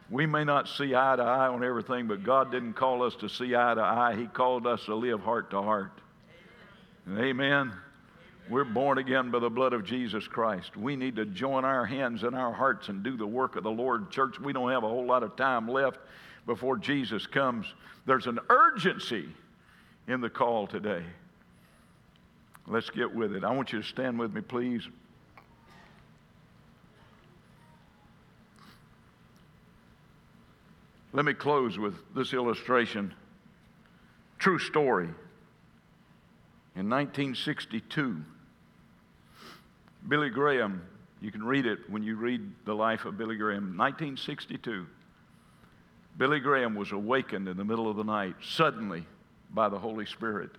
We 0.09 0.26
may 0.26 0.45
not 0.45 0.68
see 0.68 0.95
eye 0.95 1.16
to 1.16 1.22
eye 1.22 1.49
on 1.49 1.64
everything, 1.64 2.07
but 2.07 2.22
God 2.22 2.53
didn't 2.53 2.74
call 2.74 3.03
us 3.03 3.14
to 3.16 3.28
see 3.28 3.57
eye 3.57 3.74
to 3.74 3.80
eye. 3.80 4.14
He 4.14 4.26
called 4.26 4.66
us 4.66 4.84
to 4.84 4.95
live 4.95 5.20
heart 5.20 5.51
to 5.51 5.62
heart. 5.62 6.01
Amen. 7.09 7.72
We're 8.49 8.64
born 8.64 8.99
again 8.99 9.30
by 9.30 9.38
the 9.38 9.49
blood 9.49 9.72
of 9.72 9.84
Jesus 9.84 10.26
Christ. 10.26 10.76
We 10.76 10.97
need 10.97 11.16
to 11.16 11.24
join 11.24 11.64
our 11.64 11.86
hands 11.86 12.22
and 12.22 12.34
our 12.34 12.53
hearts 12.53 12.88
and 12.88 13.03
do 13.03 13.16
the 13.16 13.26
work 13.26 13.57
of 13.57 13.62
the 13.62 13.70
Lord. 13.70 14.11
Church, 14.11 14.38
we 14.40 14.53
don't 14.53 14.70
have 14.70 14.82
a 14.84 14.88
whole 14.88 15.07
lot 15.07 15.22
of 15.22 15.36
time 15.36 15.68
left 15.68 15.99
before 16.45 16.76
Jesus 16.76 17.26
comes. 17.26 17.66
There's 18.05 18.26
an 18.26 18.40
urgency 18.51 19.28
in 20.09 20.20
the 20.20 20.28
call 20.28 20.66
today. 20.66 21.05
Let's 22.66 22.90
get 22.90 23.14
with 23.14 23.34
it. 23.34 23.45
I 23.45 23.53
want 23.53 23.72
you 23.72 23.80
to 23.80 23.86
stand 23.86 24.18
with 24.18 24.32
me, 24.34 24.40
please. 24.40 24.86
Let 31.12 31.24
me 31.24 31.34
close 31.34 31.78
with 31.78 31.95
this 32.14 32.32
illustration. 32.32 33.14
True 34.38 34.59
story. 34.59 35.09
In 36.75 36.89
1962, 36.89 38.25
Billy 40.09 40.31
Graham, 40.31 40.83
you 41.20 41.31
can 41.31 41.45
read 41.45 41.66
it 41.66 41.79
when 41.91 42.03
you 42.03 42.16
read 42.16 42.41
the 42.64 42.75
life 42.75 43.05
of 43.05 43.18
Billy 43.18 43.37
Graham. 43.37 43.77
1962, 43.77 44.87
Billy 46.16 46.41
Graham 46.41 46.75
was 46.75 46.91
awakened 46.93 47.47
in 47.47 47.59
the 47.59 47.64
middle 47.64 47.91
of 47.91 47.97
the 47.97 48.05
night, 48.05 48.37
suddenly, 48.43 49.05
by 49.53 49.68
the 49.68 49.79
Holy 49.79 50.07
Spirit, 50.07 50.51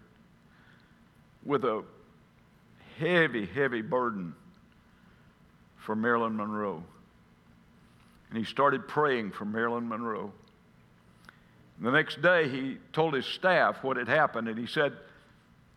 with 1.44 1.66
a 1.66 1.84
heavy, 3.00 3.48
heavy 3.48 3.82
burden 3.82 4.36
for 5.78 5.96
Marilyn 5.96 6.38
Monroe. 6.38 6.84
And 8.30 8.38
he 8.38 8.44
started 8.44 8.88
praying 8.88 9.32
for 9.32 9.46
Marilyn 9.46 9.90
Monroe. 9.90 10.32
The 11.82 11.92
next 11.92 12.22
day, 12.22 12.50
he 12.50 12.78
told 12.94 13.16
his 13.16 13.26
staff 13.26 13.84
what 13.84 13.98
had 13.98 14.08
happened, 14.08 14.48
and 14.48 14.60
he 14.60 14.68
said 14.68 14.94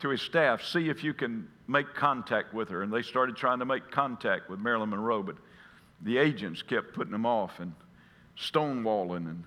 to 0.00 0.08
his 0.10 0.22
staff, 0.22 0.62
See 0.62 0.88
if 0.88 1.02
you 1.02 1.14
can 1.14 1.48
make 1.66 1.94
contact 1.94 2.54
with 2.54 2.68
her. 2.68 2.82
And 2.82 2.92
they 2.92 3.02
started 3.02 3.36
trying 3.36 3.60
to 3.60 3.64
make 3.64 3.90
contact 3.90 4.48
with 4.48 4.60
Marilyn 4.60 4.90
Monroe, 4.90 5.22
but 5.22 5.36
the 6.02 6.18
agents 6.18 6.62
kept 6.62 6.94
putting 6.94 7.12
them 7.12 7.26
off 7.26 7.58
and 7.60 7.72
stonewalling 8.38 9.28
and 9.28 9.44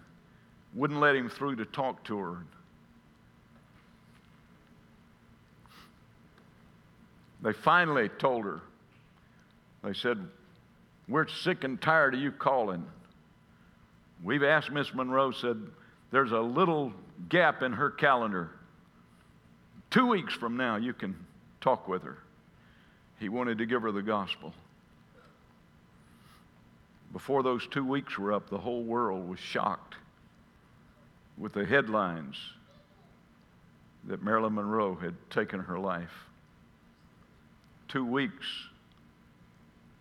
wouldn't 0.74 1.00
let 1.00 1.16
him 1.16 1.30
through 1.30 1.58
to 1.58 1.66
talk 1.66 2.04
to 2.06 2.18
her. 2.18 2.46
They 7.42 7.54
finally 7.54 8.10
told 8.10 8.46
her, 8.46 8.62
they 9.84 9.94
said, 9.94 10.18
We're 11.08 11.28
sick 11.28 11.64
and 11.64 11.80
tired 11.82 12.14
of 12.16 12.20
you 12.20 12.32
calling. 12.32 12.86
We've 14.22 14.44
asked 14.44 14.72
Miss 14.72 14.94
Monroe, 14.94 15.32
said, 15.32 15.62
there's 16.12 16.32
a 16.32 16.40
little 16.40 16.92
gap 17.30 17.62
in 17.62 17.74
her 17.74 17.90
calendar. 17.90 18.52
Two 19.90 20.08
weeks 20.08 20.34
from 20.34 20.58
now, 20.58 20.76
you 20.76 20.94
can 20.94 21.16
talk 21.62 21.88
with 21.88 22.04
her. 22.04 22.18
He 23.20 23.30
wanted 23.30 23.58
to 23.58 23.66
give 23.66 23.82
her 23.82 23.92
the 23.92 24.02
gospel. 24.02 24.54
Before 27.12 27.42
those 27.42 27.66
two 27.68 27.84
weeks 27.84 28.18
were 28.18 28.34
up, 28.34 28.50
the 28.50 28.58
whole 28.58 28.84
world 28.84 29.28
was 29.28 29.40
shocked 29.40 29.96
with 31.38 31.54
the 31.54 31.66
headlines 31.66 32.38
that 34.06 34.24
Marilyn 34.24 34.56
Monroe 34.56 34.96
had 34.96 35.16
taken 35.30 35.60
her 35.60 35.80
life. 35.80 36.14
Two 37.88 38.06
weeks 38.06 38.46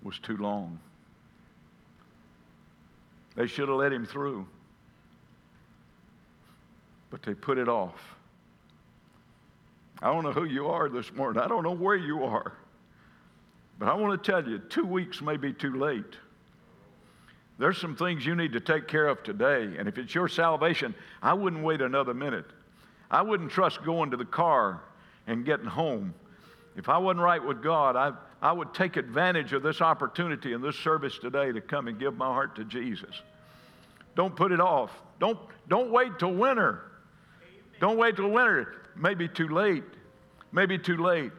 was 0.03 0.19
too 0.19 0.37
long. 0.37 0.79
They 3.35 3.47
should 3.47 3.69
have 3.69 3.79
let 3.79 3.93
him 3.93 4.05
through 4.05 4.47
but 7.11 7.23
they 7.23 7.35
put 7.35 7.59
it 7.59 7.69
off. 7.69 8.17
I 10.01 10.13
don't 10.13 10.23
know 10.23 10.33
who 10.33 10.45
you 10.45 10.69
are 10.69 10.89
this 10.89 11.13
morning. 11.13 11.43
I 11.43 11.49
don't 11.49 11.65
know 11.65 11.75
where 11.75 11.97
you 11.97 12.25
are. 12.25 12.53
But 13.79 13.89
I 13.89 13.95
want 13.95 14.23
to 14.23 14.31
tell 14.31 14.49
you, 14.49 14.59
two 14.59 14.85
weeks 14.85 15.21
may 15.21 15.37
be 15.37 15.53
too 15.53 15.77
late. 15.77 16.17
There's 17.59 17.79
some 17.79 17.97
things 17.97 18.25
you 18.25 18.37
need 18.37 18.53
to 18.53 18.61
take 18.61 18.87
care 18.87 19.09
of 19.09 19.23
today. 19.25 19.77
And 19.79 19.89
if 19.89 19.99
it's 19.99 20.15
your 20.15 20.29
salvation, 20.29 20.95
I 21.21 21.35
wouldn't 21.35 21.63
wait 21.63 21.81
another 21.81 22.15
minute. 22.15 22.47
I 23.11 23.23
wouldn't 23.23 23.51
trust 23.51 23.83
going 23.85 24.11
to 24.13 24.17
the 24.17 24.25
car 24.25 24.83
and 25.27 25.45
getting 25.45 25.67
home. 25.67 26.15
If 26.77 26.89
I 26.89 26.99
wasn't 26.99 27.23
right 27.23 27.45
with 27.45 27.63
God, 27.63 27.97
I, 27.97 28.13
I 28.41 28.53
would 28.53 28.73
take 28.75 28.97
advantage 28.97 29.53
of 29.53 29.65
this 29.65 29.81
opportunity 29.81 30.53
in 30.53 30.63
this 30.63 30.77
service 30.77 31.19
today 31.19 31.51
to 31.51 31.61
come 31.61 31.89
and 31.89 31.99
give 31.99 32.17
my 32.17 32.27
heart 32.27 32.55
to 32.57 32.65
Jesus. 32.65 33.23
Don't 34.15 34.37
put 34.37 34.53
it 34.53 34.61
off. 34.61 34.93
Don't, 35.19 35.39
don't 35.69 35.91
wait 35.91 36.19
till 36.21 36.35
winter. 36.35 36.83
Don't 37.81 37.99
wait 37.99 38.17
till 38.17 38.31
winter. 38.31 38.83
Maybe 38.99 39.29
too 39.29 39.49
late. 39.49 39.85
Maybe 40.53 40.79
too 40.79 40.97
late. 40.97 41.33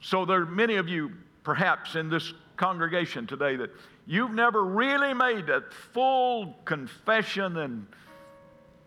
So 0.00 0.24
there 0.24 0.42
are 0.42 0.46
many 0.46 0.76
of 0.76 0.88
you, 0.88 1.12
perhaps, 1.42 1.96
in 1.96 2.10
this 2.10 2.32
congregation 2.56 3.26
today 3.26 3.56
that 3.56 3.70
you've 4.06 4.30
never 4.30 4.64
really 4.64 5.14
made 5.14 5.48
a 5.48 5.62
full 5.92 6.54
confession 6.64 7.56
and 7.58 7.86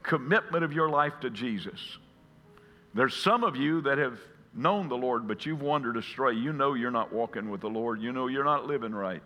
commitment 0.04 0.64
of 0.64 0.72
your 0.72 0.90
life 0.90 1.14
to 1.22 1.30
Jesus. 1.30 1.98
There's 2.94 3.16
some 3.16 3.44
of 3.44 3.56
you 3.56 3.82
that 3.82 3.98
have 3.98 4.20
known 4.54 4.90
the 4.90 4.96
Lord, 4.96 5.28
but 5.28 5.46
you've 5.46 5.62
wandered 5.62 5.98
astray. 5.98 6.34
You 6.34 6.54
know 6.54 6.74
you're 6.74 6.92
not 6.92 7.12
walking 7.12 7.50
with 7.50 7.62
the 7.62 7.70
Lord. 7.70 8.02
You 8.02 8.12
know 8.12 8.28
you're 8.28 8.46
not 8.46 8.66
living 8.66 8.94
right. 8.94 9.22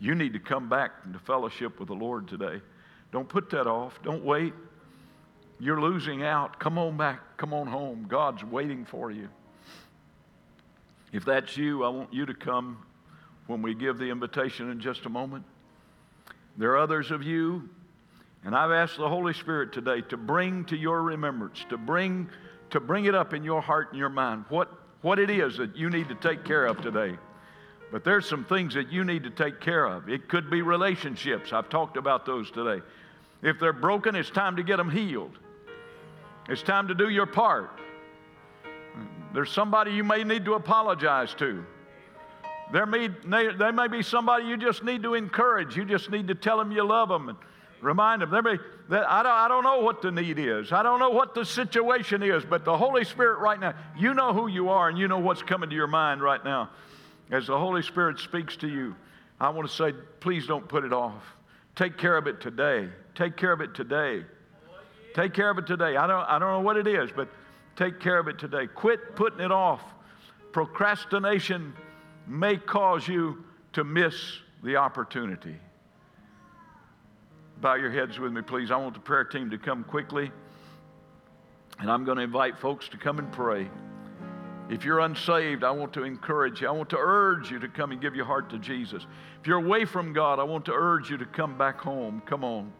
You 0.00 0.14
need 0.14 0.32
to 0.32 0.38
come 0.38 0.68
back 0.68 0.92
into 1.04 1.18
fellowship 1.20 1.78
with 1.78 1.88
the 1.88 1.94
Lord 1.94 2.28
today. 2.28 2.60
Don't 3.12 3.28
put 3.28 3.48
that 3.50 3.66
off. 3.66 3.98
Don't 4.02 4.24
wait. 4.24 4.52
You're 5.58 5.80
losing 5.80 6.22
out. 6.22 6.58
Come 6.58 6.78
on 6.78 6.96
back. 6.96 7.20
Come 7.36 7.54
on 7.54 7.66
home. 7.66 8.06
God's 8.08 8.44
waiting 8.44 8.84
for 8.84 9.10
you. 9.10 9.28
If 11.12 11.24
that's 11.24 11.56
you, 11.56 11.84
I 11.84 11.88
want 11.88 12.12
you 12.12 12.26
to 12.26 12.34
come 12.34 12.84
when 13.46 13.62
we 13.62 13.74
give 13.74 13.98
the 13.98 14.10
invitation 14.10 14.70
in 14.70 14.80
just 14.80 15.06
a 15.06 15.08
moment. 15.08 15.44
There 16.58 16.72
are 16.72 16.78
others 16.78 17.10
of 17.10 17.22
you, 17.22 17.68
and 18.44 18.54
I've 18.54 18.70
asked 18.70 18.96
the 18.96 19.08
Holy 19.08 19.32
Spirit 19.32 19.72
today 19.72 20.02
to 20.08 20.16
bring 20.16 20.64
to 20.66 20.76
your 20.76 21.02
remembrance, 21.02 21.64
to 21.70 21.78
bring, 21.78 22.28
to 22.70 22.80
bring 22.80 23.04
it 23.04 23.14
up 23.14 23.34
in 23.34 23.44
your 23.44 23.60
heart 23.60 23.90
and 23.90 23.98
your 23.98 24.08
mind 24.08 24.44
what, 24.48 24.70
what 25.02 25.18
it 25.18 25.30
is 25.30 25.56
that 25.58 25.76
you 25.76 25.90
need 25.90 26.08
to 26.08 26.14
take 26.16 26.44
care 26.44 26.66
of 26.66 26.80
today. 26.80 27.16
But 27.92 28.04
there's 28.04 28.28
some 28.28 28.44
things 28.44 28.74
that 28.74 28.90
you 28.90 29.04
need 29.04 29.22
to 29.24 29.30
take 29.30 29.60
care 29.60 29.86
of. 29.86 30.08
It 30.08 30.28
could 30.28 30.50
be 30.50 30.60
relationships. 30.60 31.52
I've 31.52 31.68
talked 31.68 31.96
about 31.96 32.26
those 32.26 32.50
today. 32.50 32.82
If 33.42 33.60
they're 33.60 33.72
broken, 33.72 34.16
it's 34.16 34.30
time 34.30 34.56
to 34.56 34.62
get 34.62 34.78
them 34.78 34.90
healed. 34.90 35.38
It's 36.48 36.62
time 36.62 36.88
to 36.88 36.94
do 36.94 37.08
your 37.08 37.26
part. 37.26 37.80
There's 39.34 39.50
somebody 39.50 39.92
you 39.92 40.04
may 40.04 40.24
need 40.24 40.44
to 40.44 40.54
apologize 40.54 41.34
to. 41.34 41.64
There 42.72 42.86
may, 42.86 43.08
there 43.08 43.72
may 43.72 43.88
be 43.88 44.02
somebody 44.02 44.46
you 44.46 44.56
just 44.56 44.82
need 44.82 45.02
to 45.02 45.14
encourage. 45.14 45.76
You 45.76 45.84
just 45.84 46.10
need 46.10 46.28
to 46.28 46.34
tell 46.34 46.56
them 46.58 46.72
you 46.72 46.84
love 46.84 47.08
them 47.08 47.28
and 47.28 47.38
remind 47.80 48.22
them. 48.22 48.30
There 48.30 48.42
may, 48.42 48.58
that 48.88 49.08
I, 49.08 49.22
don't, 49.22 49.32
I 49.32 49.48
don't 49.48 49.62
know 49.62 49.80
what 49.80 50.02
the 50.02 50.10
need 50.10 50.38
is. 50.38 50.72
I 50.72 50.82
don't 50.82 50.98
know 50.98 51.10
what 51.10 51.34
the 51.34 51.44
situation 51.44 52.22
is, 52.22 52.44
but 52.44 52.64
the 52.64 52.76
Holy 52.76 53.04
Spirit 53.04 53.38
right 53.38 53.60
now, 53.60 53.74
you 53.96 54.14
know 54.14 54.32
who 54.32 54.48
you 54.48 54.68
are 54.70 54.88
and 54.88 54.98
you 54.98 55.06
know 55.06 55.18
what's 55.18 55.42
coming 55.42 55.70
to 55.70 55.76
your 55.76 55.86
mind 55.86 56.22
right 56.22 56.44
now. 56.44 56.70
As 57.30 57.48
the 57.48 57.58
Holy 57.58 57.82
Spirit 57.82 58.18
speaks 58.18 58.56
to 58.58 58.68
you, 58.68 58.94
I 59.38 59.50
want 59.50 59.68
to 59.68 59.74
say, 59.74 59.92
please 60.20 60.46
don't 60.46 60.66
put 60.68 60.84
it 60.84 60.92
off. 60.92 61.22
Take 61.74 61.98
care 61.98 62.16
of 62.16 62.26
it 62.26 62.40
today. 62.40 62.88
Take 63.14 63.36
care 63.36 63.52
of 63.52 63.60
it 63.60 63.74
today. 63.74 64.24
Take 65.16 65.32
care 65.32 65.48
of 65.48 65.56
it 65.56 65.66
today. 65.66 65.96
I 65.96 66.06
don't, 66.06 66.28
I 66.28 66.38
don't 66.38 66.50
know 66.50 66.60
what 66.60 66.76
it 66.76 66.86
is, 66.86 67.10
but 67.10 67.30
take 67.74 68.00
care 68.00 68.18
of 68.18 68.28
it 68.28 68.38
today. 68.38 68.66
Quit 68.66 69.16
putting 69.16 69.40
it 69.40 69.50
off. 69.50 69.80
Procrastination 70.52 71.72
may 72.26 72.58
cause 72.58 73.08
you 73.08 73.42
to 73.72 73.82
miss 73.82 74.14
the 74.62 74.76
opportunity. 74.76 75.56
Bow 77.62 77.76
your 77.76 77.90
heads 77.90 78.18
with 78.18 78.30
me, 78.30 78.42
please. 78.42 78.70
I 78.70 78.76
want 78.76 78.92
the 78.92 79.00
prayer 79.00 79.24
team 79.24 79.48
to 79.52 79.56
come 79.56 79.84
quickly. 79.84 80.30
And 81.78 81.90
I'm 81.90 82.04
going 82.04 82.18
to 82.18 82.24
invite 82.24 82.58
folks 82.58 82.86
to 82.90 82.98
come 82.98 83.18
and 83.18 83.32
pray. 83.32 83.70
If 84.68 84.84
you're 84.84 85.00
unsaved, 85.00 85.64
I 85.64 85.70
want 85.70 85.94
to 85.94 86.04
encourage 86.04 86.60
you. 86.60 86.68
I 86.68 86.72
want 86.72 86.90
to 86.90 86.98
urge 86.98 87.50
you 87.50 87.58
to 87.60 87.68
come 87.68 87.90
and 87.90 88.02
give 88.02 88.14
your 88.14 88.26
heart 88.26 88.50
to 88.50 88.58
Jesus. 88.58 89.06
If 89.40 89.46
you're 89.46 89.64
away 89.64 89.86
from 89.86 90.12
God, 90.12 90.38
I 90.38 90.42
want 90.42 90.66
to 90.66 90.72
urge 90.74 91.08
you 91.08 91.16
to 91.16 91.24
come 91.24 91.56
back 91.56 91.80
home. 91.80 92.20
Come 92.26 92.44
on. 92.44 92.70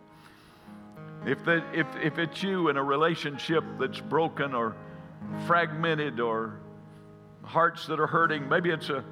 If, 1.27 1.45
that, 1.45 1.65
if, 1.75 1.87
if 2.03 2.19
it's 2.19 2.43
you 2.43 2.69
in 2.69 2.77
a 2.77 2.83
relationship 2.83 3.65
that's 3.79 4.01
broken 4.01 4.55
or 4.55 4.77
fragmented 5.47 6.21
or 6.21 6.61
hearts 7.43 7.87
that 7.89 8.01
are 8.01 8.07
hurting, 8.07 8.49
maybe 8.49 8.71
it's 8.71 8.89
a 8.89 9.05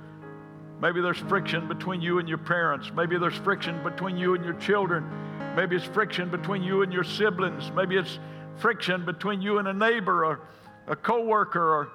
Maybe 0.81 1.01
there's 1.01 1.19
friction 1.19 1.69
between 1.69 2.01
you 2.01 2.19
and 2.19 2.29
your 2.29 2.39
parents. 2.39 2.91
Maybe 2.95 3.17
there's 3.17 3.37
friction 3.37 3.83
between 3.83 4.17
you 4.17 4.35
and 4.35 4.45
your 4.45 4.55
children. 4.55 5.09
Maybe 5.57 5.77
it's 5.77 5.85
friction 5.85 6.31
between 6.31 6.63
you 6.63 6.83
and 6.83 6.93
your 6.93 7.05
siblings. 7.05 7.71
Maybe 7.73 7.97
it's 7.97 8.19
friction 8.57 9.05
between 9.05 9.41
you 9.41 9.59
and 9.59 9.69
a 9.69 9.73
neighbor 9.73 10.25
or 10.25 10.41
a 10.87 10.97
coworker 10.97 11.75
or 11.75 11.89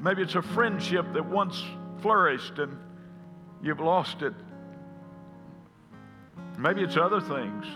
maybe 0.00 0.22
it's 0.22 0.34
a 0.34 0.42
friendship 0.42 1.12
that 1.14 1.24
once 1.26 1.62
flourished 2.00 2.58
and 2.58 2.76
you've 3.62 3.80
lost 3.80 4.22
it. 4.22 4.34
Maybe 6.58 6.82
it's 6.82 6.96
other 6.96 7.20
things. 7.20 7.66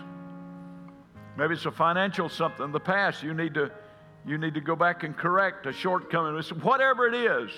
Maybe 1.37 1.55
it's 1.55 1.65
a 1.65 1.71
financial 1.71 2.29
something 2.29 2.65
in 2.65 2.71
the 2.71 2.79
past 2.79 3.23
you 3.23 3.33
need 3.33 3.55
to 3.55 3.71
you 4.25 4.37
need 4.37 4.53
to 4.53 4.61
go 4.61 4.75
back 4.75 5.03
and 5.03 5.17
correct 5.17 5.65
a 5.65 5.73
shortcoming. 5.73 6.41
Whatever 6.61 7.07
it 7.07 7.15
is, 7.15 7.51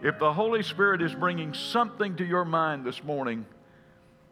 if 0.00 0.18
the 0.18 0.32
Holy 0.32 0.62
Spirit 0.62 1.02
is 1.02 1.14
bringing 1.14 1.52
something 1.52 2.16
to 2.16 2.24
your 2.24 2.44
mind 2.44 2.84
this 2.84 3.04
morning 3.04 3.44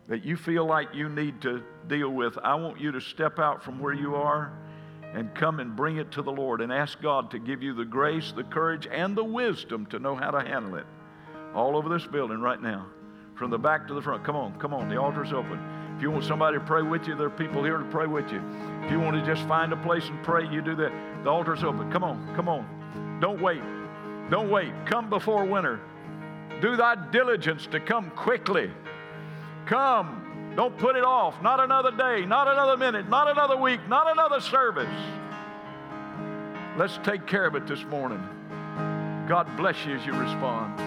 that 0.09 0.25
you 0.25 0.37
feel 0.37 0.65
like 0.65 0.95
you 0.95 1.09
need 1.09 1.43
to 1.43 1.63
deal 1.87 2.09
with, 2.09 2.39
I 2.43 2.55
want 2.55 2.81
you 2.81 2.93
to 2.93 3.01
step 3.01 3.39
out 3.39 3.63
from 3.63 3.79
where 3.79 3.93
you 3.93 4.15
are 4.17 4.53
and 5.13 5.35
come 5.35 5.61
and 5.61 5.77
bring 5.77 5.99
it 5.99 6.11
to 6.13 6.23
the 6.23 6.33
Lord 6.33 6.61
and 6.61 6.73
ask 6.73 7.01
God 7.03 7.31
to 7.33 7.39
give 7.39 7.63
you 7.63 7.75
the 7.75 7.85
grace, 7.85 8.33
the 8.33 8.45
courage, 8.45 8.89
and 8.91 9.15
the 9.15 9.25
wisdom 9.25 9.85
to 9.87 9.99
know 9.99 10.17
how 10.17 10.31
to 10.31 10.41
handle 10.41 10.77
it. 10.77 10.87
All 11.55 11.77
over 11.77 11.89
this 11.89 12.07
building 12.07 12.41
right 12.41 12.61
now, 12.61 12.87
from 13.35 13.51
the 13.51 13.59
back 13.59 13.87
to 13.89 13.95
the 13.95 14.01
front. 14.01 14.25
Come 14.25 14.37
on, 14.37 14.59
come 14.59 14.73
on, 14.73 14.89
the 14.89 14.97
altar's 14.97 15.33
open. 15.33 15.80
If 16.01 16.05
you 16.05 16.11
want 16.11 16.25
somebody 16.25 16.57
to 16.57 16.65
pray 16.65 16.81
with 16.81 17.07
you, 17.07 17.15
there 17.15 17.27
are 17.27 17.29
people 17.29 17.63
here 17.63 17.77
to 17.77 17.85
pray 17.85 18.07
with 18.07 18.33
you. 18.33 18.43
If 18.85 18.91
you 18.91 18.99
want 18.99 19.23
to 19.23 19.35
just 19.35 19.47
find 19.47 19.71
a 19.71 19.77
place 19.77 20.09
and 20.09 20.25
pray, 20.25 20.49
you 20.49 20.63
do 20.63 20.75
that. 20.77 20.91
The 21.25 21.29
altar's 21.29 21.63
open. 21.63 21.93
Come 21.93 22.03
on, 22.03 22.35
come 22.35 22.49
on. 22.49 23.19
Don't 23.21 23.39
wait. 23.39 23.61
Don't 24.31 24.49
wait. 24.49 24.73
Come 24.87 25.11
before 25.11 25.45
winter. 25.45 25.79
Do 26.63 26.75
thy 26.75 26.95
diligence 27.11 27.67
to 27.67 27.81
come 27.81 28.09
quickly. 28.13 28.71
Come. 29.67 30.55
Don't 30.57 30.75
put 30.79 30.97
it 30.97 31.05
off. 31.05 31.43
Not 31.43 31.61
another 31.61 31.91
day, 31.91 32.25
not 32.25 32.49
another 32.49 32.79
minute, 32.79 33.07
not 33.11 33.31
another 33.31 33.59
week, 33.59 33.87
not 33.87 34.11
another 34.11 34.41
service. 34.41 34.89
Let's 36.79 36.99
take 37.05 37.27
care 37.27 37.45
of 37.45 37.57
it 37.57 37.67
this 37.67 37.85
morning. 37.85 38.27
God 39.29 39.55
bless 39.59 39.85
you 39.85 39.97
as 39.97 40.07
you 40.07 40.15
respond. 40.15 40.81